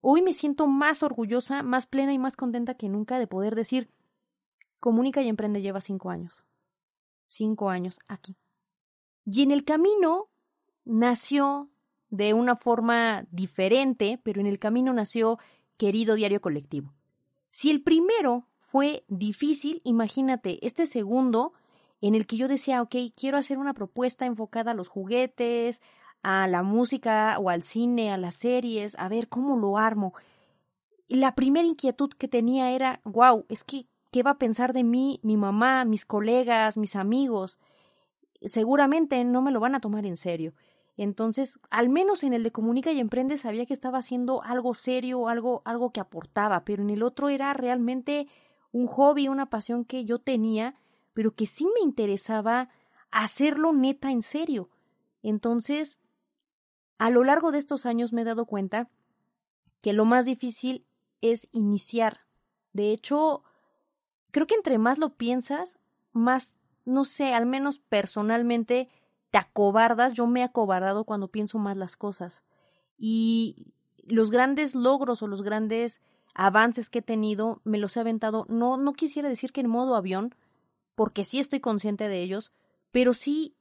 Hoy 0.00 0.22
me 0.22 0.32
siento 0.32 0.66
más 0.66 1.04
orgullosa, 1.04 1.62
más 1.62 1.86
plena 1.86 2.12
y 2.12 2.18
más 2.18 2.36
contenta 2.36 2.74
que 2.74 2.88
nunca 2.88 3.18
de 3.18 3.28
poder 3.28 3.54
decir 3.54 3.92
Comunica 4.80 5.22
y 5.22 5.28
Emprende 5.28 5.62
lleva 5.62 5.80
cinco 5.80 6.10
años. 6.10 6.44
Cinco 7.28 7.70
años 7.70 8.00
aquí. 8.08 8.36
Y 9.24 9.42
en 9.42 9.52
el 9.52 9.64
camino 9.64 10.31
nació 10.84 11.70
de 12.10 12.34
una 12.34 12.56
forma 12.56 13.24
diferente, 13.30 14.20
pero 14.22 14.40
en 14.40 14.46
el 14.46 14.58
camino 14.58 14.92
nació 14.92 15.38
querido 15.76 16.14
diario 16.14 16.40
colectivo. 16.40 16.92
Si 17.50 17.70
el 17.70 17.82
primero 17.82 18.46
fue 18.60 19.04
difícil, 19.08 19.80
imagínate, 19.84 20.64
este 20.66 20.86
segundo 20.86 21.52
en 22.00 22.14
el 22.14 22.26
que 22.26 22.36
yo 22.36 22.48
decía, 22.48 22.82
ok, 22.82 22.94
quiero 23.16 23.38
hacer 23.38 23.58
una 23.58 23.74
propuesta 23.74 24.26
enfocada 24.26 24.72
a 24.72 24.74
los 24.74 24.88
juguetes, 24.88 25.80
a 26.22 26.46
la 26.48 26.62
música 26.62 27.38
o 27.38 27.50
al 27.50 27.62
cine, 27.62 28.12
a 28.12 28.18
las 28.18 28.36
series, 28.36 28.94
a 28.98 29.08
ver 29.08 29.28
cómo 29.28 29.56
lo 29.56 29.78
armo. 29.78 30.14
La 31.08 31.34
primera 31.34 31.66
inquietud 31.66 32.10
que 32.10 32.28
tenía 32.28 32.70
era, 32.70 33.00
wow, 33.04 33.44
es 33.48 33.64
que, 33.64 33.86
¿qué 34.10 34.22
va 34.22 34.32
a 34.32 34.38
pensar 34.38 34.72
de 34.72 34.84
mí 34.84 35.20
mi 35.22 35.36
mamá, 35.36 35.84
mis 35.84 36.04
colegas, 36.04 36.76
mis 36.76 36.96
amigos? 36.96 37.58
Seguramente 38.40 39.22
no 39.24 39.42
me 39.42 39.52
lo 39.52 39.60
van 39.60 39.74
a 39.74 39.80
tomar 39.80 40.04
en 40.06 40.16
serio. 40.16 40.54
Entonces, 40.96 41.58
al 41.70 41.88
menos 41.88 42.22
en 42.22 42.34
el 42.34 42.42
de 42.42 42.52
Comunica 42.52 42.92
y 42.92 43.00
Emprende 43.00 43.38
sabía 43.38 43.66
que 43.66 43.74
estaba 43.74 43.98
haciendo 43.98 44.42
algo 44.42 44.74
serio, 44.74 45.28
algo, 45.28 45.62
algo 45.64 45.90
que 45.90 46.00
aportaba, 46.00 46.64
pero 46.64 46.82
en 46.82 46.90
el 46.90 47.02
otro 47.02 47.28
era 47.28 47.52
realmente 47.54 48.28
un 48.72 48.86
hobby, 48.86 49.28
una 49.28 49.46
pasión 49.46 49.84
que 49.84 50.04
yo 50.04 50.18
tenía, 50.18 50.76
pero 51.14 51.34
que 51.34 51.46
sí 51.46 51.66
me 51.66 51.80
interesaba 51.82 52.68
hacerlo 53.10 53.72
neta 53.72 54.10
en 54.10 54.22
serio. 54.22 54.70
Entonces, 55.22 55.98
a 56.98 57.10
lo 57.10 57.24
largo 57.24 57.52
de 57.52 57.58
estos 57.58 57.86
años 57.86 58.12
me 58.12 58.22
he 58.22 58.24
dado 58.24 58.46
cuenta 58.46 58.88
que 59.80 59.92
lo 59.92 60.04
más 60.04 60.26
difícil 60.26 60.86
es 61.20 61.48
iniciar. 61.52 62.20
De 62.72 62.92
hecho, 62.92 63.44
creo 64.30 64.46
que 64.46 64.54
entre 64.54 64.78
más 64.78 64.98
lo 64.98 65.16
piensas, 65.16 65.78
más, 66.12 66.56
no 66.84 67.04
sé, 67.04 67.34
al 67.34 67.46
menos 67.46 67.78
personalmente, 67.78 68.88
te 69.32 69.38
acobardas. 69.38 70.12
Yo 70.12 70.28
me 70.28 70.40
he 70.40 70.44
acobardado 70.44 71.04
cuando 71.04 71.28
pienso 71.28 71.58
más 71.58 71.76
las 71.76 71.96
cosas. 71.96 72.44
Y 72.96 73.72
los 74.04 74.30
grandes 74.30 74.76
logros 74.76 75.22
o 75.22 75.26
los 75.26 75.42
grandes 75.42 76.00
avances 76.34 76.88
que 76.88 77.00
he 77.00 77.02
tenido, 77.02 77.60
me 77.64 77.78
los 77.78 77.96
he 77.96 78.00
aventado, 78.00 78.46
no, 78.48 78.76
no 78.76 78.92
quisiera 78.92 79.28
decir 79.28 79.52
que 79.52 79.62
en 79.62 79.68
modo 79.68 79.96
avión, 79.96 80.34
porque 80.94 81.24
sí 81.24 81.40
estoy 81.40 81.60
consciente 81.60 82.08
de 82.08 82.22
ellos, 82.22 82.52
pero 82.90 83.14
sí 83.14 83.56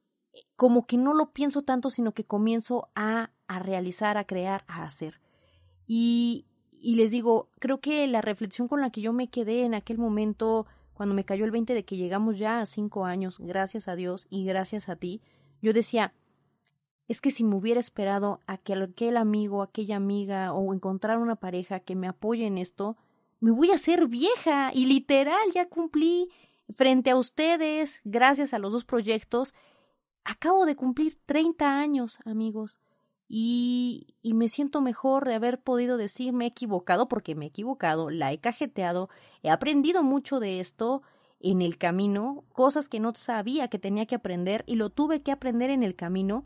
como 0.55 0.85
que 0.85 0.97
no 0.97 1.13
lo 1.13 1.31
pienso 1.31 1.63
tanto, 1.63 1.89
sino 1.89 2.13
que 2.13 2.23
comienzo 2.23 2.89
a, 2.95 3.31
a 3.47 3.59
realizar, 3.59 4.17
a 4.17 4.25
crear, 4.25 4.63
a 4.67 4.83
hacer. 4.83 5.19
Y, 5.87 6.45
y 6.71 6.95
les 6.95 7.11
digo, 7.11 7.49
creo 7.59 7.79
que 7.79 8.07
la 8.07 8.21
reflexión 8.21 8.67
con 8.67 8.81
la 8.81 8.89
que 8.89 9.01
yo 9.01 9.13
me 9.13 9.29
quedé 9.29 9.63
en 9.63 9.73
aquel 9.73 9.97
momento, 9.97 10.65
cuando 10.93 11.15
me 11.15 11.25
cayó 11.25 11.45
el 11.45 11.51
20 11.51 11.73
de 11.73 11.83
que 11.83 11.97
llegamos 11.97 12.37
ya 12.37 12.61
a 12.61 12.65
cinco 12.65 13.05
años, 13.05 13.39
gracias 13.39 13.87
a 13.87 13.95
Dios 13.95 14.27
y 14.29 14.45
gracias 14.45 14.87
a 14.87 14.95
ti, 14.95 15.21
yo 15.61 15.73
decía, 15.73 16.13
es 17.07 17.21
que 17.21 17.31
si 17.31 17.43
me 17.43 17.55
hubiera 17.55 17.79
esperado 17.79 18.39
a 18.47 18.57
que 18.57 18.73
aquel 18.73 19.17
amigo, 19.17 19.61
aquella 19.61 19.97
amiga 19.97 20.53
o 20.53 20.73
encontrar 20.73 21.17
una 21.17 21.35
pareja 21.35 21.79
que 21.79 21.95
me 21.95 22.07
apoye 22.07 22.45
en 22.45 22.57
esto, 22.57 22.97
me 23.39 23.51
voy 23.51 23.71
a 23.71 23.75
hacer 23.75 24.07
vieja 24.07 24.71
y 24.73 24.85
literal 24.85 25.51
ya 25.53 25.67
cumplí 25.67 26.29
frente 26.73 27.09
a 27.09 27.17
ustedes, 27.17 27.99
gracias 28.03 28.53
a 28.53 28.59
los 28.59 28.71
dos 28.71 28.85
proyectos, 28.85 29.53
acabo 30.23 30.65
de 30.65 30.75
cumplir 30.75 31.17
30 31.25 31.79
años, 31.79 32.19
amigos 32.25 32.79
y, 33.27 34.15
y 34.21 34.33
me 34.33 34.49
siento 34.49 34.81
mejor 34.81 35.25
de 35.25 35.35
haber 35.35 35.61
podido 35.61 35.97
decir 35.97 36.33
me 36.33 36.45
he 36.45 36.47
equivocado 36.49 37.07
porque 37.07 37.33
me 37.33 37.45
he 37.45 37.47
equivocado, 37.47 38.09
la 38.09 38.31
he 38.31 38.39
cajeteado, 38.39 39.09
he 39.41 39.49
aprendido 39.49 40.03
mucho 40.03 40.39
de 40.39 40.59
esto 40.59 41.01
en 41.43 41.61
el 41.61 41.77
camino, 41.77 42.43
cosas 42.53 42.89
que 42.89 42.99
no 42.99 43.13
sabía 43.15 43.67
que 43.67 43.79
tenía 43.79 44.05
que 44.05 44.15
aprender 44.15 44.63
y 44.67 44.75
lo 44.75 44.89
tuve 44.89 45.21
que 45.21 45.31
aprender 45.31 45.69
en 45.69 45.83
el 45.83 45.95
camino 45.95 46.45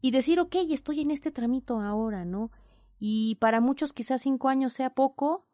y 0.00 0.10
decir, 0.10 0.40
ok, 0.40 0.56
estoy 0.70 1.00
en 1.00 1.10
este 1.10 1.30
tramito 1.30 1.80
ahora, 1.80 2.24
¿no? 2.24 2.50
Y 2.98 3.36
para 3.36 3.60
muchos 3.60 3.92
quizás 3.92 4.22
cinco 4.22 4.48
años 4.48 4.72
sea 4.72 4.90
poco, 4.90 5.46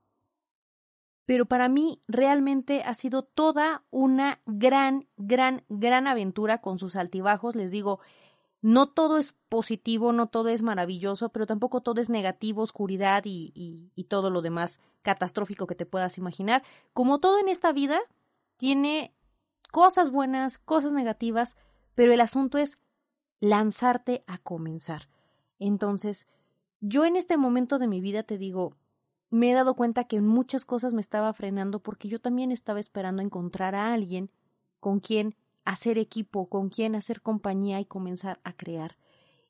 pero 1.26 1.44
para 1.44 1.68
mí 1.68 2.02
realmente 2.08 2.82
ha 2.82 2.94
sido 2.94 3.22
toda 3.22 3.84
una 3.90 4.40
gran, 4.46 5.06
gran, 5.18 5.64
gran 5.68 6.06
aventura 6.06 6.62
con 6.62 6.78
sus 6.78 6.96
altibajos. 6.96 7.54
Les 7.54 7.70
digo, 7.70 8.00
no 8.62 8.88
todo 8.88 9.18
es 9.18 9.34
positivo, 9.48 10.12
no 10.12 10.28
todo 10.28 10.48
es 10.48 10.62
maravilloso, 10.62 11.28
pero 11.28 11.46
tampoco 11.46 11.82
todo 11.82 12.00
es 12.00 12.08
negativo, 12.08 12.62
oscuridad 12.62 13.24
y, 13.26 13.52
y, 13.94 14.04
todo 14.04 14.30
lo 14.30 14.42
demás 14.42 14.80
catastrófico 15.02 15.66
que 15.66 15.74
te 15.74 15.86
puedas 15.86 16.18
imaginar. 16.18 16.62
Como 16.92 17.20
todo 17.20 17.38
en 17.38 17.48
esta 17.48 17.72
vida, 17.72 18.00
tiene 18.58 19.14
cosas 19.70 20.10
buenas, 20.10 20.58
cosas 20.58 20.92
negativas, 20.92 21.56
pero 21.94 22.12
el 22.12 22.20
asunto 22.20 22.58
es 22.58 22.78
lanzarte 23.40 24.24
a 24.26 24.38
comenzar. 24.38 25.08
Entonces, 25.58 26.26
yo 26.80 27.04
en 27.04 27.16
este 27.16 27.36
momento 27.36 27.78
de 27.78 27.88
mi 27.88 28.00
vida 28.00 28.24
te 28.24 28.36
digo, 28.36 28.76
me 29.30 29.50
he 29.50 29.54
dado 29.54 29.74
cuenta 29.74 30.04
que 30.04 30.16
en 30.16 30.26
muchas 30.26 30.64
cosas 30.64 30.92
me 30.92 31.00
estaba 31.00 31.32
frenando 31.32 31.80
porque 31.80 32.08
yo 32.08 32.20
también 32.20 32.50
estaba 32.50 32.80
esperando 32.80 33.22
encontrar 33.22 33.74
a 33.74 33.92
alguien 33.92 34.30
con 34.80 35.00
quien 35.00 35.34
hacer 35.64 35.98
equipo, 35.98 36.48
con 36.48 36.68
quién 36.68 36.94
hacer 36.94 37.20
compañía 37.22 37.78
y 37.80 37.84
comenzar 37.84 38.40
a 38.42 38.54
crear. 38.54 38.96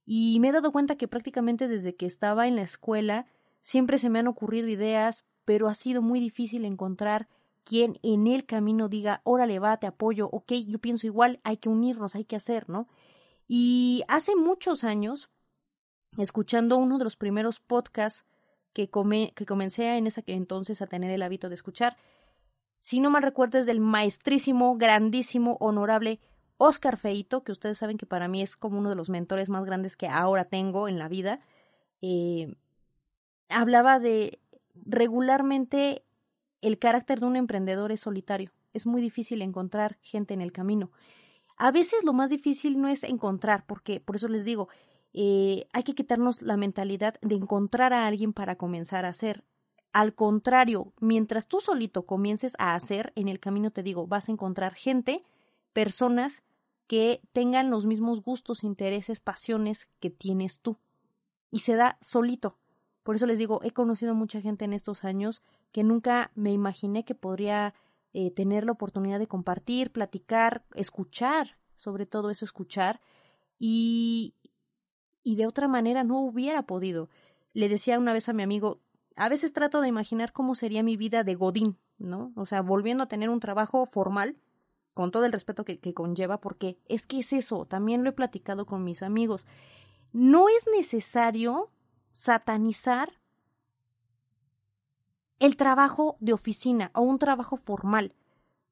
Y 0.05 0.41
me 0.41 0.49
he 0.49 0.53
dado 0.53 0.73
cuenta 0.73 0.97
que 0.97 1.09
prácticamente 1.09 1.69
desde 1.69 1.95
que 1.95 2.07
estaba 2.07 2.49
en 2.49 2.57
la 2.57 2.63
escuela 2.63 3.27
siempre 3.61 3.99
se 3.99 4.11
me 4.11 4.19
han 4.19 4.27
ocurrido 4.27 4.69
ideas, 4.69 5.25
pero 5.45 5.69
ha 5.69 5.75
sido 5.75 6.03
muy 6.03 6.19
difícil 6.19 6.65
encontrar 6.65 7.29
quien 7.69 7.99
en 8.03 8.27
el 8.27 8.47
camino 8.47 8.89
diga, 8.89 9.21
órale, 9.25 9.59
va, 9.59 9.77
te 9.77 9.87
apoyo, 9.87 10.31
ok, 10.33 10.53
yo 10.67 10.79
pienso 10.79 11.07
igual, 11.07 11.39
hay 11.45 11.59
que 11.59 11.69
unirnos, 11.69 12.15
hay 12.15 12.25
que 12.25 12.35
hacer, 12.35 12.67
¿no? 12.71 12.89
Y 13.47 14.05
hace 14.09 14.37
muchos 14.37 14.85
años, 14.85 15.29
escuchando 16.17 16.79
uno 16.79 16.97
de 16.97 17.05
los 17.05 17.17
primeros 17.17 17.61
podcasts 17.61 18.25
que, 18.73 18.89
que 19.35 19.47
comencé 19.47 19.99
en 19.99 20.07
esa 20.07 20.23
entonces 20.27 20.81
a 20.81 20.87
tener 20.87 21.11
el 21.11 21.21
hábito 21.21 21.51
de 21.51 21.57
escuchar, 21.57 21.99
si 22.81 23.01
no 23.01 23.11
mal 23.11 23.23
recuerdo, 23.23 23.59
es 23.59 23.67
del 23.67 23.81
maestrísimo, 23.81 24.79
grandísimo, 24.79 25.59
honorable 25.61 26.21
Oscar 26.57 26.97
Feito, 26.97 27.45
que 27.45 27.53
ustedes 27.53 27.77
saben 27.77 27.99
que 27.99 28.07
para 28.07 28.29
mí 28.29 28.41
es 28.41 28.57
como 28.57 28.79
uno 28.79 28.89
de 28.89 28.97
los 28.97 29.11
mentores 29.11 29.51
más 29.51 29.67
grandes 29.67 29.95
que 29.95 30.09
ahora 30.09 30.47
tengo 30.47 30.89
en 30.89 30.99
la 30.99 31.09
vida. 31.09 31.41
Eh, 32.01 32.55
hablaba 33.51 33.99
de 33.99 34.41
regularmente 34.87 36.07
el 36.61 36.79
carácter 36.79 37.21
de 37.21 37.27
un 37.27 37.37
emprendedor 37.37 37.93
es 37.93 38.01
solitario. 38.01 38.53
Es 38.73 38.87
muy 38.87 39.01
difícil 39.01 39.43
encontrar 39.43 39.99
gente 40.03 40.35
en 40.35 40.41
el 40.41 40.53
camino. 40.53 40.91
A 41.57 41.71
veces 41.71 42.05
lo 42.05 42.13
más 42.13 42.31
difícil 42.31 42.81
no 42.81 42.89
es 42.89 43.03
encontrar, 43.03 43.65
porque 43.67 44.01
por 44.01 44.17
eso 44.17 44.29
les 44.29 44.45
digo, 44.45 44.69
eh, 45.13 45.67
hay 45.73 45.83
que 45.83 45.95
quitarnos 45.95 46.43
la 46.43 46.57
mentalidad 46.57 47.15
de 47.21 47.35
encontrar 47.35 47.93
a 47.93 48.07
alguien 48.07 48.33
para 48.33 48.57
comenzar 48.57 49.05
a 49.05 49.09
hacer. 49.09 49.45
Al 49.93 50.15
contrario, 50.15 50.93
mientras 51.01 51.49
tú 51.49 51.61
solito 51.61 52.07
comiences 52.07 52.53
a 52.59 52.75
hacer, 52.75 53.13
en 53.17 53.29
el 53.29 53.41
camino 53.41 53.71
te 53.71 53.83
digo, 53.83 54.07
vas 54.07 54.29
a 54.29 54.33
encontrar 54.33 54.75
gente, 54.75 55.25
personas 55.73 56.43
que 56.87 57.21
tengan 57.33 57.71
los 57.71 57.87
mismos 57.87 58.23
gustos, 58.23 58.65
intereses, 58.65 59.21
pasiones 59.21 59.89
que 60.01 60.11
tienes 60.11 60.61
tú. 60.61 60.77
Y 61.51 61.61
se 61.61 61.75
da 61.75 61.99
solito. 62.01 62.57
Por 63.09 63.17
eso 63.17 63.25
les 63.25 63.39
digo, 63.39 63.61
he 63.63 63.71
conocido 63.71 64.15
mucha 64.15 64.43
gente 64.43 64.67
en 64.67 64.75
estos 64.75 65.03
años 65.03 65.43
que 65.73 65.83
nunca 65.83 66.31
me 66.35 66.53
imaginé 66.53 67.07
que 67.07 67.15
podría 67.15 67.73
eh, 68.13 68.31
tener 68.31 68.67
la 68.67 68.73
oportunidad 68.73 69.19
de 69.19 69.27
compartir, 69.27 69.91
platicar, 69.91 70.67
escuchar, 70.75 71.57
sobre 71.75 72.05
todo 72.05 72.29
eso, 72.29 72.45
escuchar, 72.45 73.01
y, 73.59 74.35
y 75.23 75.37
de 75.37 75.47
otra 75.47 75.69
manera 75.69 76.05
no 76.05 76.21
hubiera 76.21 76.65
podido. 76.65 77.09
Le 77.55 77.71
decía 77.71 77.99
una 77.99 78.13
vez 78.13 78.29
a 78.29 78.35
mi 78.35 78.43
amigo, 78.43 78.83
a 79.17 79.31
veces 79.31 79.55
trato 79.55 79.81
de 79.81 79.89
imaginar 79.89 80.35
cómo 80.35 80.55
sería 80.55 80.83
mi 80.83 80.99
vida 80.99 81.25
de 81.25 81.35
Godín, 81.35 81.79
¿no? 81.97 82.35
O 82.37 82.45
sea, 82.45 82.61
volviendo 82.61 83.05
a 83.05 83.09
tener 83.09 83.31
un 83.31 83.41
trabajo 83.41 83.87
formal, 83.87 84.37
con 84.93 85.13
todo 85.13 85.25
el 85.25 85.33
respeto 85.33 85.65
que, 85.65 85.79
que, 85.79 85.95
conlleva, 85.95 86.43
porque 86.43 86.77
es 86.91 87.07
que 87.07 87.21
es 87.21 87.33
eso, 87.33 87.65
también 87.65 88.05
lo 88.05 88.11
he 88.11 88.13
platicado 88.13 88.67
con 88.67 88.85
mis 88.85 89.03
amigos. 89.03 89.47
No 90.13 90.51
es 90.51 90.67
necesario 90.77 91.71
satanizar 92.13 93.13
el 95.39 95.57
trabajo 95.57 96.17
de 96.21 96.33
oficina 96.33 96.91
o 96.95 97.03
un 97.03 97.19
trabajo 97.19 97.57
formal. 97.57 98.15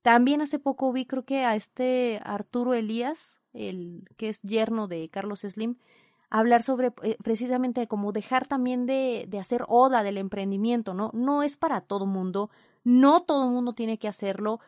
También 0.02 0.40
hace 0.40 0.58
poco 0.58 0.92
vi, 0.92 1.06
creo 1.06 1.24
que 1.24 1.44
a 1.44 1.54
este 1.54 2.20
Arturo 2.24 2.74
Elías, 2.74 3.40
el 3.52 4.08
que 4.16 4.28
es 4.28 4.42
yerno 4.42 4.88
de 4.88 5.08
Carlos 5.08 5.40
Slim, 5.40 5.76
hablar 6.30 6.62
sobre 6.62 6.92
eh, 7.02 7.16
precisamente 7.22 7.86
como 7.86 8.12
dejar 8.12 8.46
también 8.46 8.86
de, 8.86 9.26
de, 9.28 9.38
hacer 9.38 9.64
oda 9.68 10.02
del 10.02 10.18
emprendimiento, 10.18 10.94
¿no? 10.94 11.10
No 11.12 11.42
es 11.42 11.56
para 11.56 11.80
todo 11.80 12.06
mundo, 12.06 12.50
no 12.84 13.22
todo 13.22 13.48
mundo 13.48 13.74
tiene 13.74 13.98
que 13.98 14.08
hacerlo. 14.08 14.60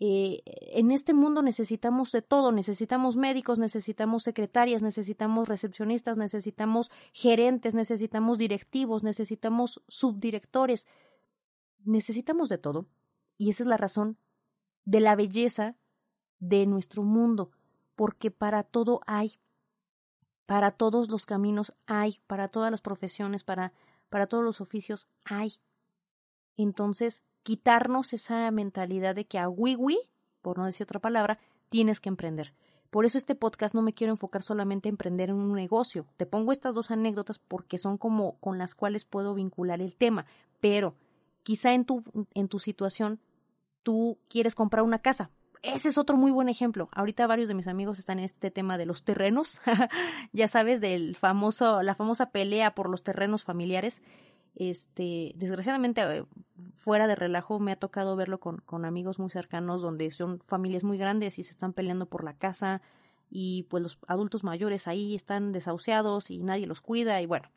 Eh, 0.00 0.42
en 0.46 0.90
este 0.90 1.14
mundo 1.14 1.42
necesitamos 1.42 2.10
de 2.10 2.20
todo, 2.20 2.52
necesitamos 2.52 3.16
médicos, 3.16 3.58
necesitamos 3.58 4.24
secretarias, 4.24 4.82
necesitamos 4.82 5.48
recepcionistas, 5.48 6.16
necesitamos 6.16 6.90
gerentes, 7.12 7.74
necesitamos 7.74 8.38
directivos, 8.38 9.04
necesitamos 9.04 9.82
subdirectores, 9.88 10.86
necesitamos 11.84 12.48
de 12.48 12.58
todo. 12.58 12.86
Y 13.38 13.50
esa 13.50 13.62
es 13.62 13.68
la 13.68 13.76
razón 13.76 14.18
de 14.84 15.00
la 15.00 15.16
belleza 15.16 15.76
de 16.40 16.66
nuestro 16.66 17.02
mundo, 17.02 17.50
porque 17.94 18.30
para 18.30 18.64
todo 18.64 19.00
hay 19.06 19.38
para 20.46 20.72
todos 20.72 21.08
los 21.08 21.26
caminos 21.26 21.74
hay, 21.86 22.20
para 22.26 22.48
todas 22.48 22.70
las 22.70 22.82
profesiones, 22.82 23.44
para, 23.44 23.72
para 24.08 24.26
todos 24.26 24.44
los 24.44 24.60
oficios 24.60 25.08
hay. 25.24 25.54
Entonces, 26.56 27.22
quitarnos 27.44 28.12
esa 28.12 28.50
mentalidad 28.50 29.14
de 29.14 29.26
que 29.26 29.38
a 29.38 29.48
wiwi, 29.48 30.00
por 30.42 30.58
no 30.58 30.66
decir 30.66 30.84
otra 30.84 30.98
palabra, 30.98 31.38
tienes 31.68 32.00
que 32.00 32.08
emprender. 32.08 32.52
Por 32.90 33.06
eso 33.06 33.18
este 33.18 33.36
podcast 33.36 33.74
no 33.74 33.82
me 33.82 33.92
quiero 33.92 34.12
enfocar 34.12 34.42
solamente 34.42 34.88
en 34.88 34.94
emprender 34.94 35.30
en 35.30 35.36
un 35.36 35.52
negocio. 35.52 36.06
Te 36.16 36.26
pongo 36.26 36.50
estas 36.50 36.74
dos 36.74 36.90
anécdotas 36.90 37.38
porque 37.38 37.78
son 37.78 37.98
como 37.98 38.38
con 38.38 38.58
las 38.58 38.74
cuales 38.74 39.04
puedo 39.04 39.34
vincular 39.34 39.80
el 39.80 39.94
tema. 39.94 40.26
Pero 40.60 40.94
quizá 41.42 41.72
en 41.72 41.84
tu, 41.84 42.02
en 42.34 42.48
tu 42.48 42.58
situación 42.58 43.20
tú 43.82 44.18
quieres 44.28 44.54
comprar 44.54 44.84
una 44.84 45.00
casa, 45.00 45.30
ese 45.64 45.88
es 45.88 45.98
otro 45.98 46.16
muy 46.16 46.30
buen 46.30 46.48
ejemplo. 46.48 46.88
Ahorita 46.92 47.26
varios 47.26 47.48
de 47.48 47.54
mis 47.54 47.68
amigos 47.68 47.98
están 47.98 48.18
en 48.18 48.26
este 48.26 48.50
tema 48.50 48.76
de 48.76 48.84
los 48.84 49.02
terrenos, 49.02 49.60
ya 50.32 50.46
sabes, 50.46 50.80
del 50.80 51.16
famoso, 51.16 51.82
la 51.82 51.94
famosa 51.94 52.30
pelea 52.30 52.74
por 52.74 52.90
los 52.90 53.02
terrenos 53.02 53.44
familiares. 53.44 54.02
Este, 54.54 55.32
desgraciadamente, 55.34 56.00
eh, 56.02 56.24
fuera 56.76 57.06
de 57.06 57.16
relajo, 57.16 57.58
me 57.58 57.72
ha 57.72 57.76
tocado 57.76 58.14
verlo 58.16 58.38
con, 58.38 58.58
con 58.58 58.84
amigos 58.84 59.18
muy 59.18 59.30
cercanos 59.30 59.82
donde 59.82 60.10
son 60.10 60.40
familias 60.46 60.84
muy 60.84 60.98
grandes 60.98 61.38
y 61.38 61.44
se 61.44 61.50
están 61.50 61.72
peleando 61.72 62.06
por 62.06 62.24
la 62.24 62.34
casa 62.34 62.82
y 63.30 63.64
pues 63.64 63.82
los 63.82 63.98
adultos 64.06 64.44
mayores 64.44 64.86
ahí 64.86 65.14
están 65.14 65.52
desahuciados 65.52 66.30
y 66.30 66.38
nadie 66.38 66.66
los 66.66 66.80
cuida 66.80 67.20
y 67.20 67.26
bueno. 67.26 67.48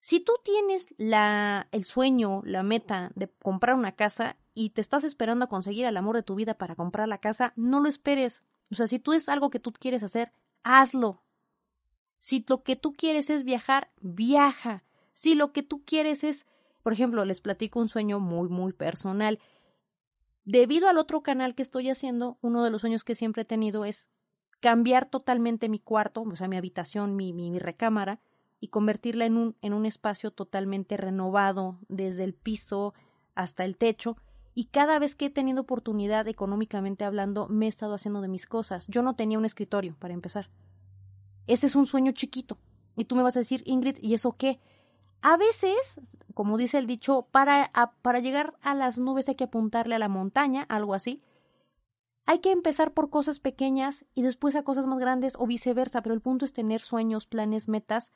Si 0.00 0.20
tú 0.20 0.34
tienes 0.42 0.88
la, 0.98 1.66
el 1.72 1.84
sueño, 1.84 2.42
la 2.44 2.62
meta 2.62 3.10
de 3.14 3.28
comprar 3.28 3.74
una 3.74 3.92
casa, 3.92 4.36
y 4.54 4.70
te 4.70 4.80
estás 4.80 5.04
esperando 5.04 5.44
a 5.44 5.48
conseguir 5.48 5.84
el 5.84 5.96
amor 5.96 6.14
de 6.16 6.22
tu 6.22 6.36
vida 6.36 6.54
para 6.54 6.76
comprar 6.76 7.08
la 7.08 7.18
casa, 7.18 7.52
no 7.56 7.80
lo 7.80 7.88
esperes. 7.88 8.42
O 8.70 8.76
sea, 8.76 8.86
si 8.86 8.98
tú 8.98 9.12
es 9.12 9.28
algo 9.28 9.50
que 9.50 9.58
tú 9.58 9.72
quieres 9.72 10.02
hacer, 10.02 10.32
hazlo. 10.62 11.22
Si 12.20 12.44
lo 12.48 12.62
que 12.62 12.76
tú 12.76 12.92
quieres 12.92 13.28
es 13.30 13.44
viajar, 13.44 13.90
viaja. 14.00 14.84
Si 15.14 15.34
lo 15.34 15.52
que 15.52 15.62
tú 15.62 15.82
quieres 15.84 16.24
es, 16.24 16.46
por 16.82 16.92
ejemplo, 16.92 17.24
les 17.24 17.40
platico 17.40 17.80
un 17.80 17.88
sueño 17.88 18.20
muy, 18.20 18.48
muy 18.48 18.72
personal. 18.72 19.38
Debido 20.44 20.88
al 20.88 20.98
otro 20.98 21.22
canal 21.22 21.54
que 21.54 21.62
estoy 21.62 21.88
haciendo, 21.88 22.36
uno 22.42 22.62
de 22.62 22.70
los 22.70 22.82
sueños 22.82 23.04
que 23.04 23.14
siempre 23.14 23.42
he 23.42 23.46
tenido 23.46 23.86
es 23.86 24.08
cambiar 24.60 25.08
totalmente 25.08 25.68
mi 25.68 25.78
cuarto, 25.78 26.22
o 26.22 26.36
sea, 26.36 26.48
mi 26.48 26.56
habitación, 26.56 27.16
mi, 27.16 27.32
mi, 27.32 27.58
recámara, 27.58 28.20
y 28.60 28.68
convertirla 28.68 29.24
en 29.24 29.36
un, 29.36 29.56
en 29.62 29.72
un 29.72 29.86
espacio 29.86 30.30
totalmente 30.30 30.96
renovado, 30.96 31.78
desde 31.88 32.24
el 32.24 32.34
piso 32.34 32.94
hasta 33.34 33.64
el 33.64 33.76
techo, 33.76 34.16
y 34.54 34.66
cada 34.66 34.98
vez 34.98 35.16
que 35.16 35.26
he 35.26 35.30
tenido 35.30 35.62
oportunidad 35.62 36.28
económicamente 36.28 37.04
hablando, 37.04 37.48
me 37.48 37.66
he 37.66 37.68
estado 37.68 37.94
haciendo 37.94 38.20
de 38.20 38.28
mis 38.28 38.46
cosas. 38.46 38.86
Yo 38.86 39.02
no 39.02 39.16
tenía 39.16 39.38
un 39.38 39.44
escritorio, 39.44 39.96
para 39.98 40.14
empezar. 40.14 40.48
Ese 41.46 41.66
es 41.66 41.74
un 41.74 41.86
sueño 41.86 42.12
chiquito. 42.12 42.58
Y 42.96 43.04
tú 43.04 43.16
me 43.16 43.22
vas 43.22 43.36
a 43.36 43.40
decir, 43.40 43.62
Ingrid, 43.66 43.98
¿y 44.00 44.14
eso 44.14 44.36
qué? 44.36 44.60
A 45.26 45.38
veces, 45.38 45.98
como 46.34 46.58
dice 46.58 46.76
el 46.76 46.86
dicho, 46.86 47.28
para, 47.30 47.70
llegar 48.20 48.52
a 48.60 48.74
las 48.74 48.98
nubes 48.98 49.26
hay 49.30 49.36
que 49.36 49.44
apuntarle 49.44 49.94
a 49.94 49.98
la 49.98 50.08
montaña, 50.08 50.66
algo 50.68 50.92
así. 50.92 51.22
Hay 52.26 52.40
que 52.40 52.52
empezar 52.52 52.92
por 52.92 53.08
cosas 53.08 53.40
pequeñas 53.40 54.04
y 54.12 54.20
después 54.20 54.54
a 54.54 54.64
cosas 54.64 54.86
más 54.86 54.98
grandes 54.98 55.32
o 55.38 55.46
viceversa, 55.46 56.02
pero 56.02 56.14
el 56.14 56.20
punto 56.20 56.44
es 56.44 56.52
tener 56.52 56.82
sueños, 56.82 57.26
planes, 57.26 57.68
metas 57.68 58.12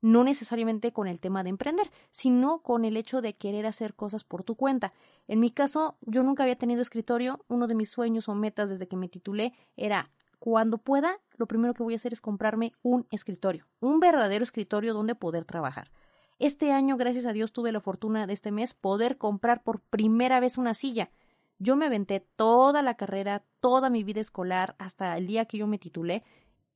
no 0.00 0.24
necesariamente 0.24 0.92
con 0.92 1.06
el 1.06 1.20
tema 1.20 1.44
de 1.44 1.50
emprender, 1.50 1.92
sino 2.10 2.58
con 2.58 2.84
el 2.84 2.96
hecho 2.96 3.22
de 3.22 3.36
querer 3.36 3.64
hacer 3.64 3.94
cosas 3.94 4.24
por 4.24 4.42
tu 4.42 4.56
cuenta. 4.56 4.92
En 5.28 5.38
mi 5.38 5.52
caso, 5.52 5.96
yo 6.00 6.24
nunca 6.24 6.42
había 6.42 6.58
tenido 6.58 6.82
escritorio, 6.82 7.44
uno 7.46 7.68
de 7.68 7.76
mis 7.76 7.90
sueños 7.90 8.28
o 8.28 8.34
metas 8.34 8.68
desde 8.68 8.88
que 8.88 8.96
me 8.96 9.08
titulé 9.08 9.52
era 9.76 10.10
cuando 10.40 10.78
pueda, 10.78 11.20
lo 11.36 11.46
primero 11.46 11.74
que 11.74 11.84
voy 11.84 11.92
a 11.92 11.96
hacer 11.96 12.12
es 12.12 12.20
comprarme 12.20 12.72
un 12.82 13.06
escritorio, 13.12 13.68
un 13.78 14.00
verdadero 14.00 14.42
escritorio 14.42 14.92
donde 14.92 15.14
poder 15.14 15.44
trabajar. 15.44 15.92
Este 16.38 16.70
año, 16.70 16.96
gracias 16.96 17.26
a 17.26 17.32
Dios, 17.32 17.52
tuve 17.52 17.72
la 17.72 17.80
fortuna 17.80 18.26
de 18.26 18.32
este 18.32 18.52
mes 18.52 18.72
poder 18.72 19.18
comprar 19.18 19.62
por 19.64 19.80
primera 19.80 20.38
vez 20.38 20.56
una 20.56 20.72
silla. 20.72 21.10
Yo 21.58 21.74
me 21.74 21.86
aventé 21.86 22.20
toda 22.36 22.80
la 22.82 22.94
carrera, 22.94 23.44
toda 23.58 23.90
mi 23.90 24.04
vida 24.04 24.20
escolar, 24.20 24.76
hasta 24.78 25.16
el 25.16 25.26
día 25.26 25.46
que 25.46 25.58
yo 25.58 25.66
me 25.66 25.78
titulé, 25.78 26.22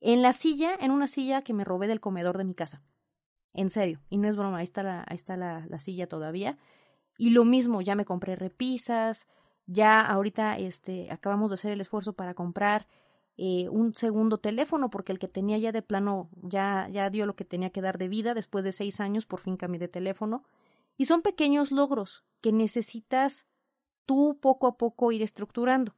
en 0.01 0.21
la 0.21 0.33
silla, 0.33 0.75
en 0.77 0.91
una 0.91 1.07
silla 1.07 1.43
que 1.43 1.53
me 1.53 1.63
robé 1.63 1.87
del 1.87 2.01
comedor 2.01 2.37
de 2.37 2.43
mi 2.43 2.53
casa. 2.53 2.81
En 3.53 3.69
serio, 3.69 4.01
y 4.09 4.17
no 4.17 4.27
es 4.27 4.35
broma, 4.35 4.57
ahí 4.57 4.65
está 4.65 4.83
la, 4.83 5.05
ahí 5.07 5.15
está 5.15 5.37
la, 5.37 5.65
la 5.69 5.79
silla 5.79 6.07
todavía. 6.07 6.57
Y 7.17 7.29
lo 7.29 7.45
mismo, 7.45 7.81
ya 7.81 7.95
me 7.95 8.03
compré 8.03 8.35
repisas, 8.35 9.29
ya 9.65 10.01
ahorita 10.01 10.57
este, 10.57 11.09
acabamos 11.09 11.51
de 11.51 11.53
hacer 11.53 11.71
el 11.71 11.79
esfuerzo 11.79 12.13
para 12.13 12.33
comprar 12.33 12.87
eh, 13.37 13.67
un 13.69 13.95
segundo 13.95 14.37
teléfono, 14.37 14.89
porque 14.89 15.11
el 15.11 15.19
que 15.19 15.27
tenía 15.27 15.57
ya 15.57 15.71
de 15.71 15.81
plano 15.81 16.29
ya, 16.41 16.87
ya 16.91 17.09
dio 17.09 17.25
lo 17.25 17.35
que 17.35 17.45
tenía 17.45 17.71
que 17.71 17.81
dar 17.81 17.97
de 17.97 18.07
vida, 18.07 18.33
después 18.33 18.63
de 18.63 18.71
seis 18.71 18.99
años 18.99 19.25
por 19.25 19.39
fin 19.39 19.57
cambié 19.57 19.79
de 19.79 19.87
teléfono. 19.87 20.43
Y 20.97 21.05
son 21.05 21.21
pequeños 21.23 21.71
logros 21.71 22.23
que 22.41 22.51
necesitas 22.51 23.45
tú 24.05 24.37
poco 24.39 24.67
a 24.67 24.77
poco 24.77 25.11
ir 25.11 25.23
estructurando. 25.23 25.95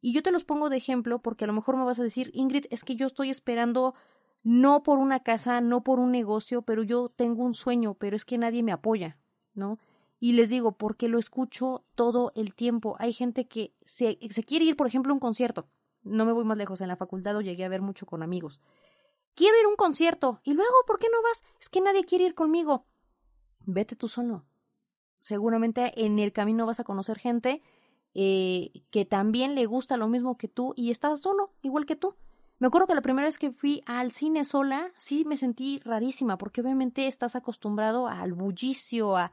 Y 0.00 0.12
yo 0.12 0.22
te 0.22 0.30
los 0.30 0.44
pongo 0.44 0.70
de 0.70 0.76
ejemplo 0.76 1.20
porque 1.20 1.44
a 1.44 1.46
lo 1.46 1.52
mejor 1.52 1.76
me 1.76 1.84
vas 1.84 1.98
a 1.98 2.04
decir, 2.04 2.30
Ingrid, 2.32 2.66
es 2.70 2.84
que 2.84 2.96
yo 2.96 3.06
estoy 3.06 3.30
esperando 3.30 3.94
no 4.42 4.82
por 4.82 4.98
una 4.98 5.20
casa, 5.20 5.60
no 5.60 5.82
por 5.82 5.98
un 5.98 6.12
negocio, 6.12 6.62
pero 6.62 6.82
yo 6.82 7.10
tengo 7.10 7.42
un 7.42 7.54
sueño, 7.54 7.94
pero 7.94 8.16
es 8.16 8.24
que 8.24 8.38
nadie 8.38 8.62
me 8.62 8.72
apoya, 8.72 9.18
¿no? 9.54 9.78
Y 10.20 10.32
les 10.32 10.48
digo, 10.48 10.72
porque 10.72 11.08
lo 11.08 11.18
escucho 11.18 11.84
todo 11.94 12.32
el 12.34 12.54
tiempo. 12.54 12.96
Hay 12.98 13.12
gente 13.12 13.46
que 13.46 13.72
se, 13.82 14.18
se 14.30 14.42
quiere 14.42 14.64
ir, 14.64 14.76
por 14.76 14.86
ejemplo, 14.86 15.12
a 15.12 15.14
un 15.14 15.20
concierto. 15.20 15.68
No 16.08 16.24
me 16.24 16.32
voy 16.32 16.44
más 16.44 16.58
lejos, 16.58 16.80
en 16.80 16.88
la 16.88 16.96
facultad 16.96 17.32
lo 17.32 17.40
llegué 17.40 17.64
a 17.64 17.68
ver 17.68 17.82
mucho 17.82 18.06
con 18.06 18.22
amigos. 18.22 18.60
Quiero 19.34 19.58
ir 19.58 19.66
a 19.66 19.68
un 19.68 19.76
concierto. 19.76 20.40
Y 20.42 20.54
luego, 20.54 20.74
¿por 20.86 20.98
qué 20.98 21.06
no 21.12 21.22
vas? 21.22 21.44
Es 21.60 21.68
que 21.68 21.80
nadie 21.80 22.04
quiere 22.04 22.24
ir 22.24 22.34
conmigo. 22.34 22.86
Vete 23.66 23.94
tú 23.94 24.08
solo. 24.08 24.44
Seguramente 25.20 26.04
en 26.04 26.18
el 26.18 26.32
camino 26.32 26.66
vas 26.66 26.80
a 26.80 26.84
conocer 26.84 27.18
gente 27.18 27.62
eh, 28.14 28.82
que 28.90 29.04
también 29.04 29.54
le 29.54 29.66
gusta 29.66 29.96
lo 29.96 30.08
mismo 30.08 30.36
que 30.36 30.48
tú 30.48 30.72
y 30.76 30.90
estás 30.90 31.20
solo, 31.20 31.52
igual 31.62 31.86
que 31.86 31.96
tú. 31.96 32.16
Me 32.58 32.66
acuerdo 32.66 32.88
que 32.88 32.94
la 32.94 33.02
primera 33.02 33.28
vez 33.28 33.38
que 33.38 33.52
fui 33.52 33.82
al 33.86 34.10
cine 34.10 34.44
sola, 34.44 34.90
sí 34.98 35.24
me 35.24 35.36
sentí 35.36 35.80
rarísima, 35.84 36.38
porque 36.38 36.60
obviamente 36.60 37.06
estás 37.06 37.36
acostumbrado 37.36 38.08
al 38.08 38.32
bullicio, 38.32 39.16
a, 39.16 39.30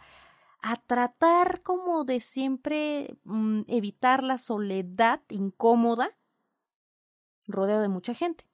a 0.61 0.75
tratar 0.85 1.63
como 1.63 2.03
de 2.03 2.19
siempre 2.19 3.17
mm, 3.23 3.61
evitar 3.67 4.23
la 4.23 4.37
soledad 4.37 5.21
incómoda, 5.29 6.11
rodeado 7.47 7.81
de 7.81 7.89
mucha 7.89 8.13
gente. 8.13 8.45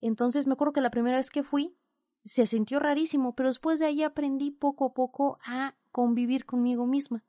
Entonces 0.00 0.46
me 0.46 0.54
acuerdo 0.54 0.72
que 0.72 0.80
la 0.80 0.90
primera 0.90 1.16
vez 1.16 1.30
que 1.30 1.42
fui, 1.42 1.76
se 2.24 2.46
sintió 2.46 2.80
rarísimo, 2.80 3.34
pero 3.34 3.48
después 3.48 3.78
de 3.78 3.86
ahí 3.86 4.02
aprendí 4.02 4.50
poco 4.50 4.86
a 4.86 4.94
poco 4.94 5.38
a 5.44 5.74
convivir 5.92 6.44
conmigo 6.44 6.86
misma. 6.86 7.24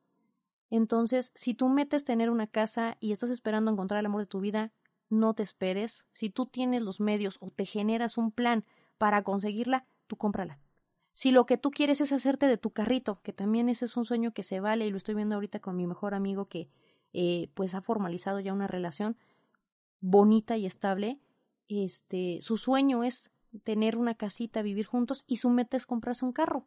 Entonces, 0.69 1.31
si 1.35 1.53
tú 1.53 1.69
metes 1.69 2.03
tener 2.03 2.29
una 2.29 2.47
casa 2.47 2.97
y 2.99 3.11
estás 3.11 3.29
esperando 3.29 3.71
encontrar 3.71 3.99
el 3.99 4.07
amor 4.07 4.21
de 4.21 4.27
tu 4.27 4.41
vida, 4.41 4.71
no 5.09 5.33
te 5.33 5.43
esperes. 5.43 6.03
Si 6.11 6.29
tú 6.29 6.45
tienes 6.45 6.81
los 6.81 6.99
medios 6.99 7.37
o 7.39 7.49
te 7.51 7.65
generas 7.65 8.17
un 8.17 8.31
plan 8.31 8.65
para 8.97 9.23
conseguirla, 9.23 9.85
tú 10.07 10.17
cómprala. 10.17 10.59
Si 11.13 11.31
lo 11.31 11.45
que 11.45 11.57
tú 11.57 11.71
quieres 11.71 12.01
es 12.01 12.11
hacerte 12.11 12.47
de 12.47 12.57
tu 12.57 12.71
carrito, 12.71 13.21
que 13.23 13.33
también 13.33 13.69
ese 13.69 13.85
es 13.85 13.97
un 13.97 14.05
sueño 14.05 14.33
que 14.33 14.43
se 14.43 14.59
vale 14.59 14.85
y 14.85 14.91
lo 14.91 14.97
estoy 14.97 15.15
viendo 15.15 15.35
ahorita 15.35 15.59
con 15.59 15.75
mi 15.75 15.87
mejor 15.87 16.13
amigo 16.13 16.45
que 16.45 16.69
eh, 17.13 17.49
pues 17.53 17.73
ha 17.73 17.81
formalizado 17.81 18.39
ya 18.39 18.53
una 18.53 18.67
relación 18.67 19.17
bonita 19.99 20.57
y 20.57 20.65
estable, 20.65 21.19
este, 21.67 22.39
su 22.41 22.57
sueño 22.57 23.03
es 23.03 23.31
tener 23.63 23.97
una 23.97 24.15
casita, 24.15 24.61
vivir 24.61 24.85
juntos 24.85 25.23
y 25.27 25.37
su 25.37 25.49
meta 25.49 25.77
es 25.77 25.85
comprarse 25.85 26.25
un 26.25 26.33
carro. 26.33 26.65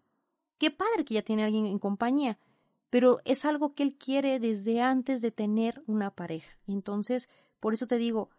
Qué 0.59 0.71
padre 0.71 1.05
que 1.05 1.15
ya 1.15 1.23
tiene 1.23 1.45
alguien 1.45 1.67
en 1.67 1.79
compañía, 1.79 2.39
pero 2.91 3.21
es 3.25 3.45
algo 3.45 3.75
que 3.75 3.83
él 3.83 3.97
quiere 3.97 4.41
desde 4.41 4.81
antes 4.81 5.23
de 5.23 5.31
tener 5.31 5.83
una 5.87 6.11
pareja. 6.11 6.59
Entonces, 6.67 7.29
por 7.61 7.73
eso 7.73 7.87
te 7.87 7.99
digo, 7.99 8.31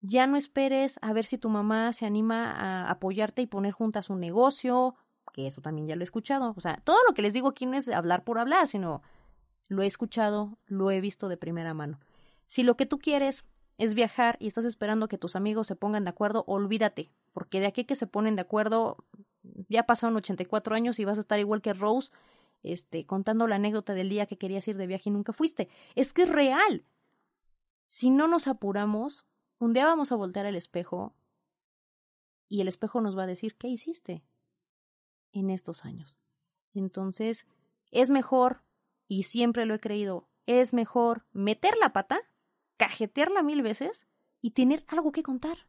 ya 0.00 0.26
no 0.26 0.36
esperes 0.36 0.98
a 1.00 1.12
ver 1.12 1.24
si 1.24 1.38
tu 1.38 1.48
mamá 1.48 1.92
se 1.92 2.06
anima 2.06 2.52
a 2.52 2.90
apoyarte 2.90 3.42
y 3.42 3.46
poner 3.46 3.72
juntas 3.72 4.10
un 4.10 4.20
negocio, 4.20 4.94
que 5.32 5.46
eso 5.46 5.62
también 5.62 5.88
ya 5.88 5.96
lo 5.96 6.02
he 6.02 6.04
escuchado. 6.04 6.54
O 6.56 6.60
sea, 6.60 6.80
todo 6.84 6.98
lo 7.08 7.14
que 7.14 7.22
les 7.22 7.32
digo 7.32 7.48
aquí 7.48 7.66
no 7.66 7.76
es 7.76 7.88
hablar 7.88 8.22
por 8.22 8.38
hablar, 8.38 8.68
sino 8.68 9.02
lo 9.68 9.82
he 9.82 9.86
escuchado, 9.86 10.58
lo 10.66 10.90
he 10.90 11.00
visto 11.00 11.28
de 11.28 11.36
primera 11.36 11.74
mano. 11.74 11.98
Si 12.46 12.62
lo 12.62 12.76
que 12.76 12.86
tú 12.86 12.98
quieres 12.98 13.44
es 13.78 13.94
viajar 13.94 14.36
y 14.38 14.46
estás 14.46 14.64
esperando 14.64 15.08
que 15.08 15.18
tus 15.18 15.36
amigos 15.36 15.66
se 15.66 15.76
pongan 15.76 16.04
de 16.04 16.10
acuerdo, 16.10 16.44
olvídate, 16.46 17.10
porque 17.32 17.60
de 17.60 17.66
aquí 17.66 17.84
que 17.84 17.96
se 17.96 18.06
ponen 18.06 18.36
de 18.36 18.42
acuerdo, 18.42 19.04
ya 19.68 19.84
pasaron 19.84 20.16
84 20.16 20.74
años 20.74 20.98
y 20.98 21.04
vas 21.04 21.18
a 21.18 21.20
estar 21.20 21.38
igual 21.38 21.62
que 21.62 21.72
Rose, 21.72 22.12
este, 22.62 23.04
contando 23.04 23.46
la 23.46 23.56
anécdota 23.56 23.94
del 23.94 24.08
día 24.08 24.26
que 24.26 24.38
querías 24.38 24.66
ir 24.68 24.76
de 24.76 24.86
viaje 24.86 25.10
y 25.10 25.12
nunca 25.12 25.32
fuiste. 25.32 25.68
Es 25.94 26.12
que 26.12 26.22
es 26.22 26.28
real. 26.28 26.84
Si 27.84 28.10
no 28.10 28.28
nos 28.28 28.48
apuramos, 28.48 29.26
un 29.58 29.72
día 29.72 29.84
vamos 29.84 30.12
a 30.12 30.16
voltear 30.16 30.46
al 30.46 30.56
espejo 30.56 31.14
y 32.48 32.60
el 32.60 32.68
espejo 32.68 33.00
nos 33.00 33.16
va 33.16 33.24
a 33.24 33.28
decir 33.28 33.56
qué 33.56 33.68
hiciste 33.68 34.24
en 35.32 35.50
estos 35.50 35.84
años. 35.84 36.20
Entonces, 36.74 37.46
es 37.90 38.10
mejor, 38.10 38.62
y 39.08 39.24
siempre 39.24 39.66
lo 39.66 39.74
he 39.74 39.80
creído, 39.80 40.28
es 40.46 40.72
mejor 40.72 41.24
meter 41.32 41.74
la 41.80 41.92
pata, 41.92 42.20
cajetearla 42.76 43.42
mil 43.42 43.62
veces 43.62 44.06
y 44.40 44.50
tener 44.50 44.84
algo 44.88 45.12
que 45.12 45.22
contar. 45.22 45.68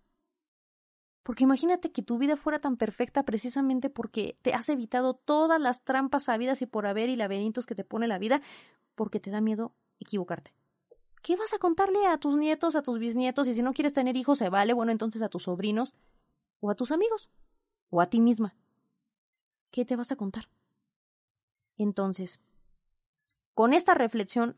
Porque 1.24 1.43
imagínate 1.43 1.91
que 1.91 2.03
tu 2.03 2.18
vida 2.18 2.38
fuera 2.38 2.60
tan 2.60 2.78
perfecta 2.78 3.24
precisamente 3.24 3.89
porque 3.89 4.38
te 4.41 4.53
has 4.53 4.70
evitado 4.70 5.16
todas 5.16 5.60
las 5.60 5.84
trampas 5.84 6.26
sabidas 6.26 6.62
y 6.62 6.68
por 6.68 6.86
haber 6.86 7.10
y 7.10 7.16
laberintos 7.16 7.66
que 7.66 7.76
te 7.76 7.84
pone 7.84 8.08
la 8.08 8.20
vida 8.20 8.41
porque 8.93 9.20
te 9.20 9.32
da 9.32 9.41
miedo 9.41 9.74
equivocarte. 9.99 10.53
¿qué 11.26 11.36
vas 11.36 11.53
a 11.56 11.58
contarle 11.58 12.06
a 12.06 12.20
tus 12.20 12.36
nietos, 12.36 12.76
a 12.76 12.84
tus 12.84 12.99
bisnietos? 12.99 13.47
Y 13.47 13.56
si 13.56 13.64
no 13.64 13.74
quieres 13.74 13.93
tener 13.93 14.16
hijos, 14.16 14.38
se 14.38 14.49
vale, 14.49 14.74
bueno, 14.74 14.91
entonces 14.91 15.24
a 15.24 15.28
tus 15.28 15.43
sobrinos 15.43 15.95
o 16.60 16.70
a 16.70 16.76
tus 16.76 16.91
amigos 16.91 17.32
o 17.89 17.99
a 17.99 18.12
ti 18.12 18.22
misma. 18.22 18.56
¿Qué 19.72 19.86
te 19.86 19.95
vas 19.95 20.12
a 20.12 20.16
contar? 20.18 20.49
Entonces, 21.80 22.39
con 23.56 23.74
esta 23.74 23.95
reflexión 23.95 24.56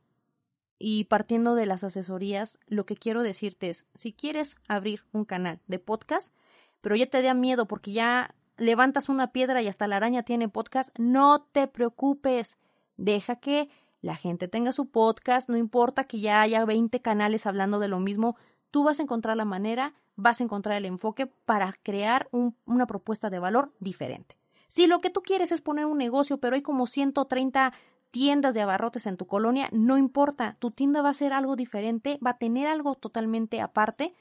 y 0.79 1.05
partiendo 1.05 1.55
de 1.55 1.65
las 1.65 1.83
asesorías, 1.83 2.59
lo 2.67 2.85
que 2.85 2.95
quiero 2.95 3.23
decirte 3.23 3.69
es, 3.69 3.85
si 3.95 4.13
quieres 4.13 4.55
abrir 4.67 5.03
un 5.11 5.25
canal 5.25 5.59
de 5.67 5.79
podcast, 5.79 6.33
pero 6.81 6.95
ya 6.95 7.07
te 7.07 7.21
da 7.21 7.33
miedo 7.33 7.67
porque 7.67 7.91
ya 7.91 8.35
levantas 8.57 9.09
una 9.09 9.31
piedra 9.31 9.61
y 9.61 9.67
hasta 9.67 9.87
la 9.87 9.97
araña 9.97 10.23
tiene 10.23 10.49
podcast, 10.49 10.89
no 10.97 11.41
te 11.51 11.67
preocupes, 11.67 12.57
deja 12.97 13.37
que 13.37 13.69
la 14.01 14.15
gente 14.15 14.47
tenga 14.47 14.71
su 14.71 14.89
podcast, 14.89 15.49
no 15.49 15.57
importa 15.57 16.05
que 16.05 16.19
ya 16.19 16.41
haya 16.41 16.65
20 16.65 17.01
canales 17.01 17.45
hablando 17.45 17.79
de 17.79 17.87
lo 17.87 17.99
mismo, 17.99 18.35
tú 18.71 18.83
vas 18.83 18.99
a 18.99 19.03
encontrar 19.03 19.37
la 19.37 19.45
manera, 19.45 19.93
vas 20.15 20.39
a 20.39 20.43
encontrar 20.43 20.77
el 20.77 20.85
enfoque 20.85 21.27
para 21.27 21.73
crear 21.83 22.29
una 22.31 22.87
propuesta 22.87 23.29
de 23.29 23.39
valor 23.39 23.71
diferente. 23.79 24.37
Si 24.67 24.85
lo 24.85 24.99
que 24.99 25.09
tú 25.09 25.21
quieres 25.21 25.51
es 25.51 25.61
poner 25.61 25.85
un 25.85 25.97
negocio, 25.97 26.39
pero 26.39 26.55
hay 26.55 26.61
como 26.61 26.87
130 26.87 27.73
tiendas 28.11 28.53
de 28.53 28.61
abarrotes 28.61 29.05
en 29.05 29.17
tu 29.17 29.27
colonia, 29.27 29.69
no 29.71 29.97
importa, 29.97 30.55
tu 30.59 30.71
tienda 30.71 31.01
va 31.01 31.09
a 31.09 31.13
ser 31.13 31.33
algo 31.33 31.55
diferente, 31.55 32.19
va 32.25 32.31
a 32.31 32.37
tener 32.37 32.67
algo 32.67 32.95
totalmente 32.95 33.61
aparte 33.61 34.13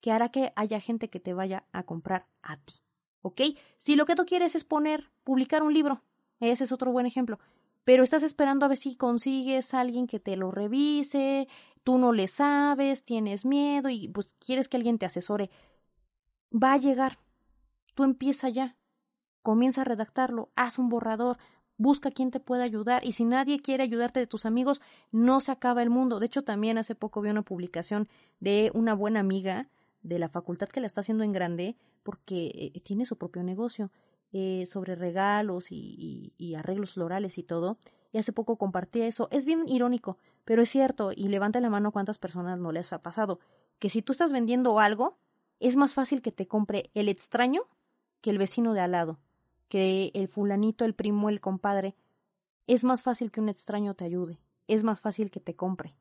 que 0.00 0.12
hará 0.12 0.30
que 0.30 0.52
haya 0.56 0.80
gente 0.80 1.08
que 1.08 1.20
te 1.20 1.34
vaya 1.34 1.64
a 1.72 1.82
comprar 1.82 2.26
a 2.42 2.56
ti. 2.56 2.74
¿Ok? 3.22 3.40
Si 3.78 3.96
lo 3.96 4.06
que 4.06 4.14
tú 4.14 4.24
quieres 4.24 4.54
es 4.54 4.64
poner, 4.64 5.10
publicar 5.24 5.62
un 5.62 5.74
libro, 5.74 6.02
ese 6.40 6.64
es 6.64 6.72
otro 6.72 6.92
buen 6.92 7.06
ejemplo 7.06 7.38
pero 7.88 8.04
estás 8.04 8.22
esperando 8.22 8.66
a 8.66 8.68
ver 8.68 8.76
si 8.76 8.96
consigues 8.96 9.72
alguien 9.72 10.06
que 10.06 10.20
te 10.20 10.36
lo 10.36 10.50
revise, 10.50 11.48
tú 11.84 11.96
no 11.96 12.12
le 12.12 12.28
sabes, 12.28 13.02
tienes 13.02 13.46
miedo 13.46 13.88
y 13.88 14.08
pues 14.08 14.34
quieres 14.34 14.68
que 14.68 14.76
alguien 14.76 14.98
te 14.98 15.06
asesore. 15.06 15.48
Va 16.52 16.74
a 16.74 16.76
llegar. 16.76 17.18
Tú 17.94 18.04
empieza 18.04 18.50
ya. 18.50 18.76
Comienza 19.40 19.80
a 19.80 19.84
redactarlo, 19.84 20.50
haz 20.54 20.78
un 20.78 20.90
borrador, 20.90 21.38
busca 21.78 22.10
quién 22.10 22.30
te 22.30 22.40
pueda 22.40 22.64
ayudar 22.64 23.04
y 23.04 23.12
si 23.12 23.24
nadie 23.24 23.60
quiere 23.60 23.84
ayudarte 23.84 24.20
de 24.20 24.26
tus 24.26 24.44
amigos, 24.44 24.82
no 25.10 25.40
se 25.40 25.52
acaba 25.52 25.82
el 25.82 25.90
mundo. 25.90 26.20
De 26.20 26.26
hecho, 26.26 26.42
también 26.42 26.76
hace 26.76 26.94
poco 26.94 27.22
vi 27.22 27.30
una 27.30 27.42
publicación 27.42 28.08
de 28.40 28.70
una 28.74 28.94
buena 28.94 29.20
amiga 29.20 29.68
de 30.02 30.18
la 30.18 30.28
facultad 30.28 30.68
que 30.68 30.80
la 30.80 30.86
está 30.86 31.00
haciendo 31.00 31.24
en 31.24 31.32
grande 31.32 31.76
porque 32.02 32.72
eh, 32.74 32.80
tiene 32.80 33.06
su 33.06 33.16
propio 33.16 33.42
negocio 33.42 33.90
eh, 34.32 34.66
sobre 34.66 34.94
regalos 34.94 35.70
y, 35.70 36.34
y, 36.36 36.54
arreglos 36.54 36.94
florales 36.94 37.38
y 37.38 37.42
todo. 37.42 37.78
Y 38.12 38.18
hace 38.18 38.32
poco 38.32 38.56
compartí 38.56 39.02
eso. 39.02 39.28
Es 39.30 39.44
bien 39.44 39.68
irónico, 39.68 40.18
pero 40.44 40.62
es 40.62 40.70
cierto, 40.70 41.12
y 41.14 41.28
levanta 41.28 41.60
la 41.60 41.70
mano 41.70 41.92
cuántas 41.92 42.18
personas 42.18 42.58
no 42.58 42.72
les 42.72 42.92
ha 42.92 43.02
pasado, 43.02 43.38
que 43.78 43.90
si 43.90 44.02
tú 44.02 44.12
estás 44.12 44.32
vendiendo 44.32 44.80
algo, 44.80 45.18
es 45.60 45.76
más 45.76 45.94
fácil 45.94 46.22
que 46.22 46.32
te 46.32 46.46
compre 46.46 46.90
el 46.94 47.08
extraño 47.08 47.62
que 48.20 48.30
el 48.30 48.38
vecino 48.38 48.74
de 48.74 48.80
al 48.80 48.92
lado, 48.92 49.18
que 49.68 50.10
el 50.14 50.28
fulanito, 50.28 50.84
el 50.84 50.94
primo, 50.94 51.28
el 51.28 51.40
compadre. 51.40 51.94
Es 52.66 52.84
más 52.84 53.02
fácil 53.02 53.30
que 53.30 53.40
un 53.40 53.48
extraño 53.48 53.94
te 53.94 54.04
ayude, 54.04 54.40
es 54.66 54.84
más 54.84 55.00
fácil 55.00 55.30
que 55.30 55.40
te 55.40 55.54
compre. 55.54 55.94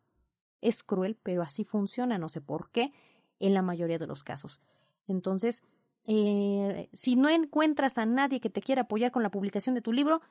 Es 0.61 0.84
cruel, 0.84 1.18
pero 1.22 1.41
así 1.43 1.63
funciona, 1.63 2.18
no 2.18 2.30
sé 2.30 2.41
por 2.41 2.72
qué, 2.72 2.93
en 3.39 3.53
la 3.53 3.61
mayoría 3.61 3.99
de 3.99 4.07
los 4.07 4.24
casos. 4.24 4.61
Entonces, 5.07 5.63
eh, 6.05 6.89
si 6.93 7.15
no 7.15 7.30
encuentras 7.30 7.97
a 7.97 8.05
nadie 8.05 8.39
que 8.39 8.49
te 8.49 8.61
quiera 8.61 8.84
apoyar 8.84 9.11
con 9.11 9.24
la 9.24 9.32
publicación 9.32 9.76
de 9.76 9.82
tu 9.82 9.93
libro, 9.93 10.22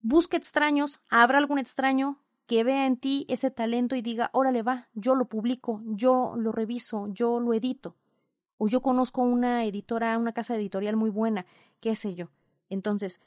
busca 0.00 0.36
extraños, 0.36 1.00
habrá 1.10 1.38
algún 1.38 1.58
extraño 1.58 2.20
que 2.46 2.64
vea 2.64 2.86
en 2.86 2.96
ti 2.96 3.26
ese 3.28 3.50
talento 3.50 3.94
y 3.94 4.02
diga, 4.02 4.30
órale 4.32 4.62
va, 4.62 4.88
yo 4.94 5.14
lo 5.14 5.26
publico, 5.26 5.82
yo 5.84 6.34
lo 6.36 6.50
reviso, 6.50 7.08
yo 7.08 7.40
lo 7.40 7.52
edito. 7.52 7.94
O 8.58 8.68
yo 8.68 8.82
conozco 8.82 9.22
una 9.22 9.64
editora, 9.64 10.18
una 10.18 10.32
casa 10.32 10.56
editorial 10.56 10.96
muy 10.96 11.10
buena, 11.10 11.46
qué 11.80 11.94
sé 11.94 12.14
yo. 12.14 12.28
Entonces, 12.68 13.20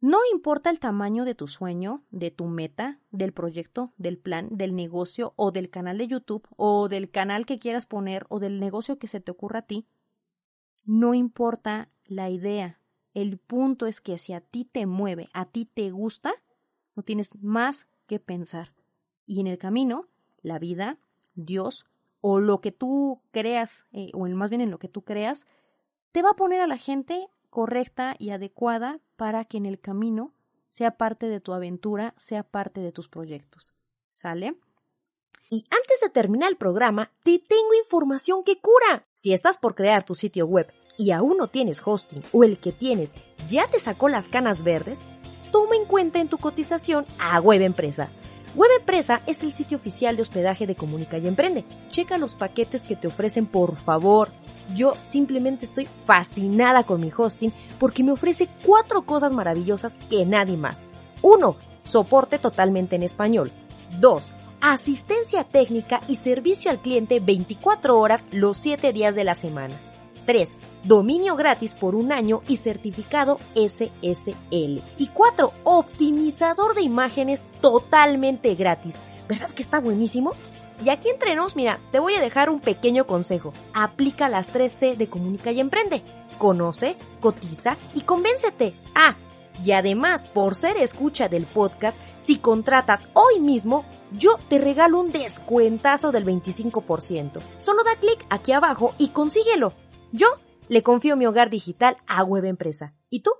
no 0.00 0.18
importa 0.32 0.68
el 0.70 0.80
tamaño 0.80 1.24
de 1.24 1.34
tu 1.34 1.46
sueño, 1.46 2.02
de 2.10 2.30
tu 2.30 2.46
meta, 2.46 2.98
del 3.12 3.32
proyecto, 3.32 3.92
del 3.98 4.18
plan, 4.18 4.48
del 4.50 4.74
negocio 4.74 5.32
o 5.36 5.52
del 5.52 5.70
canal 5.70 5.96
de 5.96 6.08
YouTube 6.08 6.46
o 6.56 6.88
del 6.88 7.10
canal 7.10 7.46
que 7.46 7.58
quieras 7.58 7.86
poner 7.86 8.26
o 8.28 8.40
del 8.40 8.58
negocio 8.58 8.98
que 8.98 9.06
se 9.06 9.20
te 9.20 9.30
ocurra 9.30 9.60
a 9.60 9.66
ti, 9.66 9.86
no 10.84 11.14
importa 11.14 11.88
la 12.04 12.30
idea. 12.30 12.80
El 13.14 13.38
punto 13.38 13.86
es 13.86 14.00
que 14.00 14.18
si 14.18 14.32
a 14.32 14.40
ti 14.40 14.64
te 14.64 14.86
mueve, 14.86 15.28
a 15.32 15.46
ti 15.46 15.66
te 15.66 15.90
gusta, 15.90 16.32
no 16.96 17.02
tienes 17.04 17.30
más 17.40 17.86
que 18.06 18.18
pensar. 18.18 18.72
Y 19.24 19.40
en 19.40 19.46
el 19.46 19.58
camino, 19.58 20.08
la 20.42 20.58
vida, 20.58 20.98
Dios 21.34 21.86
o 22.22 22.40
lo 22.40 22.62
que 22.62 22.72
tú 22.72 23.20
creas, 23.32 23.84
eh, 23.92 24.10
o 24.14 24.26
más 24.28 24.48
bien 24.48 24.62
en 24.62 24.70
lo 24.70 24.78
que 24.78 24.88
tú 24.88 25.02
creas, 25.02 25.44
te 26.12 26.22
va 26.22 26.30
a 26.30 26.36
poner 26.36 26.60
a 26.60 26.66
la 26.66 26.78
gente 26.78 27.28
correcta 27.50 28.16
y 28.18 28.30
adecuada 28.30 29.00
para 29.16 29.44
que 29.44 29.58
en 29.58 29.66
el 29.66 29.78
camino 29.78 30.32
sea 30.70 30.92
parte 30.92 31.28
de 31.28 31.40
tu 31.40 31.52
aventura, 31.52 32.14
sea 32.16 32.44
parte 32.44 32.80
de 32.80 32.92
tus 32.92 33.08
proyectos. 33.08 33.74
¿Sale? 34.12 34.56
Y 35.50 35.64
antes 35.70 36.00
de 36.00 36.08
terminar 36.08 36.50
el 36.50 36.56
programa, 36.56 37.10
te 37.24 37.38
tengo 37.38 37.74
información 37.74 38.42
que 38.44 38.58
cura. 38.58 39.04
Si 39.12 39.34
estás 39.34 39.58
por 39.58 39.74
crear 39.74 40.02
tu 40.02 40.14
sitio 40.14 40.46
web 40.46 40.72
y 40.96 41.10
aún 41.10 41.36
no 41.36 41.48
tienes 41.48 41.82
hosting 41.84 42.22
o 42.32 42.44
el 42.44 42.58
que 42.58 42.72
tienes 42.72 43.12
ya 43.50 43.68
te 43.68 43.78
sacó 43.78 44.08
las 44.08 44.28
canas 44.28 44.62
verdes, 44.62 45.00
toma 45.50 45.76
en 45.76 45.84
cuenta 45.84 46.20
en 46.20 46.28
tu 46.28 46.38
cotización 46.38 47.04
a 47.18 47.38
Web 47.40 47.62
Empresa. 47.62 48.10
Web 48.54 48.70
Empresa 48.80 49.22
es 49.26 49.42
el 49.42 49.52
sitio 49.52 49.78
oficial 49.78 50.16
de 50.16 50.22
hospedaje 50.22 50.66
de 50.66 50.74
Comunica 50.74 51.18
y 51.18 51.26
Emprende. 51.26 51.64
Checa 51.88 52.18
los 52.18 52.34
paquetes 52.34 52.82
que 52.82 52.96
te 52.96 53.08
ofrecen, 53.08 53.46
por 53.46 53.76
favor. 53.76 54.28
Yo 54.74 54.94
simplemente 55.00 55.64
estoy 55.64 55.86
fascinada 55.86 56.84
con 56.84 57.00
mi 57.00 57.10
hosting 57.16 57.52
porque 57.78 58.04
me 58.04 58.12
ofrece 58.12 58.48
cuatro 58.64 59.02
cosas 59.02 59.32
maravillosas 59.32 59.98
que 60.10 60.26
nadie 60.26 60.56
más. 60.56 60.84
1. 61.22 61.56
Soporte 61.82 62.38
totalmente 62.38 62.96
en 62.96 63.02
español. 63.02 63.52
2 64.00 64.32
asistencia 64.62 65.42
técnica 65.42 66.00
y 66.06 66.14
servicio 66.14 66.70
al 66.70 66.80
cliente 66.80 67.18
24 67.18 67.98
horas 67.98 68.28
los 68.30 68.56
7 68.58 68.92
días 68.92 69.16
de 69.16 69.24
la 69.24 69.34
semana. 69.34 69.74
3. 70.24 70.52
Dominio 70.84 71.36
gratis 71.36 71.74
por 71.74 71.94
un 71.94 72.12
año 72.12 72.42
y 72.48 72.56
certificado 72.56 73.38
SSL. 73.54 74.82
Y 74.98 75.06
4. 75.12 75.52
Optimizador 75.64 76.74
de 76.74 76.82
imágenes 76.82 77.44
totalmente 77.60 78.54
gratis. 78.54 78.96
¿Verdad 79.28 79.50
que 79.50 79.62
está 79.62 79.80
buenísimo? 79.80 80.32
Y 80.84 80.90
aquí 80.90 81.08
entre 81.08 81.36
nos, 81.36 81.54
mira, 81.54 81.78
te 81.92 82.00
voy 82.00 82.14
a 82.14 82.20
dejar 82.20 82.50
un 82.50 82.60
pequeño 82.60 83.06
consejo. 83.06 83.52
Aplica 83.72 84.28
las 84.28 84.52
3C 84.52 84.96
de 84.96 85.06
Comunica 85.08 85.52
y 85.52 85.60
Emprende. 85.60 86.02
Conoce, 86.38 86.96
cotiza 87.20 87.76
y 87.94 88.00
convéncete. 88.00 88.74
Ah, 88.94 89.14
y 89.64 89.72
además, 89.72 90.24
por 90.24 90.54
ser 90.54 90.76
escucha 90.76 91.28
del 91.28 91.46
podcast, 91.46 92.00
si 92.18 92.38
contratas 92.38 93.06
hoy 93.12 93.38
mismo, 93.38 93.84
yo 94.12 94.36
te 94.48 94.58
regalo 94.58 94.98
un 94.98 95.12
descuentazo 95.12 96.10
del 96.10 96.24
25%. 96.24 97.40
Solo 97.58 97.84
da 97.84 97.96
clic 97.96 98.24
aquí 98.28 98.52
abajo 98.52 98.94
y 98.98 99.08
consíguelo. 99.08 99.72
Yo 100.12 100.26
le 100.68 100.82
confío 100.82 101.16
mi 101.16 101.26
hogar 101.26 101.48
digital 101.48 101.96
a 102.06 102.22
Web 102.22 102.44
Empresa. 102.44 102.94
¿Y 103.08 103.20
tú? 103.20 103.30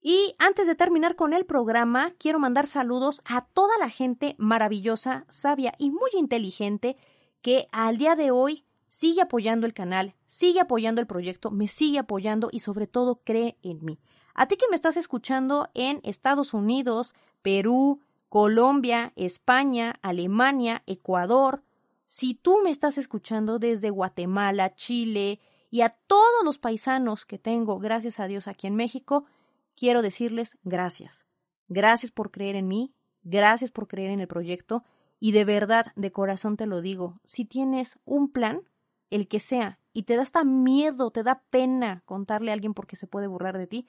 Y 0.00 0.36
antes 0.38 0.68
de 0.68 0.76
terminar 0.76 1.16
con 1.16 1.32
el 1.32 1.44
programa, 1.44 2.12
quiero 2.18 2.38
mandar 2.38 2.68
saludos 2.68 3.20
a 3.24 3.46
toda 3.46 3.76
la 3.78 3.88
gente 3.88 4.36
maravillosa, 4.38 5.26
sabia 5.28 5.74
y 5.76 5.90
muy 5.90 6.10
inteligente 6.16 6.96
que 7.42 7.66
al 7.72 7.98
día 7.98 8.14
de 8.14 8.30
hoy 8.30 8.64
sigue 8.88 9.22
apoyando 9.22 9.66
el 9.66 9.74
canal, 9.74 10.14
sigue 10.24 10.60
apoyando 10.60 11.00
el 11.00 11.08
proyecto, 11.08 11.50
me 11.50 11.66
sigue 11.66 11.98
apoyando 11.98 12.48
y 12.52 12.60
sobre 12.60 12.86
todo 12.86 13.22
cree 13.24 13.58
en 13.64 13.84
mí. 13.84 13.98
A 14.34 14.46
ti 14.46 14.56
que 14.56 14.68
me 14.70 14.76
estás 14.76 14.96
escuchando 14.96 15.68
en 15.74 16.00
Estados 16.04 16.54
Unidos, 16.54 17.12
Perú, 17.42 18.00
Colombia, 18.28 19.12
España, 19.16 19.98
Alemania, 20.02 20.84
Ecuador, 20.86 21.64
si 22.06 22.34
tú 22.34 22.60
me 22.62 22.70
estás 22.70 22.98
escuchando 22.98 23.58
desde 23.58 23.90
Guatemala, 23.90 24.76
Chile 24.76 25.40
y 25.76 25.82
a 25.82 25.90
todos 25.90 26.42
los 26.42 26.56
paisanos 26.56 27.26
que 27.26 27.38
tengo, 27.38 27.78
gracias 27.78 28.18
a 28.18 28.26
Dios, 28.26 28.48
aquí 28.48 28.66
en 28.66 28.76
México, 28.76 29.26
quiero 29.74 30.00
decirles 30.00 30.56
gracias. 30.62 31.26
Gracias 31.68 32.10
por 32.10 32.30
creer 32.30 32.56
en 32.56 32.66
mí, 32.66 32.94
gracias 33.24 33.70
por 33.70 33.86
creer 33.86 34.10
en 34.10 34.20
el 34.20 34.26
proyecto 34.26 34.84
y 35.20 35.32
de 35.32 35.44
verdad, 35.44 35.92
de 35.94 36.12
corazón 36.12 36.56
te 36.56 36.64
lo 36.64 36.80
digo, 36.80 37.20
si 37.26 37.44
tienes 37.44 37.98
un 38.06 38.32
plan, 38.32 38.62
el 39.10 39.28
que 39.28 39.38
sea, 39.38 39.78
y 39.92 40.04
te 40.04 40.16
da 40.16 40.22
hasta 40.22 40.44
miedo, 40.44 41.10
te 41.10 41.22
da 41.22 41.44
pena 41.50 42.02
contarle 42.06 42.52
a 42.52 42.54
alguien 42.54 42.72
porque 42.72 42.96
se 42.96 43.06
puede 43.06 43.26
burlar 43.26 43.58
de 43.58 43.66
ti, 43.66 43.86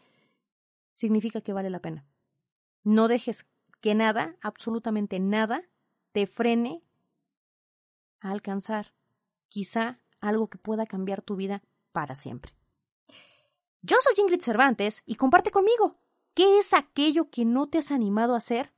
significa 0.93 1.39
que 1.39 1.53
vale 1.53 1.69
la 1.69 1.79
pena. 1.79 2.05
No 2.83 3.07
dejes 3.07 3.45
que 3.79 3.95
nada, 3.95 4.35
absolutamente 4.41 5.21
nada, 5.21 5.63
te 6.11 6.27
frene 6.27 6.83
a 8.19 8.31
alcanzar 8.31 8.93
quizá 9.47 10.01
algo 10.19 10.49
que 10.49 10.57
pueda 10.57 10.85
cambiar 10.85 11.21
tu 11.21 11.37
vida 11.37 11.63
para 11.97 12.13
siempre. 12.13 12.53
Yo 13.81 13.97
soy 14.03 14.13
Ingrid 14.23 14.41
Cervantes 14.41 15.01
y 15.07 15.15
comparte 15.15 15.49
conmigo 15.49 15.95
qué 16.35 16.59
es 16.59 16.75
aquello 16.75 17.31
que 17.31 17.43
no 17.43 17.65
te 17.65 17.79
has 17.79 17.89
animado 17.89 18.35
a 18.35 18.37
hacer 18.37 18.71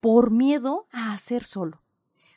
por 0.00 0.30
miedo 0.30 0.86
a 0.90 1.12
hacer 1.12 1.44
solo. 1.44 1.82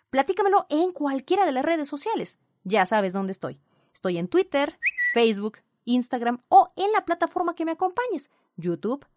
Platícamelo 0.10 0.66
en 0.68 0.92
cualquiera 0.92 1.46
de 1.46 1.54
las 1.54 1.64
redes 1.64 1.88
sociales. 1.88 2.40
Ya 2.66 2.86
sabes 2.86 3.14
dónde 3.14 3.32
estoy. 3.32 3.62
Estoy 3.94 4.18
en 4.18 4.28
Twitter, 4.28 4.78
Facebook, 5.14 5.60
Instagram 5.86 6.44
o 6.50 6.74
en 6.76 6.92
la 6.92 7.06
plataforma 7.06 7.56
que 7.56 7.64
me 7.64 7.72
acompañes, 7.72 8.30
YouTube, 8.58 9.08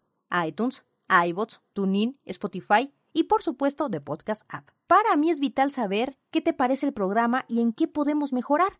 iTunes, 0.47 0.85
iBots, 1.09 1.59
TuneIn, 1.73 2.17
Spotify 2.23 2.93
y 3.11 3.23
por 3.23 3.43
supuesto 3.43 3.89
de 3.89 3.99
Podcast 3.99 4.43
App. 4.47 4.69
Para 4.87 5.17
mí 5.17 5.29
es 5.29 5.41
vital 5.41 5.71
saber 5.71 6.17
qué 6.29 6.39
te 6.39 6.53
parece 6.53 6.85
el 6.85 6.93
programa 6.93 7.43
y 7.49 7.59
en 7.59 7.73
qué 7.73 7.89
podemos 7.89 8.31
mejorar. 8.31 8.79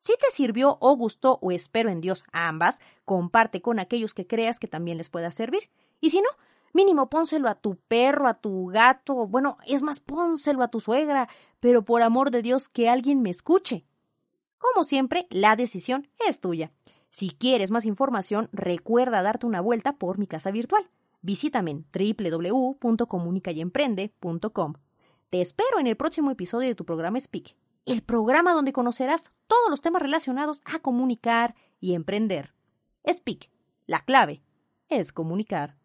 Si 0.00 0.14
te 0.18 0.30
sirvió 0.30 0.78
o 0.80 0.96
gustó 0.96 1.38
o 1.42 1.52
espero 1.52 1.90
en 1.90 2.00
Dios 2.00 2.24
ambas, 2.32 2.80
comparte 3.04 3.60
con 3.60 3.78
aquellos 3.78 4.14
que 4.14 4.26
creas 4.26 4.58
que 4.58 4.66
también 4.66 4.98
les 4.98 5.10
pueda 5.10 5.30
servir. 5.30 5.68
Y 6.00 6.10
si 6.10 6.20
no, 6.20 6.28
mínimo 6.72 7.08
pónselo 7.10 7.48
a 7.48 7.54
tu 7.54 7.76
perro, 7.76 8.26
a 8.26 8.34
tu 8.34 8.66
gato, 8.66 9.26
bueno, 9.26 9.58
es 9.66 9.82
más, 9.82 10.00
pónselo 10.00 10.62
a 10.62 10.68
tu 10.68 10.80
suegra, 10.80 11.28
pero 11.60 11.84
por 11.84 12.00
amor 12.02 12.30
de 12.30 12.40
Dios 12.40 12.68
que 12.68 12.88
alguien 12.88 13.20
me 13.20 13.28
escuche. 13.30 13.84
Como 14.56 14.84
siempre, 14.84 15.26
la 15.30 15.54
decisión 15.54 16.08
es 16.26 16.40
tuya. 16.40 16.72
Si 17.10 17.28
quieres 17.30 17.70
más 17.70 17.84
información, 17.84 18.48
recuerda 18.52 19.20
darte 19.22 19.46
una 19.46 19.60
vuelta 19.60 19.92
por 19.92 20.18
mi 20.18 20.26
casa 20.26 20.50
virtual. 20.50 20.88
Visítame 21.22 21.72
en 21.72 21.84
www.comunicayemprende.com. 21.92 24.74
Te 25.28 25.42
espero 25.42 25.78
en 25.78 25.86
el 25.86 25.96
próximo 25.96 26.30
episodio 26.30 26.68
de 26.68 26.74
tu 26.74 26.84
programa 26.84 27.20
Speak, 27.20 27.54
el 27.84 28.02
programa 28.02 28.52
donde 28.52 28.72
conocerás 28.72 29.32
todos 29.46 29.70
los 29.70 29.80
temas 29.80 30.02
relacionados 30.02 30.62
a 30.64 30.78
comunicar 30.78 31.54
y 31.80 31.94
emprender. 31.94 32.54
Speak, 33.10 33.50
la 33.86 34.04
clave 34.04 34.42
es 34.88 35.12
comunicar. 35.12 35.79